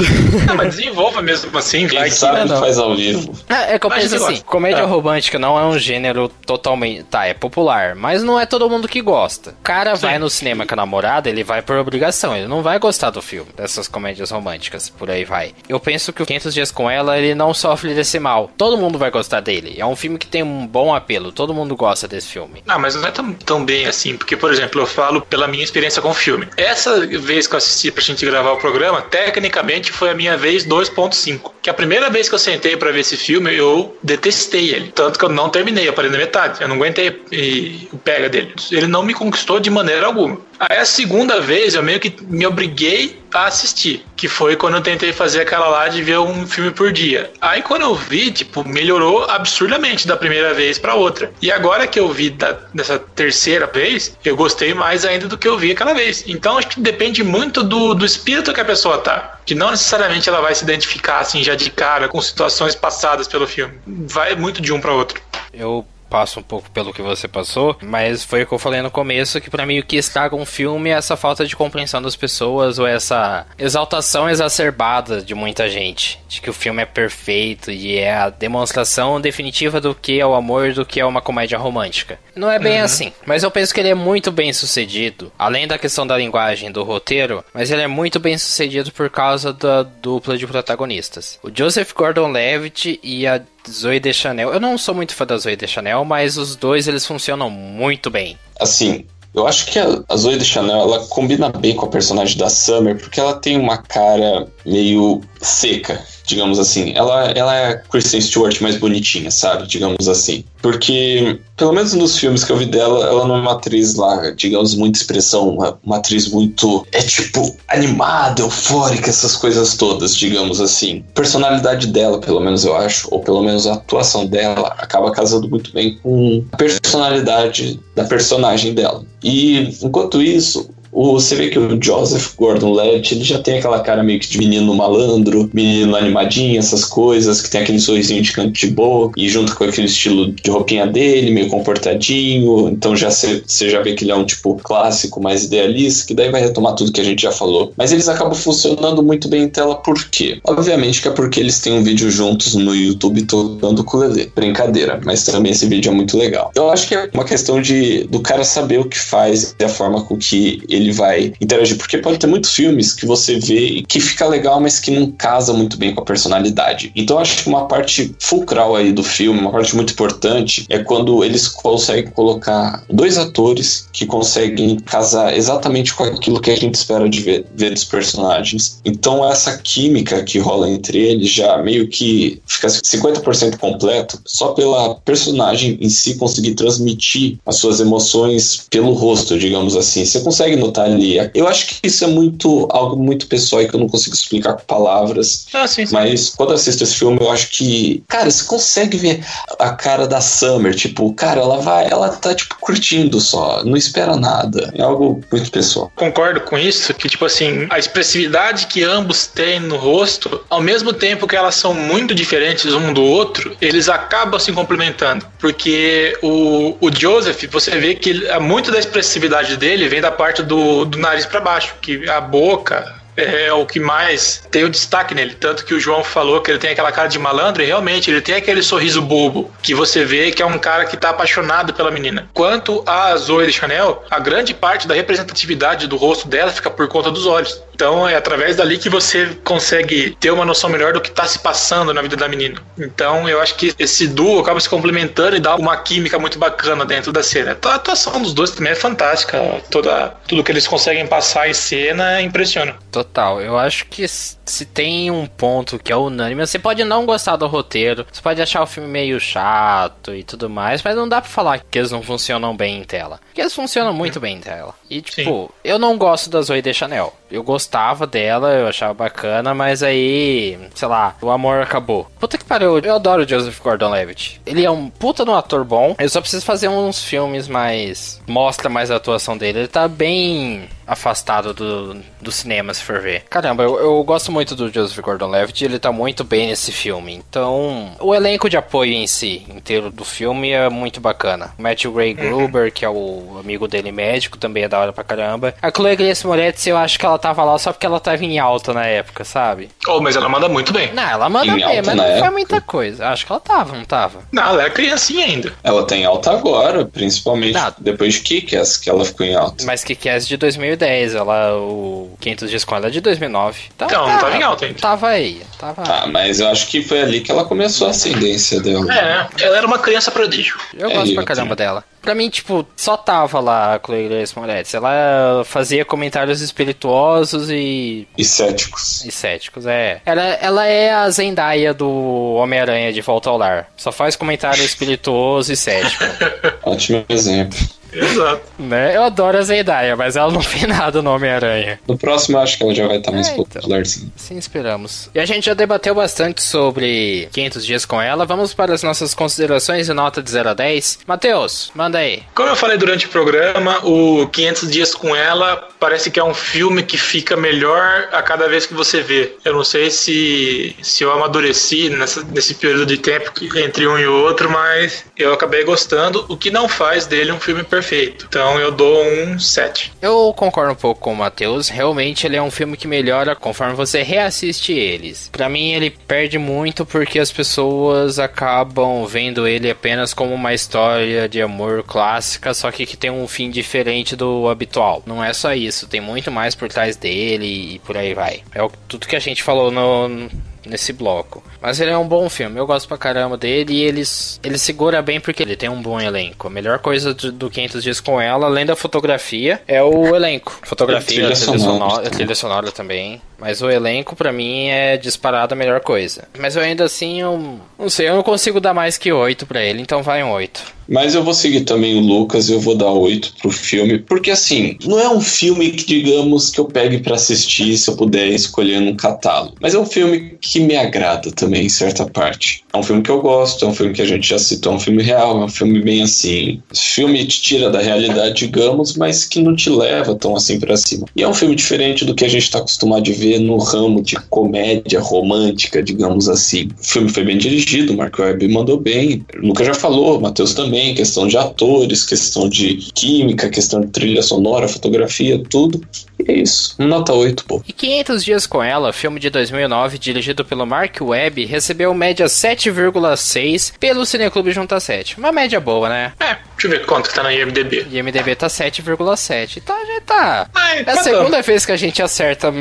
Não, 0.47 0.55
mas 0.55 0.77
desenvolva 0.77 1.21
mesmo 1.21 1.57
assim, 1.59 1.89
Quem 1.89 1.99
vai 1.99 2.11
sabe 2.11 2.49
que 2.49 2.59
faz 2.59 2.79
ao 2.79 2.95
vivo. 2.95 3.35
É, 3.49 3.75
é 3.75 3.79
que 3.79 3.87
eu 3.87 3.91
penso 3.91 4.17
assim, 4.17 4.27
gosta. 4.27 4.45
comédia 4.45 4.83
é. 4.83 4.85
romântica 4.85 5.39
não 5.39 5.59
é 5.59 5.65
um 5.65 5.79
gênero 5.79 6.29
totalmente... 6.47 7.03
Tá, 7.05 7.27
é 7.27 7.35
popular, 7.35 7.95
mas 7.95 8.23
não 8.23 8.39
é 8.39 8.47
todo 8.47 8.69
mundo 8.71 8.87
que 8.87 9.01
gosta. 9.01 9.51
O 9.51 9.63
cara 9.63 9.97
Sim. 9.97 10.03
vai 10.03 10.19
no 10.19 10.31
cinema 10.31 10.65
com 10.67 10.75
a 10.75 10.77
namorada, 10.77 11.29
ele 11.29 11.43
vai 11.43 11.63
por 11.63 11.77
obrigação, 11.77 12.37
ele 12.37 12.47
não 12.47 12.63
vai 12.63 12.79
gostar 12.79 13.11
do 13.11 13.21
filme, 13.21 13.51
dessas 13.57 13.89
comédias 13.89 14.31
românticas, 14.31 14.89
por 14.89 15.11
aí 15.11 15.25
vai. 15.25 15.53
Eu 15.69 15.81
penso 15.81 16.13
que 16.13 16.23
o 16.23 16.27
500 16.27 16.55
Dias 16.55 16.71
com 16.71 16.91
Ela, 16.91 17.19
ele 17.19 17.35
não 17.35 17.53
sofre 17.53 17.95
desse 17.95 18.19
mal. 18.19 18.51
Todo 18.57 18.70
mundo 18.77 18.99
vai 18.99 19.11
gostar 19.11 19.41
dele. 19.41 19.75
É 19.79 19.87
um 19.87 19.97
filme 19.97 20.19
que 20.19 20.27
tem 20.27 20.43
um 20.43 20.67
bom 20.67 20.95
apelo, 20.95 21.33
todo 21.33 21.55
mundo 21.55 21.77
gosta 21.77 22.07
desse 22.07 22.29
filme. 22.29 22.63
Ah, 22.67 22.79
mas 22.79 22.95
não 22.95 23.07
é 23.07 23.11
tão, 23.11 23.33
tão 23.33 23.65
bem 23.65 23.87
assim, 23.87 24.17
porque, 24.17 24.37
por 24.37 24.53
exemplo, 24.53 24.81
eu 24.81 24.87
falo 24.87 25.21
pela 25.23 25.49
minha 25.49 25.65
experiência 25.65 26.03
com 26.03 26.11
o 26.11 26.15
filme. 26.15 26.49
Essa 26.57 27.07
vez 27.07 27.47
que 27.47 27.55
eu 27.55 27.59
assisti 27.59 27.91
pra 27.91 28.03
gente 28.03 28.25
gravar 28.25 28.53
o 28.53 28.59
programa, 28.59 29.03
tecnicamente 29.03 29.93
foi 29.93 30.11
a 30.11 30.15
minha 30.15 30.37
vez 30.37 30.67
2.5. 30.67 31.53
Que 31.63 31.71
a 31.71 31.75
primeira 31.75 32.11
vez 32.11 32.29
que 32.29 32.35
eu 32.35 32.39
sentei 32.39 32.77
para 32.77 32.91
ver 32.91 33.01
esse 33.01 33.17
filme, 33.17 33.55
eu 33.55 33.97
detestei 34.03 34.71
ele. 34.71 34.93
Tanto 34.93 35.19
que 35.19 35.25
eu 35.25 35.29
não 35.29 35.49
terminei, 35.49 35.89
eu 35.89 35.93
parei 35.93 36.11
na 36.11 36.19
metade. 36.19 36.61
Eu 36.61 36.69
não 36.69 36.77
aguentei 36.77 37.23
e, 37.31 37.89
o 37.93 37.99
pega 37.99 38.29
dele. 38.29 38.55
Ele 38.71 38.87
não 38.87 39.03
me 39.03 39.15
conquistou 39.15 39.61
de 39.61 39.71
maneira 39.71 40.07
alguma. 40.07 40.39
Aí 40.61 40.77
a 40.77 40.85
segunda 40.85 41.41
vez 41.41 41.75
eu 41.75 41.83
meio 41.83 41.99
que 41.99 42.15
me 42.29 42.47
obriguei 42.47 43.19
a 43.33 43.47
assistir, 43.47 44.05
que 44.15 44.29
foi 44.29 44.57
quando 44.57 44.75
eu 44.75 44.83
tentei 44.83 45.11
fazer 45.11 45.41
aquela 45.41 45.69
lá 45.69 45.89
de 45.89 46.03
ver 46.03 46.19
um 46.19 46.47
filme 46.47 46.71
por 46.71 46.93
dia. 46.93 47.31
Aí 47.41 47.63
quando 47.63 47.83
eu 47.83 47.95
vi, 47.95 48.31
tipo, 48.31 48.63
melhorou 48.69 49.25
absurdamente 49.25 50.07
da 50.07 50.19
primeira 50.19 50.53
vez 50.53 50.79
para 50.79 50.95
outra. 50.95 51.33
E 51.41 51.51
agora 51.51 51.87
que 51.87 51.99
eu 51.99 52.13
vi 52.13 52.29
da, 52.29 52.53
dessa 52.75 52.99
terceira 52.99 53.67
vez, 53.67 54.19
eu 54.23 54.37
gostei 54.37 54.75
mais 54.75 55.07
ainda 55.07 55.29
do 55.29 55.39
que 55.39 55.49
eu 55.49 55.57
vi 55.57 55.71
aquela 55.73 55.95
vez. 55.95 56.25
Então 56.27 56.59
acho 56.59 56.69
que 56.69 56.81
depende 56.81 57.25
muito 57.25 57.63
do, 57.63 57.95
do 57.95 58.05
espírito 58.05 58.53
que 58.53 58.61
a 58.61 58.65
pessoa 58.65 58.99
tá. 58.99 59.41
Que 59.47 59.55
não 59.55 59.71
necessariamente 59.71 60.29
ela 60.29 60.43
vai 60.43 60.55
se 60.55 60.63
identificar 60.63 61.21
assim 61.21 61.43
já 61.43 61.55
de 61.55 61.71
cara 61.71 62.07
com 62.07 62.21
situações 62.21 62.75
passadas 62.75 63.27
pelo 63.27 63.47
filme. 63.47 63.79
Vai 63.87 64.37
muito 64.37 64.61
de 64.61 64.75
um 64.75 64.81
para 64.81 64.93
outro. 64.93 65.23
Eu 65.55 65.87
passo 66.11 66.41
um 66.41 66.43
pouco 66.43 66.69
pelo 66.71 66.93
que 66.93 67.01
você 67.01 67.29
passou, 67.29 67.77
mas 67.81 68.25
foi 68.25 68.43
o 68.43 68.47
que 68.47 68.53
eu 68.53 68.59
falei 68.59 68.83
no 68.83 68.91
começo, 68.91 69.41
que 69.41 69.49
para 69.49 69.65
mim 69.65 69.79
o 69.79 69.85
que 69.85 69.97
estraga 69.97 70.35
um 70.35 70.45
filme 70.45 70.91
é 70.91 70.95
essa 70.95 71.17
falta 71.17 71.47
de 71.47 71.55
compreensão 71.55 72.03
das 72.03 72.17
pessoas 72.17 72.79
ou 72.79 72.87
essa 72.87 73.47
exaltação 73.57 74.29
exacerbada 74.29 75.23
de 75.23 75.35
muita 75.35 75.69
gente, 75.69 76.21
de 76.29 76.41
que 76.41 76.51
o 76.51 76.53
filme 76.53 76.83
é 76.83 76.87
perfeito 76.87 77.71
e 77.71 77.97
é 77.97 78.15
a 78.15 78.29
demonstração 78.29 79.21
definitiva 79.21 79.81
do 79.81 79.95
que 79.95 80.19
é 80.19 80.27
o 80.27 80.35
amor, 80.35 80.73
do 80.73 80.85
que 80.85 80.99
é 81.01 81.07
uma 81.07 81.23
comédia 81.23 81.57
romântica. 81.59 82.19
Não 82.35 82.51
é 82.51 82.59
bem 82.59 82.79
uhum. 82.79 82.85
assim, 82.85 83.13
mas 83.25 83.43
eu 83.43 83.51
penso 83.51 83.73
que 83.73 83.81
ele 83.81 83.91
é 83.91 83.95
muito 83.95 84.33
bem 84.33 84.53
sucedido, 84.53 85.33
além 85.39 85.69
da 85.69 85.79
questão 85.79 86.07
da 86.07 86.17
linguagem 86.17 86.73
do 86.73 86.83
roteiro, 86.83 87.45
mas 87.55 87.71
ele 87.71 87.83
é 87.83 87.87
muito 87.87 88.19
bem 88.19 88.37
sucedido 88.37 88.91
por 88.91 89.09
causa 89.11 89.53
da 89.53 89.83
dupla 89.83 90.37
de 90.37 90.47
protagonistas. 90.47 91.39
O 91.43 91.51
Joseph 91.55 91.93
Gordon-Levitt 91.93 92.99
e 93.03 93.27
a 93.27 93.41
Zoe 93.69 94.01
Deschanel. 94.01 94.53
Eu 94.53 94.61
não 94.61 94.79
sou 94.79 94.95
muito 94.95 95.15
fã 95.15 95.27
da 95.27 95.37
Zoe 95.37 95.57
Deschanel, 95.57 96.05
mas 96.05 96.37
os 96.37 96.57
dois 96.57 96.87
eles 96.87 97.07
funcionam 97.07 97.51
muito 97.51 98.11
bem. 98.11 98.39
Assim, 98.61 99.07
eu 99.35 99.47
acho 99.47 99.67
que 99.67 99.79
a 99.79 100.17
Zoe 100.17 100.37
Deschanel 100.37 100.81
ela 100.81 101.07
combina 101.07 101.51
bem 101.51 101.75
com 101.75 101.87
a 101.87 101.91
personagem 101.91 102.37
da 102.37 102.49
Summer 102.49 102.97
porque 102.99 103.21
ela 103.21 103.35
tem 103.35 103.57
uma 103.57 103.79
cara 103.79 104.47
meio 104.65 105.21
seca 105.41 106.05
digamos 106.31 106.59
assim. 106.59 106.93
Ela, 106.95 107.31
ela 107.33 107.55
é 107.55 107.69
a 107.71 107.77
Kristen 107.77 108.21
Stewart 108.21 108.61
mais 108.61 108.77
bonitinha, 108.77 109.31
sabe? 109.31 109.67
Digamos 109.67 110.09
assim. 110.09 110.45
Porque, 110.63 111.41
pelo 111.57 111.73
menos 111.73 111.93
nos 111.95 112.17
filmes 112.17 112.45
que 112.45 112.53
eu 112.53 112.57
vi 112.57 112.67
dela, 112.67 113.07
ela 113.07 113.27
não 113.27 113.37
é 113.37 113.41
uma 113.41 113.53
atriz 113.53 113.95
lá, 113.97 114.31
digamos, 114.31 114.75
muita 114.75 114.99
expressão, 114.99 115.49
uma, 115.49 115.79
uma 115.85 115.97
atriz 115.97 116.29
muito. 116.29 116.87
É 116.93 117.03
tipo, 117.03 117.57
animada, 117.69 118.43
eufórica, 118.43 119.11
essas 119.11 119.37
coisas 119.37 119.77
todas, 119.77 120.17
digamos 120.17 120.61
assim. 120.61 121.05
A 121.11 121.13
personalidade 121.15 121.89
dela, 121.89 122.21
pelo 122.21 122.41
menos 122.41 122.65
eu 122.65 122.77
acho, 122.77 123.09
ou 123.11 123.21
pelo 123.21 123.43
menos 123.43 123.67
a 123.67 123.75
atuação 123.75 124.27
dela, 124.27 124.75
acaba 124.79 125.11
casando 125.11 125.49
muito 125.49 125.73
bem 125.73 125.99
com 126.03 126.45
a 126.53 126.57
personalidade 126.57 127.81
da 127.97 128.05
personagem 128.05 128.75
dela. 128.75 129.05
E, 129.23 129.77
enquanto 129.83 130.23
isso, 130.23 130.71
o, 130.93 131.13
você 131.13 131.35
vê 131.35 131.49
que 131.49 131.59
o 131.59 131.79
Joseph 131.83 132.35
Gordon-Levitt, 132.37 133.15
ele 133.15 133.25
já 133.25 133.39
tem 133.39 133.59
aquela 133.59 133.81
cara 133.81 134.03
meio 134.03 134.21
que 134.21 134.29
de 134.29 134.39
menino 134.39 134.75
malandro, 134.75 135.51
menino 135.53 135.97
animadinho, 135.97 136.59
essas 136.59 136.85
coisas, 136.85 137.41
que 137.41 137.51
tem 137.51 137.63
aquele 137.63 137.81
sorrisinho 137.81 138.23
de 138.23 138.33
canto 138.33 138.53
de 138.53 138.69
boca, 138.69 139.21
e 139.21 139.29
junto 139.29 139.55
com 139.55 139.65
aquele 139.65 139.87
estilo 139.87 140.33
de 140.33 140.51
roupinha 140.51 140.87
dele, 140.87 141.31
meio 141.31 141.49
comportadinho, 141.49 142.69
então 142.69 142.97
já 142.97 143.11
você 143.11 143.71
já 143.71 143.81
vê 143.83 143.95
que 143.95 144.05
ele 144.05 144.13
é 144.13 144.17
um 144.17 144.25
tipo 144.25 144.57
clássico, 144.57 145.23
mais 145.23 145.45
idealista, 145.45 146.07
que 146.07 146.15
daí 146.15 146.31
vai 146.31 146.41
retomar 146.41 146.75
tudo 146.75 146.93
que 146.93 147.01
a 147.01 147.05
gente 147.05 147.23
já 147.23 147.33
falou. 147.33 147.73
Mas 147.77 147.93
eles 147.93 148.09
acabam 148.09 148.35
funcionando 148.35 149.03
muito 149.03 149.29
bem 149.29 149.45
em 149.45 149.49
tela, 149.49 149.77
por 149.77 150.05
quê? 150.09 150.39
Obviamente 150.45 151.03
que 151.03 151.09
é 151.09 151.11
porque 151.11 151.41
eles 151.41 151.61
têm 151.61 151.73
um 151.73 151.83
vídeo 151.83 152.11
juntos 152.11 152.55
no 152.55 152.75
YouTube 152.75 153.23
tocando 153.23 153.81
ukulele. 153.81 154.31
Brincadeira, 154.35 155.01
mas 155.05 155.25
também 155.25 155.53
esse 155.53 155.67
vídeo 155.67 155.91
é 155.91 155.95
muito 155.95 156.17
legal. 156.17 156.51
Eu 156.55 156.71
acho 156.71 156.89
que 156.89 156.95
é 156.95 157.11
uma 157.13 157.25
questão 157.25 157.61
de 157.61 158.05
do 158.05 158.21
cara 158.21 158.45
saber 158.45 158.79
o 158.81 158.85
que 158.85 158.99
faz 158.99 159.55
e 159.59 159.65
a 159.65 159.69
forma 159.69 160.03
com 160.03 160.17
que 160.17 160.63
ele 160.69 160.80
ele 160.81 160.93
vai 160.93 161.33
interagir. 161.41 161.77
Porque 161.77 161.99
pode 161.99 162.19
ter 162.19 162.27
muitos 162.27 162.53
filmes 162.53 162.93
que 162.93 163.07
você 163.07 163.39
vê 163.39 163.83
que 163.87 164.01
fica 164.01 164.27
legal, 164.27 164.61
mas 164.61 164.79
que 164.79 164.91
não 164.91 165.11
casa 165.11 165.53
muito 165.53 165.77
bem 165.77 165.95
com 165.95 166.03
a 166.03 166.05
personalidade. 166.05 166.93
Então 166.95 167.19
acho 167.19 167.43
que 167.43 167.49
uma 167.49 167.67
parte 167.67 168.15
fulcral 168.19 168.77
aí 168.77 168.93
do 168.93 169.03
filme, 169.03 169.41
uma 169.41 169.53
parte 169.53 169.75
muito 169.75 169.93
importante, 169.93 170.67
é 170.69 170.79
quando 170.79 171.25
eles 171.25 171.49
conseguem 171.49 172.11
colocar 172.11 172.85
dois 172.89 173.19
atores 173.19 173.89
que 173.93 174.07
conseguem 174.07 174.77
casar 174.79 175.37
exatamente 175.37 175.95
com 175.95 176.05
aquilo 176.05 176.41
que 176.41 176.51
a 176.51 176.57
gente 176.57 176.75
espera 176.75 177.09
de 177.09 177.21
ver, 177.21 177.47
ver 177.55 177.71
dos 177.71 177.85
personagens. 177.85 178.81
Então 178.85 179.29
essa 179.29 179.57
química 179.59 180.23
que 180.23 180.39
rola 180.39 180.71
entre 180.71 180.99
eles 180.99 181.31
já 181.31 181.59
meio 181.59 181.89
que 181.89 182.41
fica 182.47 182.69
50% 182.69 183.59
completo 183.59 184.21
só 184.25 184.49
pela 184.49 184.95
personagem 184.97 185.79
em 185.81 185.89
si 185.89 186.15
conseguir 186.15 186.55
transmitir 186.55 187.39
as 187.47 187.57
suas 187.57 187.81
emoções 187.81 188.67
pelo 188.71 188.93
rosto, 188.93 189.39
digamos 189.39 189.77
assim. 189.77 190.05
Você 190.05 190.21
consegue 190.21 190.57
notar 190.57 190.70
ali. 190.79 191.19
Eu 191.35 191.49
acho 191.49 191.67
que 191.67 191.87
isso 191.87 192.05
é 192.05 192.07
muito 192.07 192.69
algo 192.71 192.97
muito 192.97 193.27
pessoal 193.27 193.63
e 193.63 193.69
que 193.69 193.75
eu 193.75 193.81
não 193.81 193.89
consigo 193.89 194.15
explicar 194.15 194.55
com 194.55 194.65
palavras. 194.65 195.47
Ah, 195.53 195.67
sim, 195.67 195.87
sim. 195.87 195.95
Mas 195.95 196.31
quando 196.31 196.51
eu 196.51 196.57
assisto 196.57 196.85
esse 196.85 196.97
filme, 196.97 197.19
eu 197.21 197.31
acho 197.31 197.51
que, 197.51 198.03
cara, 198.09 198.31
você 198.31 198.45
consegue 198.45 198.97
ver 198.97 199.25
a 199.59 199.71
cara 199.71 200.07
da 200.07 200.21
Summer, 200.21 200.75
tipo, 200.75 201.13
cara, 201.15 201.41
ela 201.41 201.59
vai, 201.59 201.89
ela 201.91 202.09
tá 202.09 202.35
tipo 202.35 202.57
curtindo 202.61 203.21
só, 203.21 203.65
não 203.65 203.77
espera 203.77 204.17
nada. 204.17 204.73
É 204.77 204.83
algo 204.83 205.21
muito 205.31 205.51
pessoal. 205.51 205.91
Concordo 205.97 206.41
com 206.43 206.59
isso, 206.59 206.93
que 206.95 207.09
tipo 207.09 207.25
assim, 207.25 207.67
a 207.71 207.79
expressividade 207.79 208.67
que 208.67 208.83
ambos 208.83 209.27
têm 209.27 209.61
no 209.61 209.77
rosto, 209.77 210.41
ao 210.49 210.61
mesmo 210.61 210.93
tempo 210.93 211.27
que 211.27 211.37
elas 211.37 211.55
são 211.55 211.75
muito 211.75 212.15
diferentes 212.15 212.73
um 212.73 212.93
do 212.93 213.03
outro, 213.03 213.57
eles 213.61 213.89
acabam 213.89 214.39
se 214.39 214.53
complementando. 214.53 215.27
Porque 215.39 216.17
o, 216.23 216.77
o 216.81 216.91
Joseph, 216.93 217.45
você 217.51 217.73
vê 217.79 217.95
que 217.95 218.11
ele, 218.11 218.39
muito 218.39 218.71
da 218.71 218.79
expressividade 218.79 219.57
dele 219.57 219.89
vem 219.89 220.01
da 220.01 220.11
parte 220.11 220.43
do, 220.43 220.60
do 220.85 220.99
nariz 220.99 221.27
para 221.27 221.41
baixo, 221.41 221.75
que 221.81 222.09
a 222.09 222.21
boca, 222.21 223.01
é 223.17 223.53
o 223.53 223.67
que 223.67 223.79
mais 223.79 224.43
tem 224.51 224.65
o 224.65 224.71
destaque 224.71 225.15
nele. 225.15 225.35
Tanto 225.35 225.65
que 225.65 225.75
o 225.75 225.81
João 225.81 226.03
falou 226.03 226.41
que 226.41 226.51
ele 226.51 226.59
tem 226.59 226.71
aquela 226.71 226.93
cara 226.93 227.09
de 227.09 227.19
malandro, 227.19 227.63
e 227.63 227.67
realmente 227.67 228.11
ele 228.11 228.21
tem 228.21 228.35
aquele 228.35 228.63
sorriso 228.63 229.03
bobo 229.03 229.51
que 229.63 229.75
você 229.75 230.05
vê 230.05 230.31
que 230.31 230.43
é 230.43 230.47
um 230.47 230.59
cara 230.59 230.85
que 230.85 230.97
tá 230.97 231.11
apaixonado 231.11 231.75
pela 231.75 231.91
menina. 231.91 232.29
Quanto 232.33 232.83
a 232.87 233.17
Zoe 233.17 233.47
de 233.47 233.53
Chanel, 233.53 234.05
a 234.11 234.19
grande 234.19 234.55
parte 234.55 234.87
da 234.87 234.95
representatividade 234.95 235.87
do 235.87 235.97
rosto 235.97 236.29
dela 236.29 236.51
fica 236.51 236.71
por 236.71 236.89
conta 236.89 237.11
dos 237.11 237.27
olhos. 237.27 237.63
Então 237.81 238.07
é 238.07 238.15
através 238.15 238.57
dali 238.57 238.77
que 238.77 238.91
você 238.91 239.39
consegue 239.43 240.15
ter 240.21 240.31
uma 240.31 240.45
noção 240.45 240.69
melhor 240.69 240.93
do 240.93 241.01
que 241.01 241.09
está 241.09 241.27
se 241.27 241.39
passando 241.39 241.95
na 241.95 242.03
vida 242.03 242.15
da 242.15 242.29
menina. 242.29 242.61
Então 242.79 243.27
eu 243.27 243.41
acho 243.41 243.55
que 243.55 243.75
esse 243.79 244.07
duo 244.07 244.39
acaba 244.39 244.61
se 244.61 244.69
complementando 244.69 245.35
e 245.35 245.41
dá 245.41 245.57
uma 245.57 245.75
química 245.79 246.19
muito 246.19 246.39
bacana 246.39 246.85
dentro 246.85 247.11
da 247.11 247.23
cena. 247.23 247.57
A 247.65 247.75
atuação 247.77 248.21
dos 248.21 248.35
dois 248.35 248.51
também 248.51 248.73
é 248.73 248.75
fantástica. 248.75 249.63
Toda, 249.71 250.09
tudo 250.29 250.45
que 250.45 250.53
eles 250.53 250.67
conseguem 250.67 251.07
passar 251.07 251.49
em 251.49 251.55
cena 251.55 252.21
impressiona. 252.21 252.77
Total. 252.93 253.41
Eu 253.41 253.57
acho 253.57 253.87
que 253.87 254.07
se 254.07 254.67
tem 254.67 255.11
um 255.11 255.27
ponto 255.27 255.79
que 255.79 255.91
é 255.91 255.97
unânime, 255.97 256.47
você 256.47 256.59
pode 256.59 256.85
não 256.85 257.07
gostar 257.07 257.37
do 257.37 257.47
roteiro, 257.47 258.07
você 258.13 258.21
pode 258.21 258.43
achar 258.43 258.63
o 258.63 258.67
filme 258.67 258.91
meio 258.91 259.19
chato 259.19 260.15
e 260.15 260.23
tudo 260.23 260.51
mais, 260.51 260.83
mas 260.83 260.95
não 260.95 261.09
dá 261.09 261.23
pra 261.23 261.31
falar 261.31 261.61
que 261.61 261.79
eles 261.79 261.91
não 261.91 262.03
funcionam 262.03 262.55
bem 262.55 262.79
em 262.81 262.85
tela. 262.85 263.21
Porque 263.27 263.41
eles 263.41 263.55
funcionam 263.55 263.95
muito 263.95 264.21
bem 264.21 264.37
em 264.37 264.41
tela. 264.41 264.75
E 264.91 265.01
tipo, 265.01 265.47
Sim. 265.47 265.49
eu 265.65 265.79
não 265.79 265.97
gosto 265.97 266.29
da 266.29 266.43
Zoe 266.43 266.61
de 266.61 266.75
Chanel. 266.75 267.15
Eu 267.31 267.45
gostava 267.71 268.05
dela, 268.05 268.53
eu 268.53 268.67
achava 268.67 268.93
bacana, 268.93 269.55
mas 269.55 269.81
aí, 269.81 270.59
sei 270.75 270.89
lá, 270.89 271.15
o 271.23 271.31
amor 271.31 271.63
acabou. 271.63 272.11
Puta 272.19 272.37
que 272.37 272.45
pariu, 272.45 272.77
eu 272.81 272.95
adoro 272.95 273.23
o 273.23 273.29
Joseph 273.29 273.61
Gordon-Levitt. 273.61 274.41
Ele 274.45 274.65
é 274.65 274.71
um 274.71 274.91
puta 274.91 275.25
no 275.25 275.37
ator 275.37 275.65
bom, 275.65 275.95
eu 275.97 276.09
só 276.09 276.21
preciso 276.21 276.45
fazer 276.45 276.69
uns 276.69 277.05
filmes 277.05 277.47
mais... 277.47 278.21
mostra 278.27 278.69
mais 278.69 278.91
a 278.91 278.97
atuação 278.97 279.39
dele. 279.39 279.61
Ele 279.61 279.69
tá 279.69 279.87
bem 279.87 280.69
afastado 280.91 281.55
do, 281.55 281.97
do 282.21 282.33
cinema, 282.33 282.75
se 282.75 282.83
for 282.83 283.01
ver. 283.01 283.23
Caramba, 283.31 283.63
eu, 283.63 283.79
eu 283.79 284.03
gosto 284.03 284.33
muito 284.33 284.57
do 284.57 284.73
Joseph 284.73 284.99
Gordon-Levitt, 284.99 285.65
ele 285.65 285.79
tá 285.79 285.93
muito 285.93 286.25
bem 286.25 286.49
nesse 286.49 286.73
filme. 286.73 287.15
Então, 287.15 287.95
o 288.01 288.13
elenco 288.13 288.51
de 288.51 288.57
apoio 288.57 288.93
em 288.93 289.07
si, 289.07 289.47
inteiro 289.49 289.91
do 289.91 290.05
filme, 290.05 290.51
é 290.51 290.69
muito 290.69 291.01
bacana. 291.01 291.53
Matthew 291.57 291.95
Ray 291.95 292.15
uhum. 292.15 292.17
Gruber, 292.17 292.73
que 292.73 292.85
é 292.85 292.91
o 292.91 293.39
amigo 293.39 293.69
dele 293.69 293.93
médico, 293.93 294.37
também 294.37 294.65
é 294.65 294.69
da 294.69 294.81
hora 294.81 294.93
pra 294.93 295.05
caramba. 295.05 295.55
A 295.63 295.71
Chloe 295.71 295.95
Grace 295.95 296.27
Moretz, 296.27 296.67
eu 296.67 296.77
acho 296.77 296.99
que 296.99 297.07
ela 297.07 297.19
tava 297.19 297.45
lá 297.45 297.57
só 297.57 297.73
porque 297.73 297.87
ela 297.87 298.01
tava 298.01 298.25
em 298.25 298.41
alta 298.41 298.75
na 298.75 298.85
época, 298.87 299.25
sabe? 299.25 299.69
Oh, 299.87 300.01
mas 300.01 300.17
ela 300.17 300.29
manda 300.29 300.49
muito 300.49 300.73
bem. 300.73 300.93
Não, 300.93 301.03
ela 301.03 301.29
manda 301.29 301.47
em 301.47 301.65
bem, 301.65 301.83
mas 301.83 301.95
não 301.95 302.05
época. 302.05 302.21
foi 302.21 302.31
muita 302.31 302.61
coisa. 302.61 303.09
Acho 303.09 303.25
que 303.25 303.31
ela 303.31 303.41
tava, 303.41 303.77
não 303.77 303.85
tava? 303.85 304.23
Não, 304.33 304.43
ela 304.43 304.65
é 304.65 304.71
criancinha 304.71 305.25
ainda. 305.25 305.53
Ela 305.63 305.87
tem 305.87 306.05
alta 306.05 306.33
agora, 306.33 306.85
principalmente 306.85 307.55
não. 307.55 307.73
depois 307.79 308.15
de 308.15 308.21
Kick-Ass, 308.21 308.77
que 308.77 308.91
ela 308.91 309.05
ficou 309.05 309.25
em 309.25 309.37
alta. 309.37 309.65
Mas 309.65 309.85
Kick-Ass 309.85 310.27
de 310.27 310.37
2010, 310.37 310.80
ela, 310.87 311.57
o 311.57 312.11
500 312.21 312.51
Dias 312.51 312.65
com 312.65 312.77
ela 312.77 312.87
é 312.89 312.91
de 312.91 313.01
2009. 313.01 313.61
Então, 313.75 313.89
então 313.89 314.09
não 314.09 314.19
tava 314.19 314.37
em 314.37 314.43
alta 314.43 314.67
ainda. 314.67 314.79
Tava 314.79 315.09
aí, 315.09 315.43
tava 315.59 315.83
Tá, 315.83 316.07
mas 316.07 316.41
eu 316.41 316.49
acho 316.49 316.69
que 316.69 316.83
foi 316.83 317.01
ali 317.01 317.21
que 317.21 317.31
ela 317.31 317.45
começou 317.45 317.87
a 317.87 317.91
ascendência 317.91 318.61
dela. 318.61 318.93
É, 318.93 319.45
ela 319.45 319.59
era 319.59 319.67
uma 319.67 319.79
criança 319.79 320.11
prodígio. 320.11 320.59
Eu 320.75 320.91
é, 320.91 320.95
gosto 320.95 321.15
pra 321.15 321.25
caramba 321.25 321.57
dela. 321.57 321.85
Pra 322.01 322.15
mim, 322.15 322.31
tipo, 322.31 322.67
só 322.75 322.97
tava 322.97 323.41
lá 323.41 323.75
a 323.75 323.79
Chloe 323.79 324.09
Grace 324.09 324.37
Moretz. 324.39 324.73
Ela 324.73 325.43
fazia 325.45 325.85
comentários 325.85 326.41
espirituosos 326.41 327.51
e. 327.51 328.09
E 328.17 328.25
céticos. 328.25 329.05
E 329.05 329.11
céticos, 329.11 329.67
é. 329.67 330.01
Ela, 330.07 330.23
ela 330.23 330.67
é 330.67 330.93
a 330.93 331.11
Zendaya 331.11 331.75
do 331.75 332.35
Homem-Aranha 332.35 332.93
de 332.93 333.03
Volta 333.03 333.29
ao 333.29 333.37
Lar. 333.37 333.69
Só 333.77 333.93
faz 333.93 334.17
comentário 334.17 334.65
espirituoso 334.65 335.53
e 335.53 335.57
cético. 335.57 336.05
Ótimo 336.65 337.05
exemplo. 337.09 337.59
Exato. 337.93 338.43
Né? 338.59 338.97
Eu 338.97 339.03
adoro 339.03 339.39
a 339.39 339.43
Zendaya, 339.43 339.97
mas 339.97 340.17
ela 340.17 340.33
não 340.33 340.41
fez 340.43 340.67
nada 340.67 341.03
no 341.03 341.11
Homem-Aranha. 341.11 341.81
No 341.87 341.99
próximo, 341.99 342.39
acho 342.39 342.57
que 342.57 342.65
ela 342.65 342.75
já 342.75 342.87
vai 342.87 342.99
estar 342.99 343.13
mais 343.13 343.29
é, 343.29 343.35
popularzinha. 343.35 344.07
Então, 344.07 344.25
sim, 344.25 344.39
esperamos. 344.39 345.11
E 345.15 345.21
a 345.21 345.27
gente 345.27 345.47
já 345.47 345.55
debateu 345.55 345.95
bastante 345.95 346.43
sobre 346.43 347.29
500 347.33 347.67
dias 347.67 347.85
com 347.85 348.01
ela. 348.01 348.25
Vamos 348.25 348.55
para 348.55 348.73
as 348.73 348.83
nossas 348.83 349.15
considerações 349.15 349.89
e 349.89 349.93
nota 349.93 350.23
de 350.23 350.31
0 350.31 350.51
a 350.51 350.55
10. 350.55 351.01
Matheus, 351.07 351.71
manda 351.75 351.99
aí. 351.99 352.23
Como 352.35 352.49
eu 352.49 352.57
falei 352.57 352.79
durante 352.79 353.07
o 353.07 353.09
programa, 353.09 353.85
o 353.85 354.27
500 354.29 354.71
dias 354.71 354.95
com 354.95 355.15
ela 355.15 355.69
parece 355.79 356.11
que 356.11 356.21
é 356.21 356.25
um 356.25 356.35
filme 356.35 356.83
que 356.83 356.99
fica 356.99 357.37
melhor 357.37 358.09
a 358.13 358.23
cada 358.23 358.49
vez 358.49 358.67
que 358.67 358.75
você 358.75 359.01
vê. 359.01 359.33
Eu 359.45 359.55
não 359.55 359.65
sei 359.65 359.91
se, 359.91 360.77
se 360.83 361.03
eu 361.03 361.13
amadureci 361.13 361.89
nessa, 361.91 362.23
nesse 362.25 362.55
período 362.55 362.87
de 362.87 362.99
tempo 362.99 363.33
que, 363.33 363.47
entre 363.59 363.87
um 363.87 363.99
e 363.99 364.07
outro, 364.07 364.51
mas 364.51 365.05
eu 365.17 365.33
acabei 365.33 365.65
gostando, 365.65 366.25
o 366.29 366.37
que 366.37 366.51
não 366.51 366.69
faz 366.69 367.07
dele 367.07 367.33
um 367.33 367.41
filme 367.41 367.63
perfeito 367.63 367.80
perfeito. 367.81 368.27
Então 368.29 368.59
eu 368.59 368.71
dou 368.71 369.05
um 369.05 369.39
7. 369.39 369.93
Eu 370.01 370.33
concordo 370.37 370.73
um 370.73 370.77
pouco 370.77 371.01
com 371.01 371.13
o 371.13 371.17
Matheus. 371.17 371.69
Realmente 371.69 372.27
ele 372.27 372.37
é 372.37 372.43
um 372.43 372.51
filme 372.51 372.77
que 372.77 372.87
melhora 372.87 373.35
conforme 373.35 373.75
você 373.75 374.03
reassiste 374.03 374.73
eles. 374.73 375.29
Para 375.33 375.49
mim 375.49 375.73
ele 375.73 375.91
perde 375.91 376.39
muito 376.39 376.85
porque 376.85 377.19
as 377.19 377.33
pessoas 377.33 378.19
acabam 378.19 379.07
vendo 379.07 379.47
ele 379.47 379.71
apenas 379.71 380.13
como 380.13 380.35
uma 380.35 380.53
história 380.53 381.29
de 381.29 381.41
amor 381.41 381.83
clássica, 381.83 382.53
só 382.53 382.71
que 382.71 382.87
que 382.87 382.97
tem 382.97 383.11
um 383.11 383.27
fim 383.27 383.51
diferente 383.51 384.15
do 384.15 384.49
habitual. 384.49 385.03
Não 385.07 385.25
é 385.25 385.33
só 385.33 385.55
isso, 385.55 385.89
tem 385.89 386.01
muito 386.01 386.31
mais 386.31 386.55
por 386.55 386.69
trás 386.69 386.97
dele 386.97 387.75
e 387.75 387.79
por 387.81 387.97
aí 387.97 388.15
vai. 388.15 388.43
É 388.55 388.67
tudo 388.87 389.07
que 389.07 389.17
a 389.17 389.21
gente 389.21 389.43
falou 389.43 389.71
no, 389.71 390.29
nesse 390.67 390.93
bloco. 390.93 391.43
Mas 391.61 391.81
ele 391.81 391.91
é 391.91 391.97
um 391.97 392.07
bom 392.07 392.29
filme, 392.29 392.59
eu 392.59 392.67
gosto 392.67 392.89
pra 392.89 392.99
caramba 392.99 393.37
dele 393.37 393.75
e 393.75 393.83
ele, 393.83 394.03
ele 394.43 394.59
segura 394.59 395.03
bem 395.03 395.21
porque 395.21 395.43
ele 395.43 395.57
tem 395.57 395.69
um 395.69 395.81
bom 395.81 396.01
elenco. 396.01 396.47
A 396.47 396.51
melhor 396.51 396.79
coisa 396.79 397.15
do, 397.15 397.33
do 397.33 397.51
500 397.51 397.83
Dias 397.83 398.01
com 398.01 398.21
ela, 398.21 398.47
além 398.47 398.67
da 398.67 398.77
fotografia, 398.77 399.61
é 399.67 399.83
o 399.83 400.15
elenco. 400.15 400.59
Fotografia, 400.63 401.07
trilha, 401.07 401.37
trilha 401.37 401.59
sonora, 401.59 402.11
trilha 402.11 402.35
sonora 402.35 402.73
também. 402.73 403.21
Mas 403.41 403.63
o 403.63 403.71
elenco, 403.71 404.15
para 404.15 404.33
mim, 404.33 404.69
é 404.69 404.97
disparado 404.97 405.55
a 405.55 405.57
melhor 405.57 405.81
coisa. 405.81 406.29
Mas 406.39 406.57
eu 406.57 406.63
ainda 406.63 406.85
assim, 406.85 407.21
eu, 407.21 407.59
não 407.79 407.89
sei, 407.89 408.09
eu 408.09 408.15
não 408.15 408.23
consigo 408.23 408.61
dar 408.61 408.75
mais 408.75 408.99
que 408.99 409.13
8 409.13 409.47
para 409.47 409.65
ele, 409.65 409.81
então 409.81 410.03
vai 410.03 410.23
um 410.23 410.31
8. 410.31 410.81
Mas 410.91 411.15
eu 411.15 411.23
vou 411.23 411.33
seguir 411.33 411.61
também 411.61 411.97
o 411.97 412.01
Lucas 412.01 412.51
eu 412.51 412.59
vou 412.59 412.75
dar 412.75 412.91
8 412.91 413.35
pro 413.41 413.51
filme, 413.51 414.01
porque 414.01 414.29
assim, 414.29 414.77
não 414.85 414.99
é 414.99 415.09
um 415.09 415.21
filme 415.21 415.71
que, 415.71 415.87
digamos, 415.87 416.51
que 416.51 416.59
eu 416.59 416.65
pegue 416.65 416.99
para 416.99 417.15
assistir 417.15 417.79
se 417.79 417.89
eu 417.89 417.97
puder 417.97 418.27
escolher 418.27 418.81
num 418.81 418.97
catálogo. 418.97 419.55
Mas 419.61 419.73
é 419.73 419.79
um 419.79 419.87
filme 419.87 420.37
que 420.41 420.59
me 420.59 420.77
agrada 420.77 421.31
também, 421.31 421.67
em 421.67 421.69
certa 421.69 422.05
parte. 422.07 422.65
É 422.73 422.77
um 422.77 422.83
filme 422.83 423.03
que 423.03 423.11
eu 423.11 423.21
gosto, 423.23 423.65
é 423.65 423.69
um 423.69 423.75
filme 423.75 423.93
que 423.93 424.03
a 424.03 424.07
gente 424.07 424.29
já 424.29 424.39
citou, 424.39 424.73
é 424.73 424.77
um 424.77 424.81
filme 424.81 425.01
real, 425.01 425.41
é 425.41 425.45
um 425.45 425.49
filme 425.49 425.81
bem 425.81 426.03
assim. 426.03 426.61
Filme 426.75 427.25
te 427.25 427.41
tira 427.41 427.71
da 427.71 427.81
realidade, 427.81 428.47
digamos, 428.47 428.97
mas 428.97 429.25
que 429.25 429.41
não 429.41 429.55
te 429.55 429.71
leva 429.71 430.17
tão 430.17 430.35
assim 430.35 430.59
para 430.59 430.77
cima. 430.77 431.07
E 431.15 431.23
é 431.23 431.29
um 431.29 431.35
filme 431.35 431.55
diferente 431.55 432.05
do 432.05 432.17
que 432.17 432.25
a 432.25 432.29
gente 432.29 432.51
tá 432.51 432.59
acostumado 432.59 433.03
de 433.03 433.13
ver 433.13 433.30
no 433.39 433.59
ramo 433.59 434.03
de 434.03 434.17
comédia 434.29 435.01
romântica, 435.01 435.83
digamos 435.83 436.29
assim. 436.29 436.69
O 436.81 436.85
filme 436.85 437.09
foi 437.09 437.25
bem 437.25 437.39
dirigido, 437.39 437.93
o 437.93 437.97
Mark 437.97 438.19
Webb 438.19 438.47
mandou 438.49 438.79
bem, 438.79 439.25
o 439.43 439.47
Lucas 439.47 439.67
já 439.67 439.75
falou, 439.75 440.19
o 440.19 440.21
Matheus 440.21 440.55
também 440.55 440.95
questão 440.95 441.27
de 441.27 441.37
atores, 441.37 442.05
questão 442.05 442.49
de 442.49 442.77
química, 442.95 443.49
questão 443.49 443.81
de 443.81 443.89
trilha 443.89 444.23
sonora, 444.23 444.69
fotografia, 444.69 445.43
tudo. 445.49 445.81
E 446.19 446.31
é 446.31 446.35
isso, 446.35 446.75
nota 446.79 447.13
8, 447.13 447.45
pô. 447.45 447.63
E 447.67 447.73
500 447.73 448.25
Dias 448.25 448.47
com 448.47 448.63
Ela, 448.63 448.93
filme 448.93 449.19
de 449.19 449.31
2009, 449.31 449.99
dirigido 449.99 450.45
pelo 450.45 450.67
Mark 450.67 450.97
Webb, 451.01 451.47
recebeu 451.47 451.95
média 451.95 452.27
7,6 452.27 453.73
pelo 453.79 454.05
Cineclube 454.05 454.53
Junta 454.53 454.79
7. 454.79 455.19
Uma 455.19 455.33
média 455.33 455.59
boa, 455.59 455.89
né? 455.89 456.13
É, 456.21 456.37
deixa 456.53 456.67
eu 456.67 456.71
ver 456.71 456.87
quanto 456.87 457.13
tá 457.13 457.23
na 457.23 457.33
IMDB. 457.33 457.87
IMDB 457.91 458.37
tá 458.37 458.49
7,7. 458.49 459.59
Então 459.59 459.77
a 459.77 459.85
gente 459.85 460.03
tá. 460.03 460.49
Ai, 460.55 460.85
é 460.87 460.91
a 460.91 460.97
segunda 460.97 461.41
vez 461.43 461.65
que 461.65 461.73
a 461.73 461.77
gente 461.77 462.03
acerta 462.03 462.53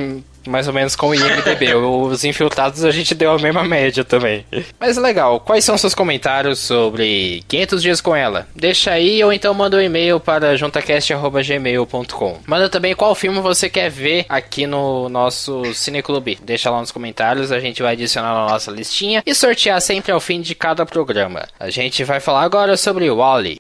mais 0.50 0.68
ou 0.68 0.74
menos 0.74 0.96
com 0.96 1.10
o 1.10 1.16
IMDB. 1.16 1.74
Os 1.80 2.24
infiltrados 2.24 2.84
a 2.84 2.92
gente 2.92 3.16
deu 3.16 3.32
a 3.32 3.40
mesma 3.40 3.64
média 3.64 4.04
também. 4.04 4.46
Mas 4.80 4.98
legal, 4.98 5.40
quais 5.40 5.64
são 5.64 5.78
seus 5.78 5.94
comentários 5.94 6.60
sobre 6.60 7.44
500 7.48 7.82
dias 7.82 8.02
com 8.02 8.16
ela? 8.16 8.48
Deixa 8.56 8.92
aí 8.92 9.24
ou 9.24 9.32
então 9.32 9.54
manda 9.54 9.78
um 9.78 9.82
e-mail 9.82 10.20
para 10.20 10.56
juntacast.gmail.com. 10.58 12.40
Manda 12.46 12.70
também 12.70 12.96
qual 12.96 13.16
filme 13.16 13.40
você 13.40 13.70
quer 13.70 13.90
ver 13.90 14.26
aqui 14.28 14.66
no 14.66 15.10
nosso 15.10 15.74
Cineclube. 15.74 16.40
Deixa 16.44 16.70
lá 16.70 16.80
nos 16.80 16.92
comentários, 16.92 17.52
a 17.52 17.60
gente 17.60 17.82
vai 17.82 17.94
adicionar 17.94 18.34
na 18.34 18.52
nossa 18.52 18.72
listinha 18.72 19.24
e 19.26 19.34
sortear 19.36 19.82
sempre 19.82 20.12
ao 20.12 20.20
fim 20.20 20.42
de 20.42 20.56
cada 20.56 20.86
programa. 20.86 21.48
A 21.60 21.70
gente 21.70 22.04
vai 22.04 22.20
falar 22.20 22.44
agora 22.44 22.76
sobre 22.78 23.10
Wally. 23.10 23.58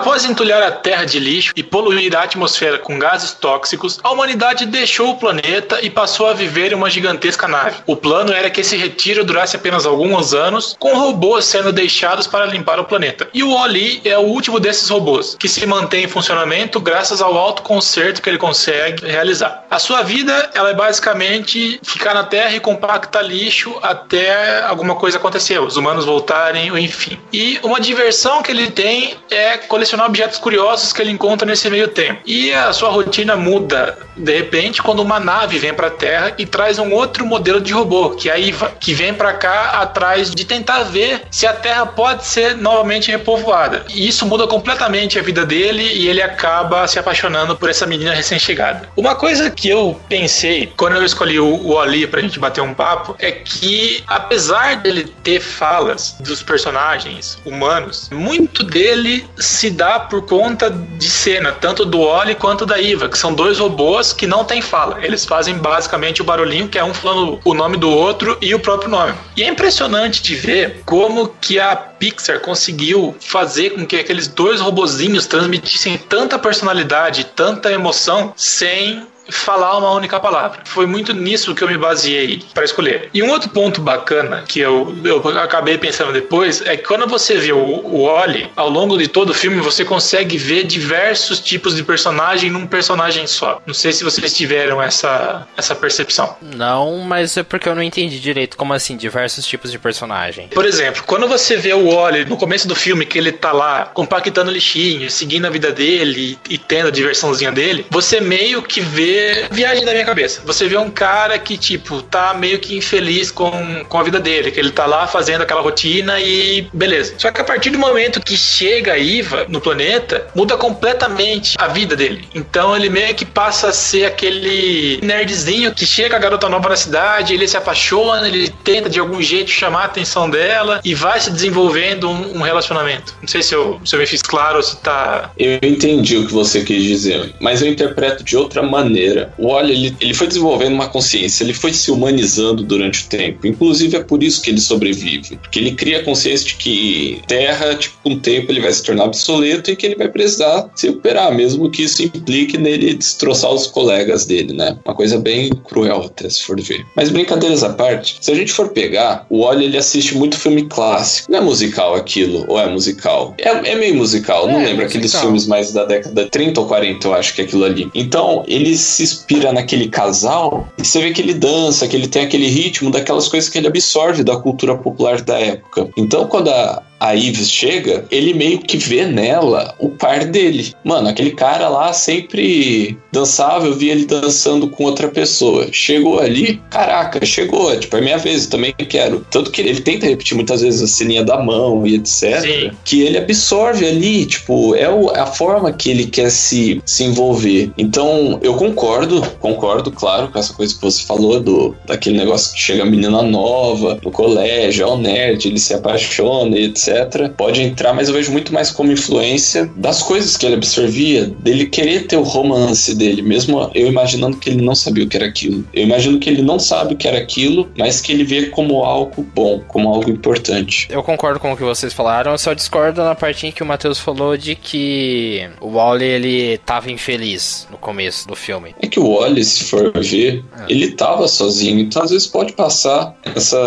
Após 0.00 0.24
entulhar 0.24 0.62
a 0.62 0.70
Terra 0.70 1.04
de 1.04 1.20
lixo 1.20 1.52
e 1.54 1.62
poluir 1.62 2.16
a 2.16 2.22
atmosfera 2.22 2.78
com 2.78 2.98
gases 2.98 3.32
tóxicos, 3.34 4.00
a 4.02 4.10
humanidade 4.10 4.64
deixou 4.64 5.10
o 5.10 5.16
planeta 5.18 5.78
e 5.82 5.90
passou 5.90 6.26
a 6.26 6.32
viver 6.32 6.72
em 6.72 6.74
uma 6.74 6.88
gigantesca 6.88 7.46
nave. 7.46 7.82
O 7.86 7.94
plano 7.94 8.32
era 8.32 8.48
que 8.48 8.62
esse 8.62 8.78
retiro 8.78 9.26
durasse 9.26 9.56
apenas 9.56 9.84
alguns 9.84 10.32
anos, 10.32 10.74
com 10.78 10.96
robôs 10.96 11.44
sendo 11.44 11.70
deixados 11.70 12.26
para 12.26 12.46
limpar 12.46 12.80
o 12.80 12.86
planeta. 12.86 13.28
E 13.34 13.42
o 13.42 13.50
Oli 13.50 14.00
é 14.02 14.16
o 14.16 14.22
último 14.22 14.58
desses 14.58 14.88
robôs, 14.88 15.36
que 15.38 15.46
se 15.46 15.66
mantém 15.66 16.04
em 16.04 16.08
funcionamento 16.08 16.80
graças 16.80 17.20
ao 17.20 17.36
alto 17.36 17.60
conserto 17.60 18.22
que 18.22 18.30
ele 18.30 18.38
consegue 18.38 19.04
realizar. 19.04 19.66
A 19.70 19.78
sua 19.78 20.00
vida 20.02 20.50
ela 20.54 20.70
é 20.70 20.74
basicamente 20.74 21.78
ficar 21.82 22.14
na 22.14 22.24
Terra 22.24 22.56
e 22.56 22.60
compactar 22.60 23.22
lixo 23.22 23.78
até 23.82 24.62
alguma 24.62 24.94
coisa 24.94 25.18
acontecer, 25.18 25.60
os 25.60 25.76
humanos 25.76 26.06
voltarem, 26.06 26.68
enfim. 26.82 27.20
E 27.30 27.60
uma 27.62 27.78
diversão 27.78 28.42
que 28.42 28.50
ele 28.50 28.70
tem 28.70 29.14
é 29.30 29.58
colecionar 29.58 29.89
objetos 29.98 30.38
curiosos 30.38 30.92
que 30.92 31.02
ele 31.02 31.10
encontra 31.10 31.46
nesse 31.46 31.68
meio 31.68 31.88
tempo. 31.88 32.20
E 32.24 32.52
a 32.52 32.72
sua 32.72 32.90
rotina 32.90 33.36
muda 33.36 33.98
de 34.16 34.36
repente 34.36 34.82
quando 34.82 35.00
uma 35.00 35.18
nave 35.18 35.58
vem 35.58 35.72
para 35.72 35.88
a 35.88 35.90
Terra 35.90 36.34
e 36.38 36.46
traz 36.46 36.78
um 36.78 36.92
outro 36.92 37.26
modelo 37.26 37.60
de 37.60 37.72
robô, 37.72 38.10
que 38.10 38.30
a 38.30 38.38
Iva, 38.38 38.72
que 38.78 38.92
vem 38.92 39.14
para 39.14 39.32
cá 39.32 39.80
atrás 39.80 40.30
de 40.30 40.44
tentar 40.44 40.84
ver 40.84 41.22
se 41.30 41.46
a 41.46 41.52
Terra 41.52 41.86
pode 41.86 42.26
ser 42.26 42.56
novamente 42.56 43.10
repovoada. 43.10 43.84
E 43.88 44.06
isso 44.06 44.26
muda 44.26 44.46
completamente 44.46 45.18
a 45.18 45.22
vida 45.22 45.44
dele 45.44 45.82
e 45.82 46.08
ele 46.08 46.22
acaba 46.22 46.86
se 46.86 46.98
apaixonando 46.98 47.56
por 47.56 47.70
essa 47.70 47.86
menina 47.86 48.14
recém-chegada. 48.14 48.88
Uma 48.96 49.14
coisa 49.14 49.50
que 49.50 49.68
eu 49.68 49.98
pensei 50.08 50.72
quando 50.76 50.96
eu 50.96 51.04
escolhi 51.04 51.40
o, 51.40 51.80
Ali 51.80 52.06
pra 52.06 52.20
gente 52.20 52.38
bater 52.38 52.60
um 52.60 52.74
papo 52.74 53.16
é 53.18 53.30
que 53.32 54.02
apesar 54.06 54.76
dele 54.76 55.04
ter 55.22 55.40
falas 55.40 56.16
dos 56.20 56.42
personagens 56.42 57.38
humanos, 57.44 58.10
muito 58.12 58.62
dele 58.62 59.26
se 59.38 59.70
dá 59.80 59.98
por 59.98 60.26
conta 60.26 60.68
de 60.68 61.08
cena, 61.08 61.52
tanto 61.52 61.86
do 61.86 62.00
Oli 62.00 62.34
quanto 62.34 62.66
da 62.66 62.78
Iva, 62.78 63.08
que 63.08 63.16
são 63.16 63.32
dois 63.32 63.58
robôs 63.58 64.12
que 64.12 64.26
não 64.26 64.44
têm 64.44 64.60
fala. 64.60 65.02
Eles 65.02 65.24
fazem 65.24 65.56
basicamente 65.56 66.20
o 66.20 66.24
barulhinho, 66.24 66.68
que 66.68 66.78
é 66.78 66.84
um 66.84 66.92
falando 66.92 67.40
o 67.42 67.54
nome 67.54 67.78
do 67.78 67.88
outro 67.88 68.36
e 68.42 68.54
o 68.54 68.60
próprio 68.60 68.90
nome. 68.90 69.14
E 69.34 69.42
é 69.42 69.48
impressionante 69.48 70.22
de 70.22 70.34
ver 70.34 70.82
como 70.84 71.28
que 71.40 71.58
a 71.58 71.74
Pixar 71.74 72.40
conseguiu 72.40 73.16
fazer 73.20 73.70
com 73.70 73.86
que 73.86 73.96
aqueles 73.96 74.28
dois 74.28 74.60
robozinhos 74.60 75.26
transmitissem 75.26 75.96
tanta 75.96 76.38
personalidade, 76.38 77.24
tanta 77.24 77.72
emoção, 77.72 78.34
sem 78.36 79.06
falar 79.30 79.78
uma 79.78 79.90
única 79.92 80.18
palavra. 80.20 80.60
Foi 80.64 80.86
muito 80.86 81.12
nisso 81.12 81.54
que 81.54 81.62
eu 81.62 81.68
me 81.68 81.78
baseei 81.78 82.42
para 82.54 82.64
escolher. 82.64 83.10
E 83.12 83.22
um 83.22 83.30
outro 83.30 83.50
ponto 83.50 83.80
bacana 83.80 84.44
que 84.46 84.60
eu, 84.60 84.96
eu 85.04 85.26
acabei 85.38 85.78
pensando 85.78 86.12
depois 86.12 86.60
é 86.62 86.76
que 86.76 86.84
quando 86.84 87.06
você 87.06 87.36
vê 87.36 87.52
o, 87.52 87.58
o 87.58 88.02
Oli, 88.02 88.50
ao 88.56 88.68
longo 88.68 88.96
de 88.96 89.08
todo 89.08 89.30
o 89.30 89.34
filme, 89.34 89.60
você 89.60 89.84
consegue 89.84 90.36
ver 90.36 90.64
diversos 90.64 91.40
tipos 91.40 91.74
de 91.74 91.82
personagem 91.82 92.50
num 92.50 92.66
personagem 92.66 93.26
só. 93.26 93.60
Não 93.66 93.74
sei 93.74 93.92
se 93.92 94.04
vocês 94.04 94.36
tiveram 94.36 94.82
essa, 94.82 95.46
essa 95.56 95.74
percepção. 95.74 96.36
Não, 96.40 96.98
mas 96.98 97.36
é 97.36 97.42
porque 97.42 97.68
eu 97.68 97.74
não 97.74 97.82
entendi 97.82 98.20
direito 98.20 98.56
como 98.56 98.72
assim, 98.72 98.96
diversos 98.96 99.46
tipos 99.46 99.70
de 99.70 99.78
personagem. 99.78 100.48
Por 100.48 100.64
exemplo, 100.64 101.02
quando 101.06 101.26
você 101.28 101.56
vê 101.56 101.72
o 101.72 101.88
Oli 101.88 102.24
no 102.24 102.36
começo 102.36 102.66
do 102.66 102.74
filme, 102.74 103.06
que 103.06 103.18
ele 103.18 103.32
tá 103.32 103.52
lá 103.52 103.86
compactando 103.86 104.50
lixinho, 104.50 105.10
seguindo 105.10 105.46
a 105.46 105.50
vida 105.50 105.72
dele 105.72 106.38
e, 106.48 106.54
e 106.54 106.58
tendo 106.58 106.88
a 106.88 106.90
diversãozinha 106.90 107.52
dele, 107.52 107.86
você 107.90 108.20
meio 108.20 108.62
que 108.62 108.80
vê 108.80 109.19
viagem 109.50 109.84
da 109.84 109.92
minha 109.92 110.04
cabeça. 110.04 110.42
Você 110.44 110.66
vê 110.66 110.76
um 110.76 110.90
cara 110.90 111.38
que, 111.38 111.56
tipo, 111.56 112.02
tá 112.02 112.34
meio 112.34 112.58
que 112.58 112.76
infeliz 112.76 113.30
com, 113.30 113.84
com 113.88 113.98
a 113.98 114.02
vida 114.02 114.20
dele, 114.20 114.50
que 114.50 114.60
ele 114.60 114.70
tá 114.70 114.86
lá 114.86 115.06
fazendo 115.06 115.42
aquela 115.42 115.60
rotina 115.60 116.20
e 116.20 116.68
beleza. 116.72 117.14
Só 117.18 117.30
que 117.30 117.40
a 117.40 117.44
partir 117.44 117.70
do 117.70 117.78
momento 117.78 118.20
que 118.20 118.36
chega 118.36 118.92
a 118.92 118.98
Iva 118.98 119.46
no 119.48 119.60
planeta, 119.60 120.26
muda 120.34 120.56
completamente 120.56 121.56
a 121.58 121.68
vida 121.68 121.96
dele. 121.96 122.28
Então 122.34 122.76
ele 122.76 122.88
meio 122.88 123.14
que 123.14 123.24
passa 123.24 123.68
a 123.68 123.72
ser 123.72 124.04
aquele 124.04 125.00
nerdzinho 125.02 125.74
que 125.74 125.86
chega 125.86 126.16
a 126.16 126.18
garota 126.18 126.48
nova 126.48 126.68
na 126.68 126.76
cidade, 126.76 127.34
ele 127.34 127.46
se 127.46 127.56
apaixona, 127.56 128.28
ele 128.28 128.48
tenta 128.64 128.88
de 128.88 129.00
algum 129.00 129.20
jeito 129.20 129.50
chamar 129.50 129.82
a 129.82 129.84
atenção 129.86 130.28
dela 130.28 130.80
e 130.84 130.94
vai 130.94 131.20
se 131.20 131.30
desenvolvendo 131.30 132.08
um, 132.08 132.38
um 132.38 132.42
relacionamento. 132.42 133.14
Não 133.20 133.28
sei 133.28 133.42
se 133.42 133.54
eu, 133.54 133.80
se 133.84 133.94
eu 133.94 134.00
me 134.00 134.06
fiz 134.06 134.22
claro 134.22 134.56
ou 134.56 134.62
se 134.62 134.76
tá. 134.78 135.30
Eu 135.38 135.58
entendi 135.62 136.16
o 136.16 136.26
que 136.26 136.32
você 136.32 136.62
quis 136.62 136.82
dizer, 136.82 137.34
mas 137.40 137.62
eu 137.62 137.68
interpreto 137.68 138.22
de 138.22 138.36
outra 138.36 138.62
maneira 138.62 139.09
maneira. 139.10 139.32
O 139.38 139.48
Wally, 139.48 139.72
ele, 139.72 139.96
ele 140.00 140.14
foi 140.14 140.26
desenvolvendo 140.26 140.74
uma 140.74 140.88
consciência, 140.88 141.44
ele 141.44 141.54
foi 141.54 141.72
se 141.72 141.90
humanizando 141.90 142.62
durante 142.62 143.04
o 143.04 143.08
tempo. 143.08 143.46
Inclusive, 143.46 143.96
é 143.96 144.02
por 144.02 144.22
isso 144.22 144.40
que 144.40 144.50
ele 144.50 144.60
sobrevive. 144.60 145.36
Porque 145.36 145.58
ele 145.58 145.72
cria 145.72 145.98
a 146.00 146.04
consciência 146.04 146.46
de 146.46 146.54
que 146.54 147.20
Terra, 147.26 147.74
tipo, 147.74 147.96
com 148.02 148.12
o 148.12 148.20
tempo 148.20 148.50
ele 148.50 148.60
vai 148.60 148.72
se 148.72 148.82
tornar 148.82 149.04
obsoleto 149.04 149.70
e 149.70 149.76
que 149.76 149.86
ele 149.86 149.96
vai 149.96 150.08
precisar 150.08 150.70
se 150.74 150.88
recuperar, 150.88 151.34
mesmo 151.34 151.70
que 151.70 151.82
isso 151.82 152.02
implique 152.02 152.56
nele 152.56 152.94
destroçar 152.94 153.50
os 153.52 153.66
colegas 153.66 154.24
dele, 154.24 154.52
né? 154.52 154.76
Uma 154.84 154.94
coisa 154.94 155.18
bem 155.18 155.50
cruel, 155.50 156.04
até 156.06 156.28
se 156.28 156.42
for 156.42 156.60
ver. 156.60 156.84
Mas 156.94 157.10
brincadeiras 157.10 157.62
à 157.62 157.70
parte, 157.70 158.16
se 158.20 158.30
a 158.30 158.34
gente 158.34 158.52
for 158.52 158.68
pegar, 158.68 159.26
o 159.28 159.44
Wally, 159.44 159.64
ele 159.66 159.76
assiste 159.76 160.16
muito 160.16 160.38
filme 160.38 160.66
clássico. 160.66 161.30
Não 161.30 161.38
é 161.38 161.42
musical 161.42 161.94
aquilo, 161.94 162.44
ou 162.48 162.58
é 162.58 162.68
musical? 162.68 163.34
É, 163.38 163.70
é 163.70 163.74
meio 163.74 163.94
musical, 163.94 164.48
é, 164.48 164.52
não 164.52 164.62
lembro 164.62 164.84
aqueles 164.84 165.14
filmes 165.14 165.46
mais 165.46 165.72
da 165.72 165.84
década 165.84 166.24
de 166.24 166.30
30 166.30 166.60
ou 166.60 166.66
40, 166.66 167.06
eu 167.06 167.14
acho 167.14 167.34
que 167.34 167.42
é 167.42 167.44
aquilo 167.44 167.64
ali. 167.64 167.90
Então, 167.94 168.44
eles 168.46 168.99
se 169.00 169.14
inspira 169.14 169.52
naquele 169.52 169.88
casal 169.88 170.68
e 170.78 170.84
você 170.84 171.00
vê 171.00 171.12
que 171.12 171.20
ele 171.20 171.34
dança, 171.34 171.88
que 171.88 171.96
ele 171.96 172.08
tem 172.08 172.22
aquele 172.22 172.48
ritmo 172.48 172.90
daquelas 172.90 173.28
coisas 173.28 173.48
que 173.48 173.58
ele 173.58 173.66
absorve 173.66 174.22
da 174.22 174.36
cultura 174.36 174.76
popular 174.76 175.20
da 175.22 175.38
época. 175.38 175.88
Então, 175.96 176.26
quando 176.26 176.48
a, 176.48 176.82
a 177.00 177.14
Ives 177.14 177.50
chega, 177.50 178.04
ele 178.10 178.34
meio 178.34 178.58
que 178.58 178.76
vê 178.76 179.06
nela 179.06 179.74
o 179.78 179.88
par 179.88 180.26
dele. 180.26 180.74
Mano, 180.84 181.08
aquele 181.08 181.30
cara 181.30 181.68
lá 181.68 181.92
sempre 181.94 182.96
dançava, 183.10 183.66
eu 183.66 183.74
vi 183.74 183.88
ele 183.88 184.04
dançando 184.04 184.68
com 184.68 184.84
outra 184.84 185.08
pessoa. 185.08 185.66
Chegou 185.72 186.20
ali, 186.20 186.60
caraca, 186.70 187.24
chegou, 187.24 187.74
tipo, 187.78 187.96
é 187.96 188.00
minha 188.02 188.18
vez, 188.18 188.44
eu 188.44 188.50
também 188.50 188.74
quero. 188.74 189.26
Tanto 189.30 189.50
que 189.50 189.62
ele 189.62 189.80
tenta 189.80 190.06
repetir 190.06 190.36
muitas 190.36 190.60
vezes 190.60 190.82
a 190.82 190.86
ceninha 190.86 191.24
da 191.24 191.42
mão 191.42 191.86
e 191.86 191.94
etc. 191.94 192.40
Sim. 192.40 192.70
Que 192.84 193.02
ele 193.02 193.16
absorve 193.16 193.86
ali, 193.86 194.26
tipo, 194.26 194.74
é 194.74 194.88
o, 194.88 195.10
a 195.10 195.26
forma 195.26 195.72
que 195.72 195.90
ele 195.90 196.06
quer 196.06 196.30
se, 196.30 196.82
se 196.84 197.04
envolver. 197.04 197.72
Então, 197.78 198.38
eu 198.42 198.54
concordo, 198.54 199.22
concordo, 199.40 199.90
claro, 199.90 200.28
com 200.28 200.38
essa 200.38 200.52
coisa 200.52 200.74
que 200.74 200.82
você 200.82 201.02
falou, 201.02 201.40
do, 201.40 201.74
daquele 201.86 202.18
negócio 202.18 202.52
que 202.52 202.60
chega 202.60 202.82
a 202.82 202.86
menina 202.86 203.22
nova 203.22 203.98
no 204.04 204.10
colégio, 204.10 204.84
é 204.84 204.86
o 204.86 204.98
nerd, 204.98 205.48
ele 205.48 205.58
se 205.58 205.72
apaixona 205.72 206.58
e 206.58 206.64
etc. 206.66 206.89
Pode 207.36 207.62
entrar, 207.62 207.92
mas 207.92 208.08
eu 208.08 208.14
vejo 208.14 208.32
muito 208.32 208.52
mais 208.52 208.70
como 208.70 208.92
influência 208.92 209.70
das 209.76 210.02
coisas 210.02 210.36
que 210.36 210.46
ele 210.46 210.56
absorvia, 210.56 211.26
dele 211.26 211.66
querer 211.66 212.06
ter 212.06 212.16
o 212.16 212.22
romance 212.22 212.94
dele, 212.94 213.22
mesmo 213.22 213.70
eu 213.74 213.86
imaginando 213.86 214.36
que 214.36 214.50
ele 214.50 214.62
não 214.62 214.74
sabia 214.74 215.04
o 215.04 215.08
que 215.08 215.16
era 215.16 215.26
aquilo. 215.26 215.64
Eu 215.72 215.82
imagino 215.84 216.18
que 216.18 216.28
ele 216.28 216.42
não 216.42 216.58
sabe 216.58 216.94
o 216.94 216.96
que 216.96 217.06
era 217.06 217.18
aquilo, 217.18 217.70
mas 217.76 218.00
que 218.00 218.12
ele 218.12 218.24
vê 218.24 218.46
como 218.46 218.84
algo 218.84 219.22
bom, 219.34 219.62
como 219.68 219.88
algo 219.88 220.10
importante. 220.10 220.88
Eu 220.90 221.02
concordo 221.02 221.38
com 221.38 221.52
o 221.52 221.56
que 221.56 221.62
vocês 221.62 221.92
falaram, 221.92 222.32
eu 222.32 222.38
só 222.38 222.52
discordo 222.52 223.02
na 223.02 223.14
partinha 223.14 223.52
que 223.52 223.62
o 223.62 223.66
Matheus 223.66 223.98
falou 223.98 224.36
de 224.36 224.54
que 224.54 225.48
o 225.60 225.70
Wally 225.72 226.04
ele 226.04 226.58
tava 226.58 226.90
infeliz 226.90 227.66
no 227.70 227.78
começo 227.78 228.26
do 228.26 228.34
filme. 228.34 228.74
É 228.80 228.86
que 228.86 228.98
o 228.98 229.14
Wally, 229.14 229.44
se 229.44 229.64
for 229.64 229.92
ver, 230.00 230.44
é. 230.58 230.72
ele 230.72 230.92
tava 230.92 231.28
sozinho, 231.28 231.78
então 231.78 232.02
às 232.02 232.10
vezes 232.10 232.26
pode 232.26 232.52
passar 232.52 233.14
essa 233.24 233.58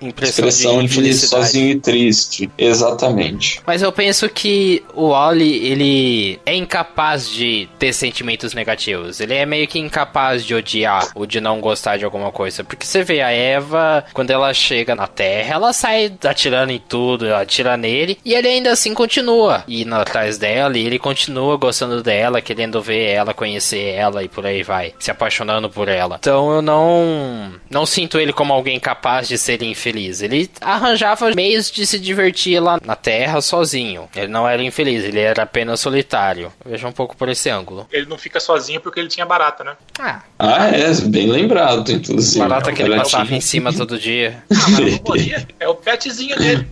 Impressão 0.00 0.48
expressão 0.48 0.84
de, 0.84 1.02
de 1.02 1.14
sozinho 1.14 1.70
e 1.70 1.80
triste. 1.80 2.50
Exatamente. 2.72 3.60
Mas 3.66 3.82
eu 3.82 3.92
penso 3.92 4.28
que 4.28 4.82
o 4.94 5.10
Wally, 5.10 5.66
ele 5.66 6.40
é 6.44 6.54
incapaz 6.54 7.28
de 7.28 7.68
ter 7.78 7.92
sentimentos 7.92 8.54
negativos. 8.54 9.20
Ele 9.20 9.34
é 9.34 9.46
meio 9.46 9.68
que 9.68 9.78
incapaz 9.78 10.44
de 10.44 10.54
odiar 10.54 11.08
ou 11.14 11.26
de 11.26 11.40
não 11.40 11.60
gostar 11.60 11.96
de 11.96 12.04
alguma 12.04 12.32
coisa. 12.32 12.64
Porque 12.64 12.86
você 12.86 13.02
vê 13.02 13.20
a 13.20 13.30
Eva, 13.30 14.04
quando 14.12 14.30
ela 14.30 14.52
chega 14.54 14.94
na 14.94 15.06
Terra, 15.06 15.54
ela 15.54 15.72
sai 15.72 16.12
atirando 16.24 16.72
em 16.72 16.78
tudo, 16.78 17.34
atira 17.34 17.76
nele, 17.76 18.18
e 18.24 18.34
ele 18.34 18.48
ainda 18.48 18.72
assim 18.72 18.94
continua 18.94 19.64
indo 19.68 19.94
atrás 19.94 20.38
dela, 20.38 20.76
e 20.76 20.86
ele 20.86 20.98
continua 20.98 21.56
gostando 21.56 22.02
dela, 22.02 22.40
querendo 22.40 22.80
ver 22.80 23.10
ela, 23.10 23.34
conhecer 23.34 23.94
ela 23.94 24.22
e 24.22 24.28
por 24.28 24.46
aí 24.46 24.62
vai, 24.62 24.94
se 24.98 25.10
apaixonando 25.10 25.68
por 25.68 25.88
ela. 25.88 26.16
Então 26.18 26.52
eu 26.52 26.62
não 26.62 27.52
não 27.70 27.86
sinto 27.86 28.18
ele 28.18 28.32
como 28.32 28.52
alguém 28.52 28.78
capaz 28.78 29.28
de 29.28 29.38
ser 29.38 29.62
infeliz. 29.62 30.22
Ele 30.22 30.50
arranjava 30.60 31.30
meios 31.34 31.70
de 31.70 31.86
se 31.86 31.98
divertir 31.98 32.60
lá 32.62 32.78
na 32.84 32.96
Terra 32.96 33.40
sozinho. 33.42 34.08
Ele 34.16 34.28
não 34.28 34.48
era 34.48 34.62
infeliz, 34.62 35.04
ele 35.04 35.20
era 35.20 35.42
apenas 35.42 35.80
solitário. 35.80 36.52
Veja 36.64 36.86
um 36.88 36.92
pouco 36.92 37.16
por 37.16 37.28
esse 37.28 37.50
ângulo. 37.50 37.86
Ele 37.92 38.06
não 38.06 38.16
fica 38.16 38.40
sozinho 38.40 38.80
porque 38.80 38.98
ele 39.00 39.08
tinha 39.08 39.26
barata, 39.26 39.62
né? 39.64 39.72
Ah, 39.98 40.20
Ah, 40.38 40.68
é, 40.68 40.92
bem 41.06 41.26
lembrado, 41.30 41.90
inclusive. 41.92 42.38
barata 42.38 42.72
que 42.72 42.82
ele 42.82 42.96
passava 42.96 43.34
em 43.34 43.40
cima 43.40 43.72
todo 43.72 43.98
dia, 43.98 44.42
Ah, 44.50 44.54
mas 44.70 44.92
não 44.92 45.00
morria. 45.04 45.46
É 45.60 45.68
o 45.68 45.74
petzinho 45.74 46.36
dele. 46.38 46.66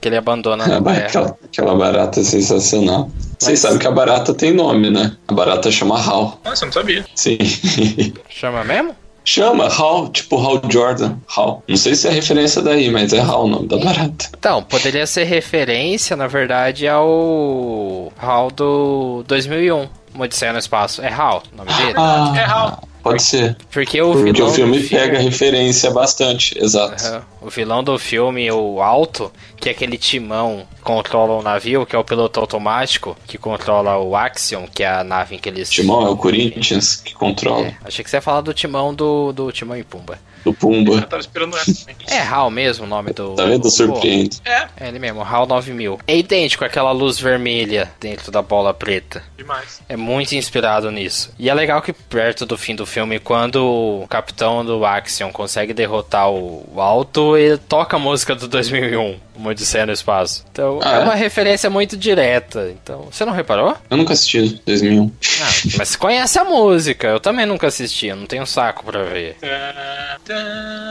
que 0.00 0.08
ele 0.08 0.16
abandona 0.16 0.64
Ah, 0.64 0.80
na 0.80 0.82
Terra. 0.82 1.06
aquela, 1.06 1.38
aquela 1.44 1.74
barata 1.74 2.20
é 2.20 2.24
sensacional. 2.24 3.10
Vocês 3.38 3.50
Mas- 3.52 3.60
sabem 3.60 3.78
que 3.78 3.86
a 3.86 3.90
barata 3.90 4.32
tem 4.32 4.52
nome, 4.52 4.88
né? 4.90 5.16
A 5.28 5.34
barata 5.34 5.70
chama 5.70 5.98
Hal. 6.00 6.40
Nossa, 6.44 6.64
eu 6.64 6.66
não 6.66 6.72
sabia. 6.72 7.04
Sim. 7.14 7.36
Chama 8.30 8.62
mesmo? 8.64 8.94
Chama 9.26 9.66
Hal, 9.66 10.08
tipo 10.08 10.36
Hal 10.38 10.62
Jordan. 10.70 11.16
Hal. 11.36 11.62
Não 11.68 11.76
sei 11.76 11.94
se 11.94 12.08
é 12.08 12.10
referência 12.10 12.62
daí, 12.62 12.88
mas 12.90 13.12
é 13.12 13.20
Hal 13.20 13.44
o 13.44 13.48
nome 13.48 13.68
da 13.68 13.76
barata. 13.76 14.30
Então, 14.38 14.62
poderia 14.62 15.06
ser 15.06 15.24
referência, 15.24 16.16
na 16.16 16.26
verdade, 16.28 16.88
ao 16.88 18.10
HAL 18.18 18.50
do 18.52 19.24
2001. 19.26 19.88
Uma 20.14 20.24
Odisseia 20.24 20.52
no 20.52 20.58
Espaço. 20.58 21.02
É 21.02 21.08
HAL 21.12 21.42
o 21.52 21.56
nome 21.56 21.72
dele? 21.74 21.94
Ah, 21.96 22.32
É 22.36 22.44
Hal. 22.44 22.80
Pode 23.10 23.22
ser. 23.22 23.56
Porque 23.70 24.00
o 24.00 24.12
Porque 24.12 24.42
o 24.42 24.50
filme 24.50 24.80
pega 24.80 25.18
referência 25.18 25.90
bastante, 25.90 26.56
exato. 26.58 27.04
Aham. 27.04 27.22
O 27.40 27.50
vilão 27.50 27.84
do 27.84 27.96
filme, 27.98 28.50
o 28.50 28.82
Alto, 28.82 29.30
que 29.56 29.68
é 29.68 29.72
aquele 29.72 29.96
timão 29.96 30.66
que 30.74 30.82
controla 30.82 31.34
o 31.34 31.42
navio, 31.42 31.86
que 31.86 31.94
é 31.94 31.98
o 31.98 32.04
piloto 32.04 32.40
automático, 32.40 33.16
que 33.26 33.38
controla 33.38 33.98
o 33.98 34.16
Axion, 34.16 34.66
que 34.66 34.82
é 34.82 34.88
a 34.88 35.04
nave 35.04 35.36
em 35.36 35.38
que 35.38 35.48
eles... 35.48 35.70
Timão 35.70 36.06
é 36.06 36.10
o 36.10 36.16
Corinthians 36.16 36.96
que 36.96 37.14
controla. 37.14 37.66
É, 37.66 37.76
achei 37.84 38.04
que 38.04 38.10
você 38.10 38.16
ia 38.16 38.20
falar 38.20 38.40
do 38.40 38.52
timão 38.52 38.92
do, 38.92 39.32
do 39.32 39.52
Timão 39.52 39.76
e 39.76 39.84
Pumba. 39.84 40.18
Do 40.46 40.50
Eu 40.50 40.54
Pumba. 40.54 41.02
tava 41.02 41.20
esperando 41.20 41.56
essa 41.56 41.74
também. 41.74 41.96
É 42.08 42.20
HAL 42.20 42.50
mesmo 42.50 42.84
o 42.84 42.88
nome 42.88 43.12
do... 43.12 43.34
Tá 43.34 43.44
vendo? 43.44 43.68
Surpreende. 43.70 44.40
É, 44.44 44.66
É 44.78 44.88
ele 44.88 44.98
mesmo, 44.98 45.22
HAL 45.22 45.46
9000. 45.46 45.98
É 46.06 46.16
idêntico 46.16 46.64
àquela 46.64 46.92
luz 46.92 47.18
vermelha 47.18 47.90
dentro 48.00 48.30
da 48.30 48.40
bola 48.42 48.72
preta. 48.72 49.22
demais. 49.36 49.80
É 49.88 49.96
muito 49.96 50.34
inspirado 50.34 50.90
nisso. 50.90 51.32
E 51.38 51.50
é 51.50 51.54
legal 51.54 51.82
que 51.82 51.92
perto 51.92 52.46
do 52.46 52.56
fim 52.56 52.74
do 52.76 52.86
filme, 52.86 53.18
quando 53.18 53.56
o 54.02 54.06
capitão 54.08 54.64
do 54.64 54.84
Axion 54.84 55.30
consegue 55.32 55.74
derrotar 55.74 56.30
o 56.30 56.56
o 56.76 56.80
Alto, 56.80 57.36
ele 57.36 57.56
toca 57.58 57.96
a 57.96 57.98
música 57.98 58.34
do 58.34 58.46
2001, 58.48 59.18
Uma 59.36 59.50
Odisseia 59.50 59.86
no 59.86 59.92
Espaço. 59.92 60.44
Então 60.50 60.80
Ah, 60.82 60.96
é 60.96 61.00
é? 61.00 61.04
uma 61.04 61.14
referência 61.14 61.68
muito 61.70 61.96
direta. 61.96 62.70
Então, 62.82 63.08
você 63.10 63.24
não 63.24 63.32
reparou? 63.32 63.76
Eu 63.90 63.96
nunca 63.96 64.12
assisti 64.12 64.60
2001. 64.66 65.12
Ah, 65.40 65.44
mas 65.78 65.88
você 65.90 65.98
conhece 65.98 66.38
a 66.38 66.44
música. 66.44 67.08
Eu 67.08 67.20
também 67.20 67.46
nunca 67.46 67.66
assisti, 67.66 68.06
eu 68.06 68.16
não 68.16 68.26
tenho 68.26 68.46
saco 68.46 68.84
pra 68.84 69.02
ver. 69.04 69.36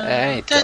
É, 0.08 0.36
então. 0.38 0.58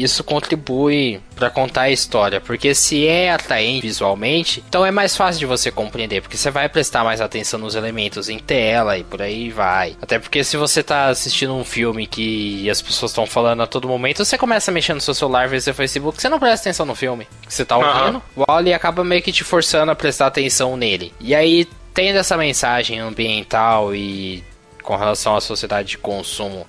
Isso 0.01 0.23
contribui 0.23 1.21
para 1.35 1.49
contar 1.49 1.83
a 1.83 1.91
história, 1.91 2.39
porque 2.39 2.73
se 2.73 3.07
é 3.07 3.31
atraente 3.31 3.81
visualmente, 3.81 4.63
então 4.67 4.85
é 4.85 4.91
mais 4.91 5.15
fácil 5.15 5.39
de 5.39 5.45
você 5.45 5.71
compreender, 5.71 6.21
porque 6.21 6.37
você 6.37 6.49
vai 6.49 6.69
prestar 6.69 7.03
mais 7.03 7.21
atenção 7.21 7.59
nos 7.59 7.75
elementos 7.75 8.29
em 8.29 8.39
tela 8.39 8.97
e 8.97 9.03
por 9.03 9.21
aí 9.21 9.49
vai. 9.49 9.95
Até 10.01 10.17
porque 10.19 10.43
se 10.43 10.57
você 10.57 10.81
tá 10.81 11.07
assistindo 11.07 11.53
um 11.53 11.63
filme 11.63 12.07
que 12.07 12.69
as 12.69 12.81
pessoas 12.81 13.11
estão 13.11 13.25
falando 13.25 13.61
a 13.61 13.67
todo 13.67 13.87
momento, 13.87 14.23
você 14.23 14.37
começa 14.37 14.71
a 14.71 14.73
mexer 14.73 14.93
no 14.93 15.01
seu 15.01 15.13
celular, 15.13 15.47
ver 15.47 15.61
seu 15.61 15.73
Facebook, 15.73 16.21
você 16.21 16.29
não 16.29 16.39
presta 16.39 16.69
atenção 16.69 16.85
no 16.85 16.95
filme 16.95 17.27
que 17.45 17.53
você 17.53 17.65
tá 17.65 17.77
ouvindo. 17.77 18.21
Uhum. 18.35 18.45
O 18.47 18.75
acaba 18.75 19.03
meio 19.03 19.21
que 19.21 19.31
te 19.31 19.43
forçando 19.43 19.91
a 19.91 19.95
prestar 19.95 20.27
atenção 20.27 20.77
nele. 20.77 21.13
E 21.19 21.35
aí, 21.35 21.67
tendo 21.93 22.17
essa 22.17 22.37
mensagem 22.37 22.99
ambiental 22.99 23.93
e 23.95 24.43
com 24.81 24.95
relação 24.95 25.35
à 25.35 25.41
sociedade 25.41 25.89
de 25.89 25.97
consumo 25.97 26.65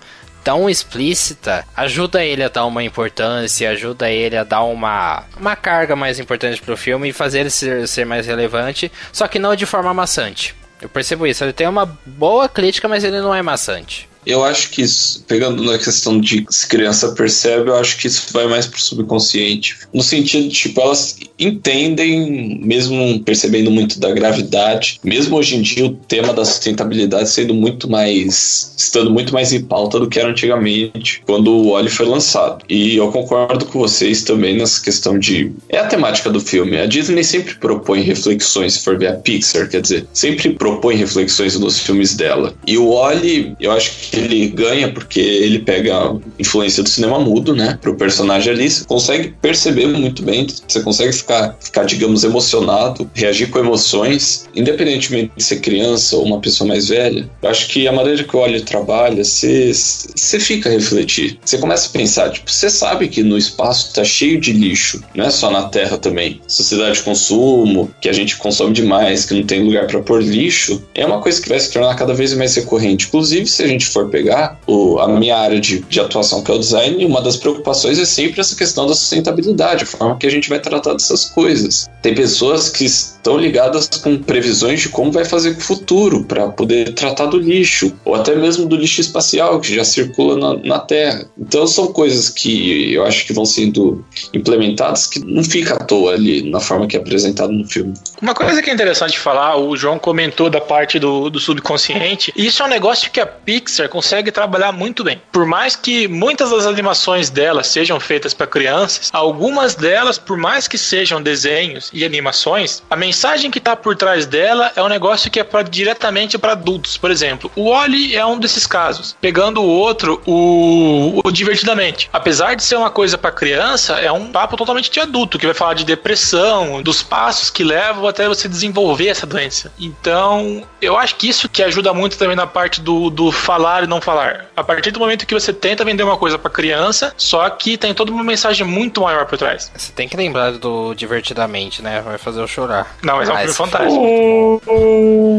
tão 0.47 0.71
explícita 0.71 1.65
ajuda 1.77 2.25
ele 2.25 2.45
a 2.45 2.49
dar 2.49 2.67
uma 2.67 2.85
importância, 2.85 3.69
ajuda 3.69 4.09
ele 4.09 4.37
a 4.37 4.45
dar 4.45 4.63
uma, 4.63 5.25
uma 5.37 5.57
carga 5.57 5.97
mais 5.97 6.21
importante 6.21 6.63
pro 6.63 6.77
filme 6.77 7.09
e 7.09 7.13
fazer 7.13 7.41
ele 7.41 7.51
ser, 7.51 7.89
ser 7.89 8.07
mais 8.07 8.29
relevante, 8.29 8.93
só 9.13 9.27
que 9.27 9.41
não 9.41 9.57
de 9.57 9.67
forma 9.67 9.93
maçante. 9.93 10.55
Eu 10.81 10.89
percebo 10.89 11.27
isso, 11.27 11.43
ele 11.43 11.53
tem 11.53 11.67
uma 11.67 11.85
boa 12.07 12.49
crítica, 12.49 12.87
mas 12.87 13.03
ele 13.03 13.21
não 13.21 13.35
é 13.35 13.43
maçante. 13.43 14.09
Eu 14.27 14.45
acho 14.45 14.71
que 14.71 14.83
isso, 14.83 15.25
pegando 15.29 15.63
na 15.63 15.79
questão 15.79 16.21
de 16.21 16.45
se 16.51 16.67
criança 16.67 17.13
percebe, 17.13 17.71
eu 17.71 17.77
acho 17.77 17.97
que 17.97 18.09
isso 18.09 18.27
vai 18.33 18.47
mais 18.49 18.67
pro 18.67 18.81
subconsciente. 18.81 19.77
No 19.95 20.03
sentido 20.03 20.49
de, 20.49 20.55
tipo, 20.55 20.81
elas 20.81 21.17
entendem, 21.39 22.61
mesmo 22.63 23.21
percebendo 23.21 23.71
muito 23.71 24.01
da 24.01 24.11
gravidade, 24.11 24.99
mesmo 25.05 25.37
hoje 25.37 25.57
em 25.57 25.63
dia 25.63 25.87
o 25.87 25.95
tema 25.95 26.33
da 26.33 26.45
sustentabilidade 26.45 27.29
sendo 27.29 27.55
muito 27.55 27.89
mais. 27.89 28.75
estando 28.77 29.11
muito 29.11 29.33
mais 29.33 29.53
em 29.53 29.63
pauta 29.63 30.01
do 30.01 30.09
que 30.09 30.19
era 30.19 30.31
antigamente, 30.31 31.23
quando 31.25 31.49
o 31.53 31.69
Oli 31.69 31.89
foi 31.89 32.07
lançado. 32.07 32.65
E 32.69 32.97
eu 32.97 33.13
concordo 33.13 33.65
com 33.67 33.79
vocês 33.79 34.23
também 34.23 34.57
nessa 34.57 34.83
questão 34.83 35.19
de. 35.19 35.53
É 35.69 35.79
a 35.79 35.87
temática 35.87 36.31
do 36.31 36.41
filme. 36.41 36.77
A 36.79 36.87
Disney 36.87 37.23
sempre 37.23 37.55
propõe 37.55 38.01
reflexões, 38.01 38.75
se 38.75 38.81
for 38.81 38.99
ver 38.99 39.09
a 39.09 39.15
Pixar, 39.15 39.69
quer 39.69 39.83
dizer, 39.83 40.07
sempre 40.13 40.51
propõe 40.51 40.97
reflexões 40.97 41.59
nos 41.59 41.79
filmes 41.79 42.15
dela. 42.15 42.55
E 42.67 42.77
o 42.77 42.89
Oli, 42.89 43.55
eu 43.61 43.71
acho 43.71 43.93
que 44.11 44.16
ele 44.19 44.49
ganha 44.49 44.93
porque 44.93 45.21
ele 45.21 45.61
pega 45.61 45.97
a 45.97 46.17
influência 46.39 46.83
do 46.83 46.89
cinema 46.89 47.19
mudo, 47.19 47.55
né? 47.55 47.79
Pro 47.81 47.95
personagem 47.95 48.53
ali, 48.53 48.71
você 48.71 48.85
consegue 48.85 49.35
perceber 49.41 49.87
muito 49.87 50.23
bem, 50.23 50.47
você 50.67 50.81
consegue 50.81 51.13
ficar, 51.13 51.57
ficar 51.61 51.85
digamos, 51.85 52.25
emocionado, 52.25 53.11
reagir 53.15 53.51
com 53.51 53.59
emoções, 53.59 54.49
independentemente 54.55 55.33
de 55.37 55.43
ser 55.43 55.61
criança 55.61 56.17
ou 56.17 56.25
uma 56.25 56.41
pessoa 56.41 56.69
mais 56.69 56.89
velha. 56.89 57.29
Eu 57.43 57.49
acho 57.49 57.69
que 57.69 57.87
a 57.87 57.93
maneira 57.93 58.25
que 58.25 58.37
o 58.37 58.41
Oli 58.41 58.61
trabalha, 58.61 59.25
você, 59.25 59.73
você 59.73 60.39
fica 60.39 60.69
a 60.69 60.73
refletir. 60.73 61.39
Você 61.45 61.59
começa 61.59 61.89
a 61.89 61.93
pensar, 61.93 62.31
tipo, 62.31 62.51
você 62.51 62.71
sabe 62.71 63.09
que 63.09 63.23
no 63.23 63.37
espaço 63.37 63.95
tá 63.95 64.05
cheio 64.05 64.41
de 64.41 64.53
lixo, 64.53 65.03
não 65.15 65.27
é 65.27 65.31
só 65.31 65.51
na 65.51 65.65
Terra 65.69 65.99
também. 65.99 66.41
Sociedade 66.47 66.99
de 66.99 67.03
consumo, 67.03 67.91
que 68.01 68.09
a 68.09 68.13
gente 68.13 68.37
consome 68.37 68.73
demais, 68.73 69.25
que 69.25 69.35
não 69.35 69.43
tem 69.45 69.63
lugar 69.63 69.87
para 69.87 70.01
pôr 70.01 70.23
lixo, 70.23 70.83
é 70.95 71.05
uma 71.05 71.21
coisa 71.21 71.41
que 71.41 71.49
vai 71.49 71.59
se 71.59 71.73
tornar 71.73 71.95
cada 71.95 72.15
vez 72.15 72.33
mais 72.35 72.55
recorrente. 72.55 73.07
Inclusive, 73.07 73.47
se 73.47 73.63
a 73.63 73.67
gente 73.67 73.87
for 73.87 74.06
pegar 74.07 74.59
o, 74.67 74.99
a 74.99 75.09
minha 75.09 75.37
área 75.37 75.61
de, 75.61 75.81
de 75.81 76.01
atuação, 76.01 76.43
que 76.43 76.51
é 76.51 76.55
o 76.55 76.59
design, 76.59 77.05
uma 77.05 77.21
das 77.21 77.37
preocupações 77.37 77.99
é 77.99 78.05
sempre 78.05 78.41
essa 78.41 78.57
questão 78.57 78.87
da 78.87 78.95
sustentabilidade, 78.95 79.85
a 79.85 79.87
forma 79.87 80.17
que 80.17 80.27
a 80.27 80.31
gente 80.31 80.49
vai 80.49 80.59
tratar 80.59 80.93
dessas 80.93 81.27
coisas. 81.27 81.89
Tem 82.03 82.15
pessoas 82.15 82.69
que 82.69 82.87
estão 83.27 83.37
ligadas 83.37 83.89
com 83.89 84.17
previsões 84.19 84.81
de 84.81 84.89
como 84.89 85.11
vai 85.11 85.25
fazer 85.25 85.51
o 85.51 85.61
futuro 85.61 86.25
para 86.25 86.49
poder 86.49 86.95
tratar 86.95 87.27
do 87.27 87.39
lixo, 87.39 87.93
ou 88.05 88.15
até 88.15 88.37
mesmo 88.37 88.67
do 88.67 88.77
lixo 88.77 89.01
espacial 89.01 89.61
que 89.61 89.75
já 89.75 89.85
circula 89.85 90.37
na, 90.37 90.63
na 90.63 90.79
Terra. 90.79 91.27
Então 91.37 91.67
são 91.67 91.93
coisas 91.93 92.29
que 92.29 92.95
eu 92.95 93.05
acho 93.05 93.27
que 93.27 93.33
vão 93.33 93.45
sendo 93.45 94.05
implementadas 94.33 95.09
que 95.09 95.19
não 95.25 95.43
fica 95.43 95.75
à 95.75 95.79
toa 95.79 96.13
ali 96.13 96.49
na 96.49 96.61
forma 96.61 96.87
que 96.87 96.97
é 96.97 97.01
apresentado 97.01 97.53
no 97.53 97.67
filme. 97.67 97.95
Uma 98.23 98.35
coisa 98.35 98.63
que 98.63 98.71
é 98.71 98.73
interessante 98.73 99.19
falar, 99.19 99.57
o 99.57 99.77
João 99.77 99.99
comentou 99.99 100.49
da 100.49 100.61
parte 100.61 100.99
do, 100.99 101.29
do 101.29 101.41
subconsciente, 101.41 102.33
e 102.37 102.47
isso 102.47 102.63
é 102.63 102.67
um 102.67 102.69
negócio 102.69 103.11
que 103.11 103.21
a 103.21 103.27
Pixar 103.27 103.89
consegue 103.89 104.31
trabalhar 104.31 104.71
muito 104.71 105.03
bem. 105.03 105.21
Por 105.33 105.45
mais 105.45 105.75
que 105.75 106.07
muitas 106.07 106.51
das 106.51 106.67
animações 106.67 107.29
dela 107.29 107.65
sejam 107.65 107.99
feitas 107.99 108.33
para 108.33 108.47
crianças, 108.47 109.11
algumas 109.13 109.75
delas, 109.75 110.17
por 110.17 110.37
mais 110.37 110.69
que 110.69 110.79
sejam 110.79 111.21
desenhos 111.21 111.91
e 111.93 112.05
animações, 112.05 112.83
a 112.89 112.95
mensagem 112.97 113.16
que 113.51 113.59
está 113.59 113.75
por 113.75 113.97
trás 113.97 114.27
dela 114.27 114.73
é 114.77 114.83
um 114.83 114.89
negócio 114.89 115.31
que 115.31 115.41
é 115.41 115.45
pra, 115.45 115.63
diretamente 115.63 116.39
para 116.39 116.53
adultos. 116.53 116.97
Por 116.97 117.11
exemplo, 117.11 117.51
o 117.57 117.69
Oli 117.69 118.15
é 118.15 118.25
um 118.25 118.39
desses 118.39 118.67
casos. 118.67 119.17
Pegando 119.21 119.63
o 119.63 119.67
outro, 119.67 120.21
o, 120.27 121.21
o 121.25 121.31
Divertidamente. 121.31 122.09
Apesar 122.13 122.55
de 122.55 122.63
ser 122.63 122.77
uma 122.77 122.91
coisa 122.91 123.19
para 123.19 123.31
criança, 123.31 123.95
é 123.95 124.11
um 124.11 124.33
papo 124.33 124.57
totalmente 124.57 124.91
de 124.91 125.01
adulto, 125.01 125.39
que 125.39 125.47
vai 125.47 125.55
falar 125.55 125.75
de 125.75 125.85
depressão, 125.85 126.83
dos 126.83 127.03
passos 127.03 127.51
que 127.51 127.63
levam 127.63 128.07
até 128.07 128.29
você 128.29 128.49
desenvolver 128.49 129.09
essa 129.09 129.27
doença. 129.27 129.73
Então, 129.79 130.63
eu 130.81 130.97
acho 130.97 131.17
que 131.17 131.29
isso 131.29 131.49
que 131.49 131.63
ajuda 131.63 131.93
muito 131.93 132.17
também 132.17 132.37
na 132.37 132.47
parte 132.47 132.81
do, 132.81 133.11
do 133.11 133.31
falar 133.33 133.85
e 133.85 133.87
não 133.87 134.01
falar. 134.01 134.47
A 134.57 134.65
partir 134.65 134.91
do 134.91 135.01
momento 135.01 135.27
que 135.27 135.35
você 135.35 135.53
tenta 135.53 135.85
vender 135.85 136.03
uma 136.03 136.17
coisa 136.17 136.39
para 136.39 136.51
criança, 136.51 137.13
só 137.17 137.49
que 137.51 137.77
tem 137.77 137.95
toda 137.95 138.11
uma 138.11 138.25
mensagem 138.25 138.67
muito 138.67 139.01
maior 139.03 139.27
por 139.27 139.39
trás. 139.39 139.71
Você 139.75 139.93
tem 139.93 140.09
que 140.09 140.17
lembrar 140.17 140.53
do 140.53 140.95
Divertidamente, 140.95 141.83
né? 141.83 142.01
Vai 142.01 142.19
fazer 142.19 142.41
eu 142.41 142.49
chorar. 142.49 142.97
Não, 143.07 143.17
mas 143.19 143.29
é 143.29 143.33
um 143.33 143.37
filme 143.37 143.55
fantástico. 143.55 144.63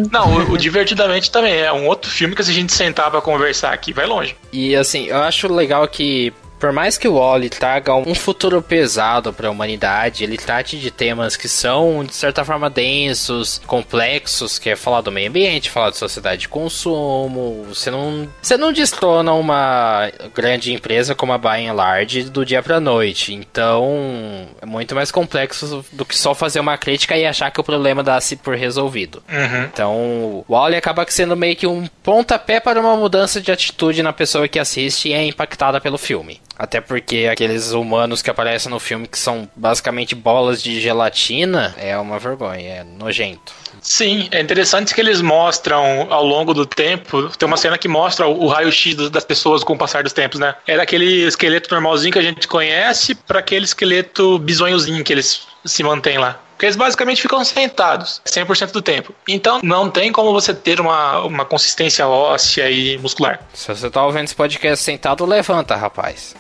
Não, 0.10 0.38
o, 0.38 0.52
o, 0.54 0.58
Divertidamente 0.58 1.30
também 1.30 1.54
é 1.60 1.72
um 1.72 1.86
outro 1.86 2.10
filme 2.10 2.34
que 2.34 2.42
se 2.42 2.50
a 2.50 2.54
gente 2.54 2.72
sentar 2.72 3.12
pra 3.12 3.20
conversar 3.20 3.74
aqui, 3.74 3.92
vai 3.92 4.06
longe. 4.06 4.38
E 4.54 4.74
assim, 4.74 5.08
eu 5.08 5.18
acho 5.18 5.52
legal 5.54 5.86
que 5.86 6.34
por 6.60 6.72
mais 6.72 6.98
que 6.98 7.08
o 7.08 7.16
Wally 7.16 7.50
traga 7.50 7.94
um 7.94 8.16
futuro 8.16 8.62
pesado 8.62 9.32
para 9.32 9.48
a 9.48 9.52
humanidade, 9.52 10.24
ele 10.24 10.38
trate 10.38 10.78
de 10.78 10.92
temas 10.92 11.36
que 11.36 11.48
são 11.48 12.04
de 12.04 12.16
certa 12.16 12.44
forma 12.44 12.70
densos, 12.70 13.62
complexos, 13.66 14.58
que 14.58 14.70
é 14.70 14.76
falar 14.76 15.02
do 15.02 15.12
meio 15.12 15.30
ambiente, 15.30 15.70
falar 15.70 15.92
de 15.92 15.98
sociedade 15.98 16.42
de 16.42 16.50
consumo. 16.50 17.66
Você 17.70 17.92
não, 17.92 18.28
você 18.42 18.58
não 18.58 18.74
destrona 18.74 19.34
uma 19.34 20.12
grande 20.34 20.74
empresa 20.74 21.16
como 21.16 21.34
a 21.34 21.38
By 21.38 21.72
Large 21.72 22.24
do 22.24 22.46
dia 22.46 22.64
para 22.64 22.80
noite. 22.80 23.34
Então, 23.34 24.48
é 24.62 24.66
muito 24.66 24.96
mais 24.96 25.12
complexo 25.12 25.86
do 25.92 26.06
que 26.06 26.18
só 26.18 26.34
fazer 26.34 26.60
uma 26.60 26.78
crítica 26.78 27.18
e 27.18 27.26
achar 27.26 27.52
que 27.52 27.60
o 27.60 27.64
problema 27.64 28.04
dá-se 28.04 28.36
por 28.36 28.56
resolvido. 28.56 29.24
Uhum. 29.30 29.64
Então, 29.64 29.96
o 29.96 30.46
Wally 30.50 30.76
acaba 30.76 31.06
sendo 31.10 31.36
meio 31.36 31.56
que 31.56 31.68
um 31.68 31.88
pontapé 32.04 32.60
para 32.60 32.80
uma 32.80 32.96
mudança 32.96 33.40
de 33.40 33.52
atitude 33.52 34.02
na 34.02 34.14
pessoa 34.14 34.48
que 34.48 34.60
assiste 34.60 35.10
e 35.10 35.14
é 35.14 35.24
impactada 35.26 35.80
pelo 35.80 35.98
filme. 35.98 36.42
Até 36.58 36.82
porque 36.82 37.30
aqueles 37.32 37.72
humanos 37.72 38.22
que 38.22 38.30
aparecem 38.30 38.72
no 38.72 38.80
filme 38.80 39.08
que 39.08 39.20
são 39.20 39.48
basicamente 39.56 40.16
bolas 40.16 40.62
de 40.62 40.82
gelatina 40.82 41.76
é 41.78 41.98
uma 41.98 42.18
vergonha, 42.18 42.68
é 42.68 42.84
nojento. 42.84 43.54
Sim, 43.80 44.28
é 44.32 44.42
interessante 44.42 44.94
que 44.94 45.00
eles 45.00 45.22
mostram 45.22 46.08
ao 46.10 46.26
longo 46.26 46.54
do 46.54 46.66
tempo. 46.66 47.30
Tem 47.38 47.48
uma 47.48 47.58
cena 47.58 47.78
que 47.78 47.88
mostra 47.88 48.28
o 48.28 48.48
raio-x 48.48 48.96
das 49.10 49.24
pessoas 49.24 49.64
com 49.64 49.74
o 49.74 49.78
passar 49.78 50.04
dos 50.04 50.14
tempos, 50.14 50.40
né? 50.40 50.56
Era 50.66 50.84
aquele 50.84 51.28
esqueleto 51.28 51.74
normalzinho 51.74 52.12
que 52.12 52.20
a 52.20 52.24
gente 52.24 52.48
conhece 52.48 53.14
para 53.14 53.40
aquele 53.40 53.66
esqueleto 53.66 54.40
bisonhozinho 54.40 55.04
que 55.04 55.14
eles 55.14 55.48
se 55.64 55.84
mantêm 55.84 56.18
lá. 56.18 56.40
Porque 56.58 56.66
eles 56.66 56.76
basicamente 56.76 57.22
ficam 57.22 57.46
sentados 57.46 58.20
100% 58.26 58.72
do 58.72 58.82
tempo. 58.82 59.14
Então 59.28 59.60
não 59.62 59.92
tem 59.92 60.12
como 60.12 60.34
você 60.34 60.56
ter 60.56 60.82
uma, 60.82 61.20
uma 61.20 61.46
consistência 61.46 62.08
óssea 62.08 62.68
e 62.72 62.98
muscular. 62.98 63.40
Se 63.54 63.68
você 63.68 63.92
tá 63.92 64.04
ouvindo 64.04 64.24
esse 64.24 64.36
podcast 64.36 64.84
sentado, 64.84 65.24
levanta, 65.24 65.76
rapaz. 65.76 66.36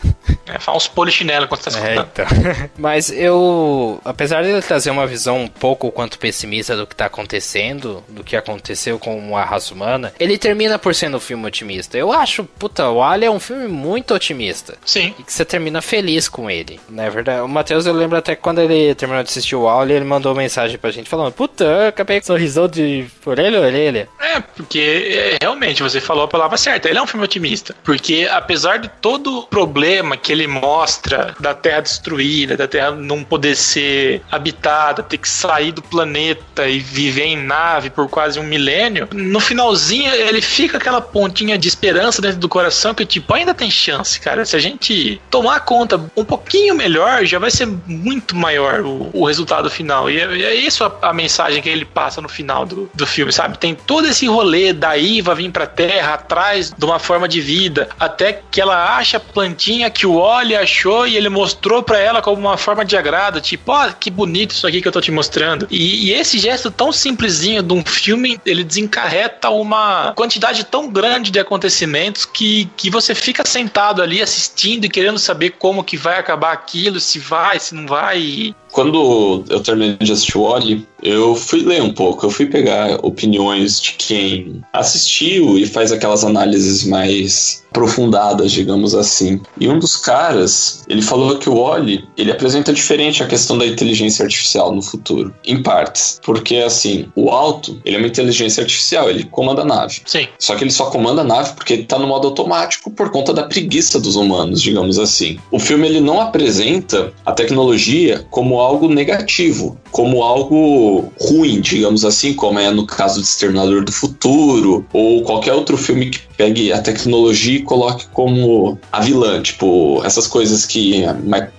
É, 0.47 0.57
faz 0.57 0.77
uns 0.77 0.87
polichinelo 0.87 1.45
enquanto 1.45 1.69
tá 1.69 1.87
é, 1.87 1.95
então. 1.97 2.25
Mas 2.77 3.11
eu, 3.11 4.01
apesar 4.03 4.41
de 4.41 4.49
ele 4.49 4.61
trazer 4.61 4.89
uma 4.89 5.05
visão 5.05 5.41
um 5.41 5.47
pouco 5.47 5.91
quanto 5.91 6.17
pessimista 6.17 6.75
do 6.75 6.87
que 6.87 6.95
tá 6.95 7.05
acontecendo, 7.05 8.03
do 8.07 8.23
que 8.23 8.35
aconteceu 8.35 8.97
com 8.97 9.37
a 9.37 9.43
raça 9.43 9.73
humana, 9.73 10.13
ele 10.19 10.37
termina 10.37 10.79
por 10.79 10.95
sendo 10.95 11.17
um 11.17 11.19
filme 11.19 11.45
otimista. 11.45 11.97
Eu 11.97 12.11
acho, 12.11 12.43
puta, 12.43 12.89
o 12.89 13.03
Ali 13.03 13.25
é 13.25 13.31
um 13.31 13.39
filme 13.39 13.67
muito 13.67 14.15
otimista. 14.15 14.77
Sim. 14.83 15.13
E 15.19 15.23
que 15.23 15.31
você 15.31 15.45
termina 15.45 15.81
feliz 15.81 16.27
com 16.27 16.49
ele. 16.49 16.79
Não 16.89 17.03
é 17.03 17.09
verdade? 17.09 17.41
O 17.41 17.47
Matheus, 17.47 17.85
eu 17.85 17.93
lembro 17.93 18.17
até 18.17 18.35
que 18.35 18.41
quando 18.41 18.59
ele 18.59 18.95
terminou 18.95 19.23
de 19.23 19.29
assistir 19.29 19.55
o 19.55 19.69
Ali, 19.69 19.93
ele 19.93 20.05
mandou 20.07 20.33
mensagem 20.33 20.77
pra 20.77 20.91
gente 20.91 21.09
falando: 21.09 21.31
Puta, 21.31 21.89
acabei 21.89 22.19
com 22.19 22.27
sorrisão 22.27 22.67
de 22.67 23.05
orelha 23.25 23.59
orelha. 23.59 24.09
É, 24.19 24.39
porque 24.39 24.79
é, 24.79 25.37
realmente 25.41 25.83
você 25.83 26.01
falou 26.01 26.23
a 26.23 26.27
palavra 26.27 26.57
certa. 26.57 26.89
Ele 26.89 26.97
é 26.97 27.01
um 27.01 27.07
filme 27.07 27.25
otimista. 27.25 27.75
Porque 27.83 28.27
apesar 28.31 28.77
de 28.77 28.89
todo 29.01 29.39
o 29.39 29.43
problema 29.43 30.17
que 30.17 30.31
ele 30.31 30.47
mostra 30.47 31.35
da 31.39 31.53
Terra 31.53 31.81
destruída, 31.81 32.57
da 32.57 32.67
Terra 32.67 32.91
não 32.91 33.23
poder 33.23 33.55
ser 33.55 34.21
habitada, 34.31 35.03
ter 35.03 35.17
que 35.17 35.29
sair 35.29 35.71
do 35.71 35.81
planeta 35.81 36.67
e 36.67 36.79
viver 36.79 37.25
em 37.25 37.37
nave 37.37 37.89
por 37.89 38.09
quase 38.09 38.39
um 38.39 38.43
milênio, 38.43 39.07
no 39.13 39.39
finalzinho 39.39 40.13
ele 40.13 40.41
fica 40.41 40.77
aquela 40.77 41.01
pontinha 41.01 41.57
de 41.57 41.67
esperança 41.67 42.21
dentro 42.21 42.39
do 42.39 42.49
coração 42.49 42.93
que, 42.93 43.05
tipo, 43.05 43.33
ainda 43.33 43.53
tem 43.53 43.69
chance, 43.69 44.19
cara. 44.19 44.45
Se 44.45 44.55
a 44.55 44.59
gente 44.59 45.21
tomar 45.29 45.59
conta 45.61 45.99
um 46.15 46.23
pouquinho 46.23 46.75
melhor, 46.75 47.25
já 47.25 47.39
vai 47.39 47.51
ser 47.51 47.67
muito 47.85 48.35
maior 48.35 48.81
o, 48.81 49.09
o 49.13 49.25
resultado 49.25 49.69
final. 49.69 49.96
E 50.09 50.19
é, 50.19 50.41
é 50.41 50.55
isso 50.55 50.83
a, 50.83 50.93
a, 51.01 51.13
mensagem 51.13 51.61
que 51.61 51.69
ele 51.69 51.85
passa 51.85 52.21
no 52.21 52.29
final 52.29 52.65
do, 52.65 52.89
do 52.93 53.07
filme, 53.07 53.31
sabe? 53.31 53.57
Tem 53.57 53.73
todo 53.73 54.07
esse 54.07 54.27
rolê 54.27 54.73
da 54.73 54.97
Iva 54.97 55.33
vir 55.33 55.51
pra 55.51 55.65
Terra 55.65 56.13
atrás 56.13 56.71
de 56.77 56.85
uma 56.85 56.99
forma 56.99 57.27
de 57.27 57.41
vida, 57.41 57.89
até 57.99 58.41
que 58.51 58.61
ela 58.61 58.97
acha 58.97 59.17
a 59.17 59.19
plantinha 59.19 59.89
que 59.89 60.05
o 60.05 60.15
Oli 60.15 60.55
achou 60.55 61.07
e 61.07 61.15
ele 61.15 61.29
mostrou 61.29 61.81
para 61.81 61.99
ela 61.99 62.21
como 62.21 62.39
uma 62.39 62.57
forma 62.57 62.85
de 62.85 62.95
agrado, 62.95 63.41
tipo, 63.41 63.71
ó, 63.71 63.87
oh, 63.87 63.93
que 63.93 64.09
bonito 64.09 64.51
isso 64.51 64.67
aqui 64.67 64.81
que 64.81 64.87
eu 64.87 64.91
tô 64.91 65.01
te 65.01 65.11
mostrando. 65.11 65.67
E, 65.71 66.07
e 66.07 66.13
esse 66.13 66.37
gesto 66.37 66.69
tão 66.69 66.91
simplesinho 66.91 67.63
de 67.63 67.73
um 67.73 67.83
filme, 67.83 68.39
ele 68.45 68.63
desencarreta 68.63 69.49
uma 69.49 70.13
quantidade 70.15 70.63
tão 70.63 70.89
grande 70.89 71.31
de 71.31 71.39
acontecimentos 71.39 72.25
que, 72.25 72.69
que 72.77 72.89
você 72.89 73.15
fica 73.15 73.43
sentado 73.45 74.01
ali 74.01 74.21
assistindo 74.21 74.85
e 74.85 74.89
querendo 74.89 75.17
saber 75.17 75.51
como 75.51 75.83
que 75.83 75.97
vai 75.97 76.19
acabar 76.19 76.51
aquilo, 76.51 76.99
se 76.99 77.19
vai, 77.19 77.59
se 77.59 77.73
não 77.73 77.87
vai. 77.87 78.55
Quando 78.71 79.43
eu 79.49 79.59
terminei 79.61 79.97
de 79.97 80.11
assistir 80.11 80.37
o 80.37 80.41
Oli, 80.41 80.87
eu 81.01 81.35
fui 81.35 81.61
ler 81.63 81.81
um 81.81 81.93
pouco, 81.93 82.25
eu 82.25 82.29
fui 82.29 82.45
pegar 82.47 82.99
opiniões 83.03 83.79
de 83.81 83.93
quem 83.93 84.61
assistiu 84.73 85.57
e 85.57 85.65
faz 85.65 85.91
aquelas 85.91 86.23
análises 86.23 86.83
mais 86.83 87.65
aprofundadas, 87.69 88.51
digamos 88.51 88.95
assim. 88.95 89.39
E 89.59 89.67
um 89.67 89.77
dos 89.77 89.95
caras, 89.95 90.83
ele 90.89 91.01
falou 91.01 91.37
que 91.37 91.49
o 91.49 91.55
Oli, 91.55 92.07
ele 92.17 92.31
apresenta 92.31 92.73
diferente 92.73 93.21
a 93.21 93.27
questão 93.27 93.57
da 93.57 93.67
inteligência 93.67 94.23
artificial 94.23 94.73
no 94.73 94.81
futuro, 94.81 95.33
em 95.45 95.61
partes, 95.61 96.19
porque 96.23 96.57
assim, 96.57 97.07
o 97.15 97.29
Alto, 97.29 97.79
ele 97.85 97.95
é 97.95 97.99
uma 97.99 98.07
inteligência 98.07 98.61
artificial, 98.61 99.09
ele 99.09 99.25
comanda 99.25 99.61
a 99.61 99.65
nave. 99.65 100.01
Sim. 100.05 100.27
Só 100.39 100.55
que 100.55 100.63
ele 100.63 100.71
só 100.71 100.85
comanda 100.89 101.21
a 101.21 101.25
nave 101.25 101.53
porque 101.53 101.73
ele 101.73 101.83
tá 101.83 101.99
no 101.99 102.07
modo 102.07 102.27
automático 102.27 102.89
por 102.89 103.11
conta 103.11 103.33
da 103.33 103.43
preguiça 103.43 103.99
dos 103.99 104.15
humanos, 104.15 104.61
digamos 104.61 104.97
assim. 104.97 105.37
O 105.51 105.59
filme 105.59 105.87
ele 105.87 106.01
não 106.01 106.19
apresenta 106.19 107.13
a 107.25 107.31
tecnologia 107.31 108.25
como 108.31 108.56
algo 108.59 108.87
negativo, 108.87 109.77
como 109.91 110.23
algo 110.23 111.11
ruim, 111.19 111.61
digamos 111.61 112.05
assim, 112.05 112.33
como 112.33 112.59
é 112.59 112.69
no 112.71 112.85
caso 112.85 113.21
de 113.21 113.27
Exterminador 113.27 113.83
do 113.83 113.91
Futuro 113.91 114.85
ou 114.93 115.23
qualquer 115.23 115.53
outro 115.53 115.77
filme 115.77 116.09
que 116.09 116.19
pegue 116.37 116.71
a 116.71 116.81
tecnologia 116.81 117.57
e 117.57 117.63
coloque 117.63 118.05
como 118.13 118.77
a 118.91 119.01
vilã, 119.01 119.41
tipo, 119.41 120.01
essas 120.05 120.27
coisas 120.27 120.65
que, 120.65 121.03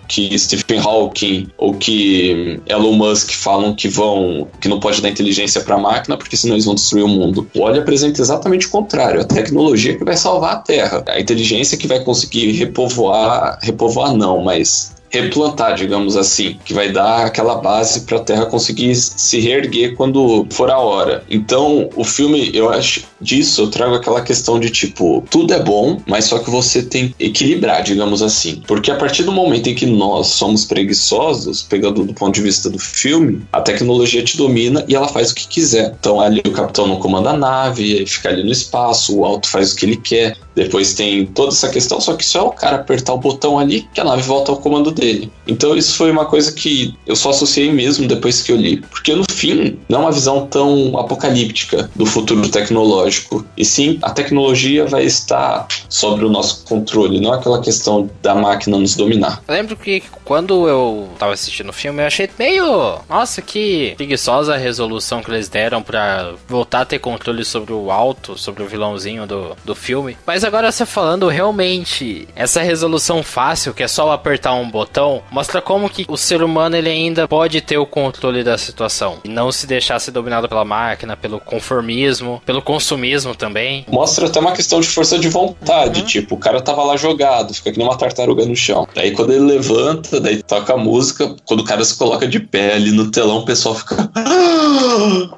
que 0.07 0.39
Stephen 0.39 0.79
Hawking 0.79 1.49
ou 1.59 1.75
que 1.75 2.61
Elon 2.67 2.93
Musk 2.93 3.33
falam 3.33 3.75
que 3.75 3.89
vão, 3.89 4.47
que 4.61 4.69
não 4.69 4.79
pode 4.79 5.03
dar 5.03 5.09
inteligência 5.09 5.61
para 5.61 5.75
a 5.75 5.79
máquina 5.79 6.17
porque 6.17 6.37
senão 6.37 6.55
eles 6.55 6.65
vão 6.65 6.77
destruir 6.77 7.05
o 7.05 7.09
mundo. 7.09 7.49
O 7.55 7.63
Oli 7.63 7.81
apresenta 7.81 8.23
exatamente 8.23 8.67
o 8.67 8.71
contrário, 8.71 9.21
a 9.21 9.25
tecnologia 9.25 9.99
que 9.99 10.05
vai 10.05 10.17
salvar 10.17 10.53
a 10.55 10.59
Terra, 10.59 11.05
a 11.09 11.21
inteligência 11.21 11.77
que 11.77 11.89
vai 11.89 12.01
conseguir 12.01 12.53
repovoar, 12.53 13.59
repovoar 13.61 14.15
não, 14.15 14.43
mas 14.43 14.97
replantar, 15.11 15.75
digamos 15.75 16.17
assim, 16.17 16.59
que 16.65 16.75
vai 16.75 16.91
dar 16.91 17.27
aquela 17.27 17.57
base 17.57 18.03
para 18.03 18.19
a 18.19 18.23
Terra 18.23 18.47
conseguir 18.47 18.95
se 18.95 19.41
reerguer 19.41 19.95
quando 19.95 20.47
for 20.51 20.71
a 20.71 20.79
hora. 20.79 21.25
Então, 21.31 21.89
o 21.97 22.05
filme, 22.05 22.51
eu 22.55 22.71
acho 22.71 23.05
disso, 23.21 23.63
eu 23.63 23.71
trago 23.71 23.95
aquela 23.95 24.21
questão 24.21 24.59
de 24.59 24.71
tipo, 24.71 25.25
tudo 25.31 25.53
é 25.53 25.63
bom, 25.63 26.01
mas 26.07 26.27
só 26.27 26.39
que 26.39 26.51
você 26.51 26.83
tem 26.83 27.09
que 27.09 27.25
equilibrar, 27.25 27.83
digamos 27.83 28.23
assim. 28.23 28.63
Porque 28.67 28.91
a 28.91 28.97
partir 28.97 29.23
do 29.23 29.33
momento 29.33 29.69
em 29.69 29.75
que 29.75 29.87
nós 29.87 30.29
somos 30.29 30.65
preguiçosos, 30.65 31.63
pegando 31.63 32.05
do 32.05 32.15
ponto 32.15 32.35
de 32.35 32.43
vista 32.43 32.71
do 32.71 32.79
filme, 32.79 33.43
a 33.53 33.61
tecnologia 33.61 34.23
te 34.23 34.37
domina 34.37 34.85
e 34.89 34.95
ela 34.95 35.09
faz 35.09 35.31
o 35.31 35.35
que 35.35 35.49
quiser. 35.49 35.95
Então, 35.99 36.21
ali 36.21 36.43
o 36.47 36.53
capitão 36.53 36.87
não 36.87 36.97
comanda 36.97 37.31
a 37.31 37.37
nave, 37.37 38.05
fica 38.07 38.29
ali 38.29 38.43
no 38.43 38.53
espaço, 38.53 39.17
o 39.17 39.25
alto 39.25 39.49
faz 39.49 39.73
o 39.73 39.77
que 39.77 39.87
ele 39.87 39.97
quer. 39.97 40.37
Depois 40.55 40.95
tem 40.95 41.25
toda 41.27 41.53
essa 41.53 41.69
questão, 41.69 42.01
só 42.01 42.15
que 42.15 42.25
só 42.25 42.41
é 42.41 42.43
o 42.43 42.51
cara 42.51 42.77
apertar 42.77 43.15
o 43.15 43.19
botão 43.19 43.59
ali 43.59 43.89
que 43.95 44.01
a 44.01 44.05
nave 44.05 44.23
volta 44.23 44.51
ao 44.51 44.59
comando 44.59 44.91
dele. 44.91 45.31
Então 45.47 45.77
isso 45.77 45.95
foi 45.95 46.11
uma 46.11 46.27
coisa 46.27 46.53
que 46.53 46.95
eu 47.07 47.15
só 47.15 47.31
associei 47.31 47.73
mesmo 47.73 48.09
depois 48.09 48.43
que 48.43 48.51
eu 48.51 48.57
li. 48.57 48.79
Porque 48.79 49.15
no 49.15 49.25
fim, 49.31 49.79
não 49.89 50.01
é 50.01 50.03
uma 50.03 50.13
visão 50.13 50.47
tão 50.47 50.99
apocalíptica 50.99 51.89
do 51.95 52.05
futuro 52.05 52.49
tecnológico. 52.49 53.08
E 53.57 53.65
sim, 53.65 53.99
a 54.03 54.11
tecnologia 54.11 54.87
vai 54.87 55.05
estar 55.05 55.67
sobre 55.89 56.25
o 56.25 56.31
nosso 56.31 56.65
controle, 56.65 57.21
não 57.21 57.33
aquela 57.33 57.61
questão 57.61 58.11
da 58.23 58.35
máquina 58.35 58.79
nos 58.79 58.95
dominar. 58.95 59.43
Eu 59.49 59.55
lembro 59.55 59.77
que 59.77 60.03
quando 60.25 60.69
eu 60.69 61.09
tava 61.19 61.33
assistindo 61.33 61.71
o 61.71 61.73
filme, 61.73 62.03
eu 62.03 62.07
achei 62.07 62.29
meio. 62.39 62.99
Nossa, 63.09 63.41
que 63.41 63.95
preguiçosa 63.97 64.55
a 64.55 64.59
resolução 64.59 65.23
que 65.23 65.31
eles 65.31 65.49
deram 65.49 65.83
para 65.83 66.35
voltar 66.47 66.83
a 66.83 66.85
ter 66.85 66.99
controle 66.99 67.45
sobre 67.45 67.73
o 67.73 67.91
alto, 67.91 68.37
sobre 68.37 68.63
o 68.63 68.67
vilãozinho 68.67 69.27
do, 69.27 69.57
do 69.65 69.75
filme. 69.75 70.17
Mas 70.27 70.45
agora 70.45 70.71
você 70.71 70.85
falando, 70.85 71.29
realmente, 71.29 72.29
essa 72.37 72.63
resolução 72.63 73.23
fácil, 73.23 73.73
que 73.73 73.83
é 73.83 73.89
só 73.89 74.13
apertar 74.13 74.53
um 74.53 74.71
botão, 74.71 75.23
mostra 75.31 75.63
como 75.63 75.89
que 75.89 76.05
o 76.09 76.17
ser 76.17 76.43
humano 76.43 76.77
ele 76.77 76.91
ainda 76.91 77.27
pode 77.27 77.61
ter 77.61 77.79
o 77.79 77.87
controle 77.87 78.45
da 78.45 78.59
situação 78.59 79.19
e 79.25 79.29
não 79.29 79.51
se 79.51 79.67
deixar 79.67 79.99
ser 79.99 80.11
dominado 80.11 80.49
pela 80.49 80.65
máquina, 80.65 81.17
pelo 81.17 81.41
conformismo, 81.41 82.43
pelo 82.45 82.61
consumismo 82.61 82.98
também. 83.35 83.85
Mostra 83.89 84.27
até 84.27 84.41
uma 84.41 84.53
questão 84.53 84.81
de 84.81 84.89
força 84.89 85.19
de 85.19 85.29
vontade, 85.29 86.01
uhum. 86.01 86.07
tipo, 86.07 86.35
o 86.35 86.39
cara 86.39 86.61
tava 86.61 86.83
lá 86.83 86.97
jogado, 86.97 87.55
fica 87.55 87.73
que 87.73 87.79
nem 87.79 87.87
uma 87.87 87.97
tartaruga 87.97 88.45
no 88.45 88.57
chão. 88.57 88.87
Daí 88.95 89.13
quando 89.13 89.33
ele 89.33 89.45
levanta, 89.45 90.21
daí 90.21 90.43
toca 90.43 90.75
a 90.75 90.77
música, 90.77 91.35
quando 91.45 91.61
o 91.61 91.65
cara 91.65 91.85
se 91.85 91.97
coloca 91.97 92.27
de 92.27 92.41
pé 92.41 92.75
ali 92.75 92.91
no 92.91 93.11
telão, 93.11 93.39
o 93.39 93.45
pessoal 93.45 93.75
fica 93.75 94.11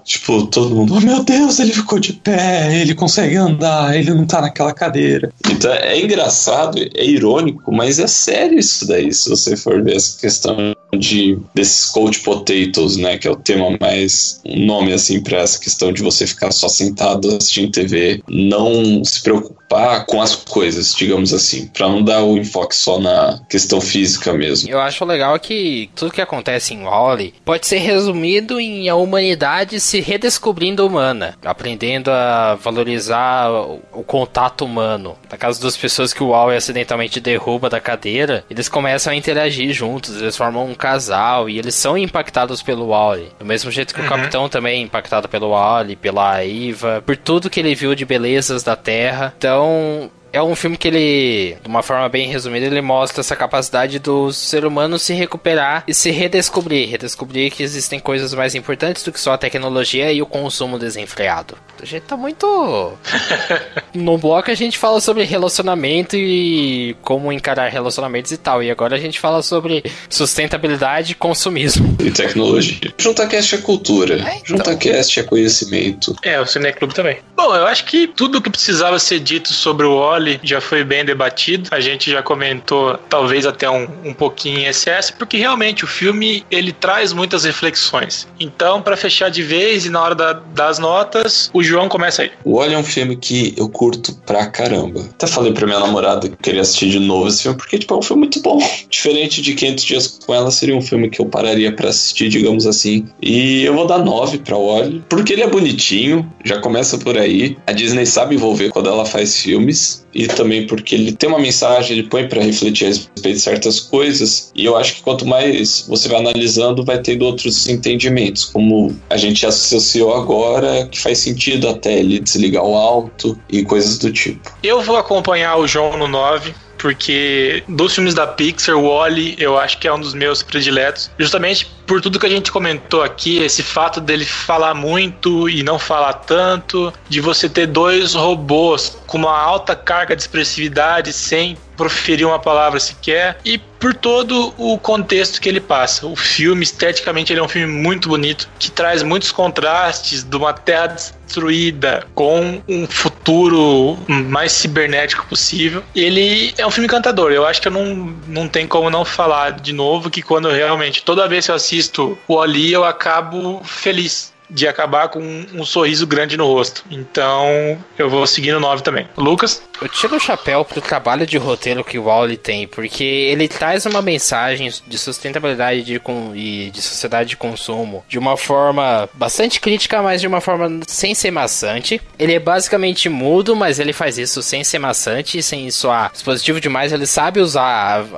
tipo, 0.04 0.46
todo 0.46 0.74
mundo, 0.74 0.94
oh 0.96 1.00
meu 1.00 1.22
Deus, 1.22 1.58
ele 1.58 1.72
ficou 1.72 1.98
de 1.98 2.12
pé, 2.12 2.80
ele 2.80 2.94
consegue 2.94 3.36
andar, 3.36 3.96
ele 3.96 4.12
não 4.12 4.26
tá 4.26 4.40
naquela 4.40 4.72
cadeira 4.72 5.30
então 5.61 5.72
é 5.72 5.98
engraçado, 6.00 6.78
é 6.94 7.04
irônico, 7.04 7.72
mas 7.72 7.98
é 7.98 8.06
sério 8.06 8.58
isso 8.58 8.86
daí, 8.86 9.12
se 9.12 9.28
você 9.28 9.56
for 9.56 9.82
ver 9.82 9.96
essa 9.96 10.18
questão 10.18 10.74
de 10.93 11.38
desses 11.55 11.86
coach 11.86 12.20
potatoes, 12.20 12.97
né, 12.97 13.18
que 13.18 13.28
é 13.28 13.30
o 13.30 13.36
tema 13.36 13.76
mais 13.80 14.41
um 14.45 14.66
nome 14.66 14.93
assim 14.93 15.22
para 15.22 15.38
essa 15.38 15.59
questão 15.59 15.93
de 15.93 16.03
você 16.03 16.26
ficar 16.26 16.51
só 16.53 16.68
sentado 16.68 17.36
assistindo 17.36 17.70
TV, 17.70 18.22
não 18.28 19.05
se 19.05 19.22
preocupar 19.22 20.05
com 20.07 20.20
as 20.20 20.34
coisas, 20.34 20.95
digamos 20.95 21.32
assim, 21.32 21.66
para 21.68 21.88
não 21.88 22.03
dar 22.03 22.24
o 22.24 22.36
enfoque 22.36 22.74
só 22.74 22.99
na 22.99 23.41
questão 23.49 23.80
física 23.80 24.32
mesmo. 24.32 24.68
Eu 24.68 24.80
acho 24.80 25.05
legal 25.05 25.38
que 25.38 25.88
tudo 25.95 26.12
que 26.12 26.20
acontece 26.20 26.74
em 26.74 26.82
Wally 26.82 27.34
pode 27.45 27.66
ser 27.66 27.78
resumido 27.78 28.61
em 28.61 28.88
a 28.88 28.97
humanidade 28.97 29.78
se 29.78 30.01
redescobrindo 30.01 30.86
humana, 30.86 31.36
aprendendo 31.45 32.11
a 32.11 32.57
valorizar 32.57 33.49
o 33.93 34.03
contato 34.03 34.64
humano. 34.64 35.16
Na 35.30 35.36
casa 35.36 35.62
das 35.62 35.76
pessoas 35.76 36.12
que 36.12 36.22
o 36.22 36.30
Wally 36.30 36.57
acidentalmente 36.57 37.20
derruba 37.20 37.70
da 37.70 37.80
cadeira, 37.80 38.45
eles 38.51 38.68
começam 38.68 39.12
a 39.12 39.16
interagir 39.16 39.72
juntos, 39.72 40.20
eles 40.20 40.36
formam 40.36 40.66
um 40.66 40.74
casal 40.80 41.48
e 41.48 41.58
eles 41.58 41.74
são 41.74 41.96
impactados 41.96 42.62
pelo 42.62 42.88
Wally. 42.88 43.30
Do 43.38 43.44
mesmo 43.44 43.70
jeito 43.70 43.94
que 43.94 44.00
uhum. 44.00 44.06
o 44.06 44.08
Capitão 44.08 44.48
também 44.48 44.80
é 44.80 44.82
impactado 44.82 45.28
pelo 45.28 45.50
Wally, 45.50 45.94
pela 45.94 46.42
Eva, 46.42 47.02
por 47.04 47.16
tudo 47.16 47.50
que 47.50 47.60
ele 47.60 47.74
viu 47.74 47.94
de 47.94 48.04
belezas 48.04 48.62
da 48.62 48.74
Terra. 48.74 49.32
Então, 49.36 50.10
é 50.32 50.42
um 50.42 50.54
filme 50.54 50.76
que 50.76 50.88
ele, 50.88 51.56
de 51.62 51.68
uma 51.68 51.82
forma 51.82 52.08
bem 52.08 52.28
resumida, 52.28 52.66
ele 52.66 52.80
mostra 52.80 53.20
essa 53.20 53.34
capacidade 53.34 53.98
do 53.98 54.32
ser 54.32 54.64
humano 54.64 54.98
se 54.98 55.12
recuperar 55.12 55.84
e 55.86 55.94
se 55.94 56.10
redescobrir. 56.10 56.88
Redescobrir 56.88 57.50
que 57.50 57.62
existem 57.62 57.98
coisas 57.98 58.32
mais 58.34 58.54
importantes 58.54 59.02
do 59.02 59.12
que 59.12 59.20
só 59.20 59.32
a 59.32 59.38
tecnologia 59.38 60.12
e 60.12 60.22
o 60.22 60.26
consumo 60.26 60.78
desenfreado. 60.78 61.56
A 61.82 61.86
gente 61.86 62.02
tá 62.02 62.16
muito. 62.16 62.92
no 63.94 64.18
bloco 64.18 64.50
a 64.50 64.54
gente 64.54 64.78
fala 64.78 65.00
sobre 65.00 65.24
relacionamento 65.24 66.16
e 66.16 66.94
como 67.02 67.32
encarar 67.32 67.68
relacionamentos 67.68 68.30
e 68.30 68.36
tal. 68.36 68.62
E 68.62 68.70
agora 68.70 68.96
a 68.96 68.98
gente 68.98 69.18
fala 69.18 69.42
sobre 69.42 69.82
sustentabilidade 70.08 71.12
e 71.12 71.14
consumismo. 71.14 71.96
E 71.98 72.10
tecnologia. 72.10 72.92
JuntaCast 72.98 73.54
é 73.54 73.58
cultura. 73.58 74.14
É, 74.14 74.36
então. 74.36 74.56
JuntaCast 74.56 75.20
é 75.20 75.22
conhecimento. 75.22 76.14
É, 76.22 76.40
o 76.40 76.46
Cineclube 76.46 76.94
também. 76.94 77.18
Bom, 77.36 77.54
eu 77.54 77.66
acho 77.66 77.84
que 77.86 78.06
tudo 78.06 78.42
que 78.42 78.50
precisava 78.50 78.98
ser 78.98 79.20
dito 79.20 79.52
sobre 79.52 79.86
o 79.86 79.94
já 80.42 80.60
foi 80.60 80.84
bem 80.84 81.04
debatido. 81.04 81.68
A 81.70 81.80
gente 81.80 82.10
já 82.10 82.22
comentou, 82.22 82.98
talvez 83.08 83.46
até 83.46 83.70
um, 83.70 83.88
um 84.04 84.12
pouquinho 84.12 84.58
em 84.58 84.66
excesso, 84.66 85.14
porque 85.14 85.36
realmente 85.36 85.84
o 85.84 85.86
filme 85.86 86.44
ele 86.50 86.72
traz 86.72 87.12
muitas 87.12 87.44
reflexões. 87.44 88.26
Então, 88.38 88.82
para 88.82 88.96
fechar 88.96 89.30
de 89.30 89.42
vez 89.42 89.86
e 89.86 89.90
na 89.90 90.02
hora 90.02 90.14
da, 90.14 90.32
das 90.32 90.78
notas, 90.78 91.50
o 91.52 91.62
João 91.62 91.88
começa 91.88 92.22
aí. 92.22 92.30
O 92.44 92.56
Olho 92.56 92.74
é 92.74 92.78
um 92.78 92.84
filme 92.84 93.16
que 93.16 93.54
eu 93.56 93.68
curto 93.68 94.14
pra 94.26 94.46
caramba. 94.46 95.00
Até 95.00 95.26
falei 95.26 95.52
pra 95.52 95.66
minha 95.66 95.80
namorada 95.80 96.28
que 96.28 96.36
queria 96.36 96.60
assistir 96.60 96.90
de 96.90 96.98
novo 96.98 97.28
esse 97.28 97.42
filme, 97.42 97.56
porque 97.56 97.78
tipo, 97.78 97.94
é 97.94 97.96
um 97.96 98.02
filme 98.02 98.20
muito 98.20 98.40
bom. 98.42 98.58
Diferente 98.88 99.40
de 99.40 99.54
500 99.54 99.84
Dias 99.84 100.06
com 100.24 100.34
Ela, 100.34 100.50
seria 100.50 100.76
um 100.76 100.82
filme 100.82 101.08
que 101.08 101.20
eu 101.20 101.26
pararia 101.26 101.72
para 101.72 101.88
assistir, 101.88 102.28
digamos 102.28 102.66
assim. 102.66 103.06
E 103.20 103.64
eu 103.64 103.74
vou 103.74 103.86
dar 103.86 103.98
9 103.98 104.38
pra 104.38 104.56
Olho, 104.56 105.04
porque 105.08 105.32
ele 105.32 105.42
é 105.42 105.48
bonitinho, 105.48 106.30
já 106.44 106.60
começa 106.60 106.98
por 106.98 107.16
aí. 107.16 107.56
A 107.66 107.72
Disney 107.72 108.06
sabe 108.06 108.34
envolver 108.34 108.70
quando 108.70 108.88
ela 108.88 109.04
faz 109.04 109.40
filmes. 109.40 110.06
E 110.14 110.26
também 110.26 110.66
porque 110.66 110.94
ele 110.94 111.12
tem 111.12 111.28
uma 111.28 111.38
mensagem, 111.38 111.98
ele 111.98 112.08
põe 112.08 112.28
para 112.28 112.42
refletir 112.42 112.84
a 112.84 112.88
respeito 112.88 113.36
de 113.36 113.40
certas 113.40 113.80
coisas. 113.80 114.50
E 114.54 114.64
eu 114.64 114.76
acho 114.76 114.96
que 114.96 115.02
quanto 115.02 115.26
mais 115.26 115.84
você 115.88 116.08
vai 116.08 116.20
analisando, 116.20 116.84
vai 116.84 116.98
tendo 116.98 117.24
outros 117.24 117.68
entendimentos, 117.68 118.44
como 118.44 118.96
a 119.08 119.16
gente 119.16 119.46
associou 119.46 120.14
agora, 120.14 120.86
que 120.86 120.98
faz 120.98 121.18
sentido 121.18 121.68
até 121.68 121.98
ele 121.98 122.20
desligar 122.20 122.64
o 122.64 122.74
alto 122.74 123.38
e 123.48 123.62
coisas 123.62 123.98
do 123.98 124.12
tipo. 124.12 124.50
Eu 124.62 124.80
vou 124.82 124.96
acompanhar 124.96 125.56
o 125.56 125.66
João 125.66 125.96
no 125.96 126.08
9 126.08 126.54
porque 126.80 127.62
dos 127.68 127.94
filmes 127.94 128.14
da 128.14 128.26
Pixar, 128.26 128.76
o 128.76 128.88
Wally 128.88 129.36
eu 129.38 129.58
acho 129.58 129.78
que 129.78 129.86
é 129.86 129.92
um 129.92 130.00
dos 130.00 130.14
meus 130.14 130.42
prediletos, 130.42 131.10
justamente 131.18 131.66
por 131.86 132.00
tudo 132.00 132.18
que 132.18 132.26
a 132.26 132.30
gente 132.30 132.50
comentou 132.52 133.02
aqui, 133.02 133.38
esse 133.38 133.62
fato 133.62 134.00
dele 134.00 134.24
falar 134.24 134.74
muito 134.74 135.48
e 135.48 135.62
não 135.62 135.78
falar 135.78 136.14
tanto, 136.14 136.92
de 137.08 137.20
você 137.20 137.48
ter 137.48 137.66
dois 137.66 138.14
robôs 138.14 138.96
com 139.06 139.18
uma 139.18 139.36
alta 139.36 139.74
carga 139.74 140.14
de 140.14 140.22
expressividade 140.22 141.12
sem 141.12 141.56
proferir 141.80 142.26
uma 142.26 142.38
palavra 142.38 142.78
sequer 142.78 143.38
e 143.42 143.56
por 143.56 143.94
todo 143.94 144.52
o 144.58 144.76
contexto 144.76 145.40
que 145.40 145.48
ele 145.48 145.62
passa. 145.62 146.06
O 146.06 146.14
filme, 146.14 146.62
esteticamente, 146.62 147.32
ele 147.32 147.40
é 147.40 147.42
um 147.42 147.48
filme 147.48 147.72
muito 147.72 148.10
bonito, 148.10 148.46
que 148.58 148.70
traz 148.70 149.02
muitos 149.02 149.32
contrastes 149.32 150.22
de 150.22 150.36
uma 150.36 150.52
terra 150.52 150.88
destruída 150.88 152.06
com 152.14 152.60
um 152.68 152.86
futuro 152.86 153.96
mais 154.06 154.52
cibernético 154.52 155.26
possível. 155.26 155.82
Ele 155.96 156.52
é 156.58 156.66
um 156.66 156.70
filme 156.70 156.86
encantador. 156.86 157.32
Eu 157.32 157.46
acho 157.46 157.62
que 157.62 157.68
eu 157.68 157.72
não, 157.72 158.14
não 158.28 158.46
tem 158.46 158.66
como 158.66 158.90
não 158.90 159.02
falar 159.02 159.52
de 159.52 159.72
novo 159.72 160.10
que 160.10 160.20
quando 160.20 160.50
eu 160.50 160.54
realmente, 160.54 161.02
toda 161.02 161.26
vez 161.26 161.46
que 161.46 161.50
eu 161.50 161.54
assisto 161.54 162.18
o 162.28 162.38
Ali, 162.38 162.70
eu 162.70 162.84
acabo 162.84 163.62
feliz 163.64 164.30
de 164.51 164.66
acabar 164.66 165.09
com 165.09 165.20
um, 165.20 165.46
um, 165.55 165.64
sorriso 165.64 166.07
grande 166.07 166.36
no 166.36 166.46
rosto. 166.46 166.84
Então, 166.90 167.78
eu 167.98 168.11
vou 168.11 168.26
seguir 168.26 168.53
no 168.53 168.61
9 168.61 168.82
também. 168.82 169.07
Lucas? 169.16 169.62
Eu 169.80 169.88
tiro 169.88 170.16
o 170.16 170.20
chapéu 170.20 170.64
pro 170.64 170.80
trabalho 170.80 171.26
de 171.26 171.38
roteiro 171.38 171.84
que 171.84 171.98
o 171.98 172.05
Wally 172.05 172.36
tem, 172.36 172.66
porque 172.66 173.05
ele 173.05 173.48
traz 173.48 173.86
uma 173.86 174.03
mensagem 174.03 174.70
de 174.86 174.98
sustentabilidade 174.98 175.82
de, 175.82 175.98
com, 175.98 176.32
e 176.34 176.70
de 176.70 176.82
sociedade 176.82 177.30
de 177.30 177.36
consumo 177.36 178.05
de 178.09 178.18
uma 178.18 178.36
forma 178.36 179.09
bastante 179.14 179.61
crítica, 179.61 180.03
mas 180.03 180.20
de 180.20 180.26
uma 180.26 180.40
forma 180.40 180.80
sem 180.86 181.14
ser 181.14 181.30
maçante. 181.30 182.01
Ele 182.18 182.34
é 182.34 182.38
basicamente 182.38 183.09
mudo, 183.09 183.57
mas 183.57 183.78
ele 183.78 183.92
faz 183.92 184.18
isso 184.18 184.42
sem 184.42 184.64
ser 184.64 184.78
maçante, 184.78 185.42
sem 185.42 185.70
soar 185.70 186.11
dispositivo 186.12 186.61
demais. 186.61 186.92
Ele 186.92 187.07
sabe 187.07 187.40
usar 187.40 187.62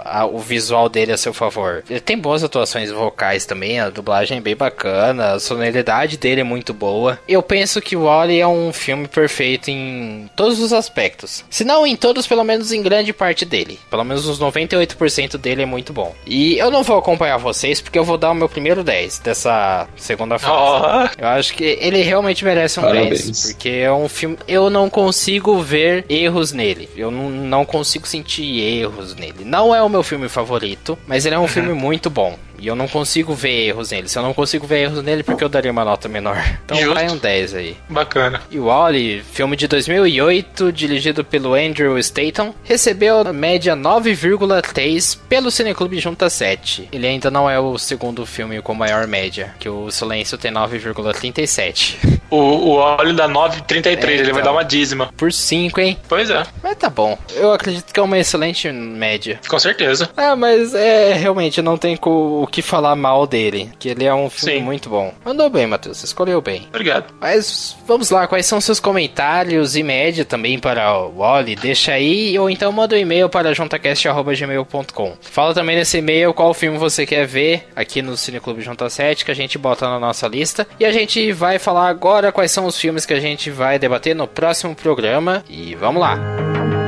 a, 0.05 0.20
a, 0.20 0.26
o 0.26 0.39
visual 0.39 0.89
dele 0.89 1.12
a 1.12 1.16
seu 1.16 1.33
favor. 1.33 1.85
Ele 1.89 2.01
tem 2.01 2.18
boas 2.18 2.43
atuações 2.43 2.91
vocais 2.91 3.45
também, 3.45 3.80
a 3.80 3.91
dublagem 3.91 4.39
é 4.39 4.41
bem 4.41 4.57
bacana, 4.57 5.33
a 5.33 5.41
sonoridade 5.41 6.16
dele 6.23 6.43
é 6.43 6.45
muito 6.45 6.73
boa. 6.73 7.18
Eu 7.29 7.43
penso 7.43 7.81
que 7.83 7.97
o 7.97 8.05
Wally 8.05 8.39
é 8.39 8.47
um 8.47 8.73
filme 8.73 9.09
perfeito 9.09 9.70
em 9.70 10.31
todos 10.37 10.61
os 10.61 10.73
aspectos. 10.73 11.45
Se 11.51 11.64
não 11.64 11.85
em 11.85 11.97
todos, 11.97 12.27
pelo 12.27 12.45
menos 12.45 12.70
em 12.73 12.81
grande 12.81 13.12
parte 13.12 13.45
dele. 13.45 13.79
Pelo 13.91 14.05
menos 14.05 14.27
uns 14.29 14.39
98% 14.39 15.37
dele 15.37 15.62
é 15.62 15.66
muito 15.66 15.93
bom. 15.93 16.14
E 16.25 16.57
eu 16.59 16.70
não 16.70 16.85
vou 16.85 16.97
acompanhar 16.97 17.39
vocês 17.39 17.81
porque 17.81 17.99
eu 17.99 18.05
vou 18.05 18.16
dar 18.16 18.31
o 18.31 18.35
meu 18.35 18.49
primeiro 18.49 18.85
10 18.85 19.18
dessa 19.18 19.89
segunda 19.97 20.39
fase. 20.39 21.12
Oh. 21.18 21.23
Eu 21.23 21.29
acho 21.29 21.55
que 21.55 21.64
ele 21.81 22.03
realmente 22.03 22.45
merece 22.45 22.79
um 22.79 22.85
Parabéns. 22.85 23.25
10. 23.25 23.53
Porque 23.53 23.68
é 23.68 23.93
um 23.93 24.09
filme. 24.09 24.39
Eu 24.47 24.70
não 24.70 24.89
consigo 24.89 25.61
ver 25.61 26.05
erros 26.09 26.53
nele. 26.53 26.89
Eu 26.97 27.11
não, 27.11 27.29
não 27.29 27.64
consigo 27.64 28.07
sentir 28.07 28.61
erros 28.61 29.16
nele. 29.16 29.45
Não 29.45 29.75
é 29.75 29.83
o 29.83 29.89
meu 29.89 30.03
filme 30.03 30.29
favorito, 30.29 30.97
mas 31.07 31.27
ele 31.27 31.35
é 31.35 31.39
um 31.39 31.43
uhum. 31.43 31.49
filme 31.49 31.73
muito 31.73 32.09
bom. 32.09 32.39
E 32.62 32.68
eu 32.68 32.76
não 32.76 32.86
consigo 32.86 33.34
ver 33.34 33.66
erros 33.66 33.90
nele. 33.90 34.08
Se 34.08 34.16
eu 34.16 34.22
não 34.22 34.32
consigo 34.32 34.68
ver 34.68 34.84
erros 34.84 35.02
nele, 35.02 35.24
porque 35.24 35.42
eu 35.42 35.48
daria 35.48 35.72
uma 35.72 35.84
nota 35.84 36.08
menor. 36.08 36.40
Então 36.64 36.76
Justo. 36.76 36.94
vai 36.94 37.10
um 37.10 37.16
10 37.16 37.54
aí. 37.56 37.76
Bacana. 37.88 38.40
E 38.52 38.58
o 38.60 38.66
Wally, 38.66 39.20
filme 39.32 39.56
de 39.56 39.66
2008, 39.66 40.70
dirigido 40.70 41.24
pelo 41.24 41.54
Andrew 41.54 41.98
Staton, 41.98 42.54
recebeu 42.62 43.18
a 43.18 43.32
média 43.32 43.74
9,3 43.74 45.18
pelo 45.28 45.50
Cineclube 45.50 45.98
Junta 45.98 46.30
7. 46.30 46.88
Ele 46.92 47.04
ainda 47.04 47.32
não 47.32 47.50
é 47.50 47.58
o 47.58 47.76
segundo 47.78 48.24
filme 48.24 48.62
com 48.62 48.74
maior 48.74 49.08
média, 49.08 49.52
que 49.58 49.68
o 49.68 49.90
Silêncio 49.90 50.38
tem 50.38 50.52
9,37. 50.52 52.20
O, 52.30 52.36
o 52.36 52.76
Wally 52.76 53.12
dá 53.12 53.28
9,33, 53.28 53.86
é, 53.86 53.92
então, 53.92 54.10
ele 54.10 54.22
vai 54.22 54.30
então. 54.30 54.42
dar 54.42 54.52
uma 54.52 54.64
dízima. 54.64 55.12
Por 55.16 55.32
5, 55.32 55.80
hein? 55.80 55.98
Pois 56.08 56.30
é. 56.30 56.44
Mas 56.62 56.76
tá 56.76 56.88
bom. 56.88 57.18
Eu 57.34 57.52
acredito 57.52 57.92
que 57.92 57.98
é 57.98 58.02
uma 58.02 58.18
excelente 58.18 58.70
média. 58.70 59.40
Com 59.48 59.58
certeza. 59.58 60.08
Ah, 60.16 60.36
mas 60.36 60.74
é, 60.74 61.12
realmente, 61.14 61.60
não 61.60 61.76
tem 61.76 61.98
o 62.00 62.46
que 62.53 62.62
falar 62.62 62.94
mal 62.94 63.26
dele, 63.26 63.72
que 63.78 63.88
ele 63.88 64.05
é 64.05 64.14
um 64.14 64.30
filme 64.30 64.59
Sim. 64.59 64.62
muito 64.62 64.88
bom. 64.88 65.12
Mandou 65.24 65.50
bem, 65.50 65.66
Matheus, 65.66 66.05
escolheu 66.05 66.40
bem. 66.40 66.66
Obrigado. 66.68 67.12
Mas 67.20 67.76
vamos 67.86 68.11
lá, 68.11 68.26
quais 68.26 68.46
são 68.46 68.61
seus 68.61 68.78
comentários 68.78 69.74
e 69.74 69.82
média 69.82 70.24
também 70.24 70.59
para 70.59 70.96
o 70.96 71.18
Wally? 71.18 71.57
Deixa 71.57 71.92
aí, 71.92 72.38
ou 72.38 72.50
então 72.50 72.70
manda 72.70 72.94
um 72.94 72.98
e-mail 72.98 73.28
para 73.28 73.55
juntacast.gmail.com. 73.55 75.16
Fala 75.20 75.55
também 75.55 75.76
nesse 75.76 75.98
e-mail 75.98 76.34
qual 76.34 76.55
filme 76.55 76.78
você 76.78 77.07
quer 77.07 77.26
ver 77.26 77.68
aqui 77.74 78.03
no 78.03 78.16
Cineclube 78.16 78.61
Junta 78.61 78.88
7, 78.88 79.24
que 79.24 79.30
a 79.30 79.34
gente 79.34 79.57
bota 79.59 79.88
na 79.88 79.98
nossa 79.98 80.28
lista. 80.28 80.66
E 80.78 80.84
a 80.84 80.92
gente 80.92 81.32
vai 81.32 81.59
falar 81.59 81.88
agora 81.88 82.30
quais 82.30 82.53
são 82.53 82.66
os 82.66 82.78
filmes 82.78 83.07
que 83.07 83.14
a 83.14 83.20
gente 83.20 83.50
vai 83.50 83.78
debater 83.78 84.14
no 84.14 84.28
próximo 84.28 84.74
programa. 84.74 85.42
E 85.48 85.74
vamos 85.74 86.00
lá! 86.00 86.82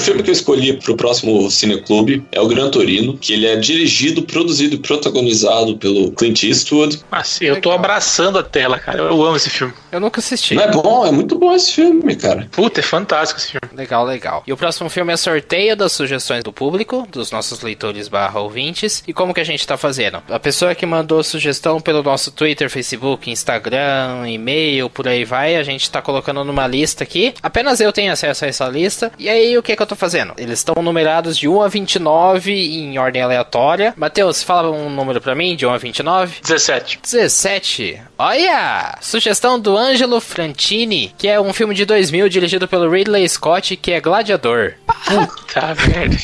Filme 0.00 0.22
que 0.22 0.30
eu 0.30 0.32
escolhi 0.32 0.72
para 0.74 0.92
o 0.92 0.96
próximo 0.96 1.50
Cineclube 1.50 2.24
é 2.32 2.40
o 2.40 2.48
Gran 2.48 2.70
Torino, 2.70 3.16
que 3.16 3.32
ele 3.32 3.46
é 3.46 3.56
dirigido, 3.56 4.22
produzido 4.22 4.74
e 4.74 4.78
protagonizado 4.78 5.76
pelo 5.76 6.12
Clint 6.12 6.42
Eastwood. 6.44 7.00
Ah, 7.10 7.24
sim, 7.24 7.44
eu 7.44 7.60
tô 7.60 7.70
abraçando 7.70 8.38
a 8.38 8.42
tela, 8.42 8.78
cara. 8.78 8.98
Eu 8.98 9.24
amo 9.24 9.36
esse 9.36 9.50
filme. 9.50 9.72
Eu 9.92 10.00
nunca 10.00 10.20
assisti. 10.20 10.54
Não 10.54 10.62
é 10.62 10.70
bom, 10.70 11.06
é 11.06 11.10
muito 11.10 11.38
bom 11.38 11.54
esse 11.54 11.72
filme, 11.72 12.16
cara. 12.16 12.48
Puta, 12.50 12.80
é 12.80 12.82
fantástico 12.82 13.40
esse 13.40 13.52
filme. 13.52 13.68
Legal, 13.76 14.04
legal. 14.04 14.42
E 14.46 14.52
o 14.52 14.56
próximo 14.56 14.88
filme 14.88 15.12
é 15.12 15.16
sorteio 15.16 15.76
das 15.76 15.92
sugestões 15.92 16.42
do 16.42 16.52
público, 16.52 17.06
dos 17.10 17.30
nossos 17.30 17.60
leitores 17.60 18.08
barra 18.08 18.40
ouvintes. 18.40 19.02
E 19.06 19.12
como 19.12 19.34
que 19.34 19.40
a 19.40 19.44
gente 19.44 19.66
tá 19.66 19.76
fazendo? 19.76 20.22
A 20.28 20.38
pessoa 20.38 20.74
que 20.74 20.86
mandou 20.86 21.22
sugestão 21.22 21.80
pelo 21.80 22.02
nosso 22.02 22.30
Twitter, 22.30 22.70
Facebook, 22.70 23.30
Instagram, 23.30 24.28
e-mail, 24.28 24.88
por 24.88 25.08
aí 25.08 25.24
vai, 25.24 25.56
a 25.56 25.62
gente 25.62 25.90
tá 25.90 26.00
colocando 26.00 26.44
numa 26.44 26.66
lista 26.66 27.04
aqui. 27.04 27.34
Apenas 27.42 27.80
eu 27.80 27.92
tenho 27.92 28.12
acesso 28.12 28.44
a 28.44 28.48
essa 28.48 28.68
lista. 28.68 29.12
E 29.18 29.28
aí, 29.28 29.56
o 29.56 29.62
que 29.62 29.76
que 29.76 29.82
eu 29.82 29.86
tô 29.90 29.96
fazendo? 29.96 30.34
Eles 30.38 30.60
estão 30.60 30.82
numerados 30.82 31.36
de 31.36 31.48
1 31.48 31.62
a 31.62 31.68
29 31.68 32.52
em 32.52 32.98
ordem 32.98 33.22
aleatória. 33.22 33.92
Matheus, 33.96 34.42
fala 34.42 34.70
um 34.70 34.88
número 34.88 35.20
para 35.20 35.34
mim, 35.34 35.56
de 35.56 35.66
1 35.66 35.70
a 35.70 35.78
29. 35.78 36.40
17. 36.42 37.00
17. 37.02 38.02
Olha! 38.18 38.96
Sugestão 39.00 39.58
do 39.58 39.76
Angelo 39.76 40.20
Frantini, 40.20 41.12
que 41.18 41.28
é 41.28 41.40
um 41.40 41.52
filme 41.52 41.74
de 41.74 41.84
2000 41.84 42.28
dirigido 42.28 42.68
pelo 42.68 42.90
Ridley 42.90 43.28
Scott, 43.28 43.76
que 43.76 43.92
é 43.92 44.00
Gladiador. 44.00 44.74
Puta 45.06 45.74
merda. 45.86 46.16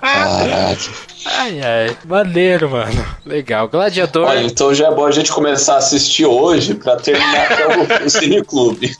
Caraca. 0.00 1.11
Ai, 1.24 1.60
ai, 1.60 1.96
maneiro, 2.04 2.70
mano. 2.70 3.04
Legal. 3.24 3.68
Gladiador. 3.68 4.26
Olha, 4.26 4.42
então 4.42 4.74
já 4.74 4.88
é 4.88 4.90
bom 4.90 5.06
a 5.06 5.10
gente 5.10 5.30
começar 5.32 5.74
a 5.74 5.78
assistir 5.78 6.26
hoje 6.26 6.74
pra 6.74 6.96
terminar 6.96 7.52
até 7.52 7.66
o, 8.02 8.06
o 8.06 8.10
Cineclube. 8.10 8.96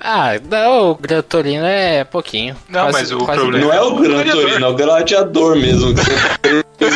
ah, 0.00 0.32
não, 0.48 0.90
o 0.90 0.94
Gran 0.94 1.22
Torino 1.22 1.64
é 1.64 2.04
pouquinho. 2.04 2.56
Não, 2.68 2.90
quase, 2.90 2.92
mas 2.92 3.12
o 3.12 3.18
problema. 3.24 3.58
Não 3.58 3.72
é 3.72 3.80
o 3.80 3.94
Gran 3.96 4.24
Torino, 4.24 4.66
é 4.66 4.68
o 4.68 4.74
Gladiador 4.74 5.56
mesmo. 5.56 5.94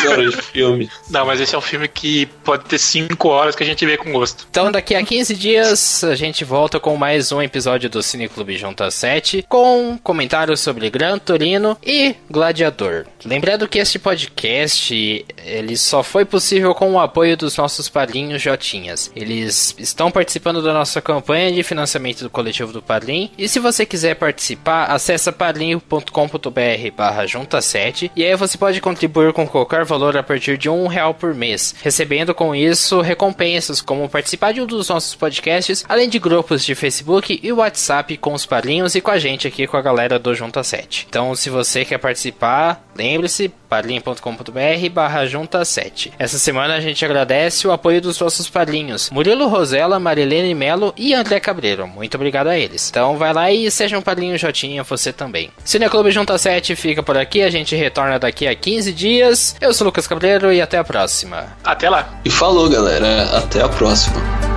horas 0.08 0.34
de 0.34 0.42
filme. 0.42 0.90
Não, 1.08 1.26
mas 1.26 1.40
esse 1.40 1.54
é 1.54 1.58
um 1.58 1.62
filme 1.62 1.88
que 1.88 2.26
pode 2.44 2.64
ter 2.64 2.78
5 2.78 3.28
horas 3.28 3.54
que 3.56 3.62
a 3.62 3.66
gente 3.66 3.84
vê 3.84 3.96
com 3.96 4.12
gosto. 4.12 4.46
Então, 4.50 4.70
daqui 4.70 4.94
a 4.94 5.02
15 5.02 5.34
dias, 5.34 6.04
a 6.04 6.14
gente 6.14 6.44
volta 6.44 6.78
com 6.78 6.96
mais 6.96 7.32
um 7.32 7.40
episódio 7.40 7.88
do 7.88 8.02
Cineclube 8.02 8.56
Junta 8.56 8.90
7, 8.90 9.44
com 9.48 9.98
comentários 10.02 10.60
sobre 10.60 10.90
Gran 10.90 11.18
Torino 11.18 11.76
e 11.84 12.14
Gladiador. 12.30 13.06
Lembrando 13.24 13.68
que 13.68 13.78
este 13.78 13.98
podcast, 13.98 14.39
ele 14.48 15.76
só 15.76 16.02
foi 16.02 16.24
possível 16.24 16.74
com 16.74 16.92
o 16.92 16.98
apoio 16.98 17.36
dos 17.36 17.56
nossos 17.56 17.88
padrinhos 17.88 18.42
Jotinhas. 18.42 19.10
Eles 19.14 19.74
estão 19.78 20.10
participando 20.10 20.62
da 20.62 20.72
nossa 20.72 21.00
campanha 21.00 21.52
de 21.52 21.62
financiamento 21.62 22.22
do 22.22 22.30
coletivo 22.30 22.72
do 22.72 22.82
Padrim, 22.82 23.30
e 23.36 23.48
se 23.48 23.58
você 23.58 23.84
quiser 23.84 24.14
participar, 24.14 24.84
acessa 24.86 25.32
padrim.com.br 25.32 26.90
barra 26.96 27.26
junta 27.26 27.60
7, 27.60 28.10
e 28.14 28.24
aí 28.24 28.36
você 28.36 28.56
pode 28.56 28.80
contribuir 28.80 29.32
com 29.32 29.46
qualquer 29.46 29.84
valor 29.84 30.16
a 30.16 30.22
partir 30.22 30.56
de 30.56 30.68
um 30.68 30.86
real 30.86 31.14
por 31.14 31.34
mês, 31.34 31.74
recebendo 31.82 32.34
com 32.34 32.54
isso 32.54 33.00
recompensas 33.00 33.80
como 33.80 34.08
participar 34.08 34.52
de 34.52 34.60
um 34.60 34.66
dos 34.66 34.88
nossos 34.88 35.14
podcasts, 35.14 35.84
além 35.88 36.08
de 36.08 36.18
grupos 36.18 36.64
de 36.64 36.74
Facebook 36.74 37.40
e 37.42 37.52
WhatsApp 37.52 38.16
com 38.16 38.34
os 38.34 38.46
padrinhos 38.46 38.94
e 38.94 39.00
com 39.00 39.10
a 39.10 39.18
gente 39.18 39.46
aqui 39.46 39.66
com 39.66 39.76
a 39.76 39.82
galera 39.82 40.18
do 40.18 40.34
Junta 40.34 40.62
7. 40.62 41.06
Então, 41.08 41.34
se 41.34 41.50
você 41.50 41.84
quer 41.84 41.98
participar, 41.98 42.84
lembre-se, 42.96 43.52
padrim.com.br 43.70 44.90
barra 44.92 45.24
junta 45.24 45.64
7. 45.64 46.12
Essa 46.18 46.38
semana 46.38 46.74
a 46.74 46.80
gente 46.80 47.04
agradece 47.04 47.68
o 47.68 47.72
apoio 47.72 48.02
dos 48.02 48.18
nossos 48.18 48.50
padrinhos 48.50 49.08
Murilo 49.10 49.46
Rosella, 49.46 50.00
Marilene 50.00 50.54
Melo 50.54 50.92
e 50.96 51.14
André 51.14 51.38
Cabreiro. 51.38 51.86
Muito 51.86 52.16
obrigado 52.16 52.48
a 52.48 52.58
eles. 52.58 52.90
Então 52.90 53.16
vai 53.16 53.32
lá 53.32 53.50
e 53.50 53.70
seja 53.70 53.96
um 53.96 54.02
padrinho 54.02 54.36
Jotinha 54.36 54.82
você 54.82 55.12
também. 55.12 55.50
Cineclube 55.64 56.10
Junta 56.10 56.36
7 56.36 56.74
fica 56.74 57.02
por 57.02 57.16
aqui, 57.16 57.42
a 57.42 57.50
gente 57.50 57.76
retorna 57.76 58.18
daqui 58.18 58.48
a 58.48 58.54
15 58.54 58.92
dias. 58.92 59.56
Eu 59.60 59.72
sou 59.72 59.84
o 59.84 59.88
Lucas 59.88 60.08
Cabreiro 60.08 60.52
e 60.52 60.60
até 60.60 60.76
a 60.76 60.84
próxima. 60.84 61.46
Até 61.62 61.88
lá. 61.88 62.20
E 62.24 62.30
falou, 62.30 62.68
galera. 62.68 63.38
Até 63.38 63.62
a 63.62 63.68
próxima. 63.68 64.49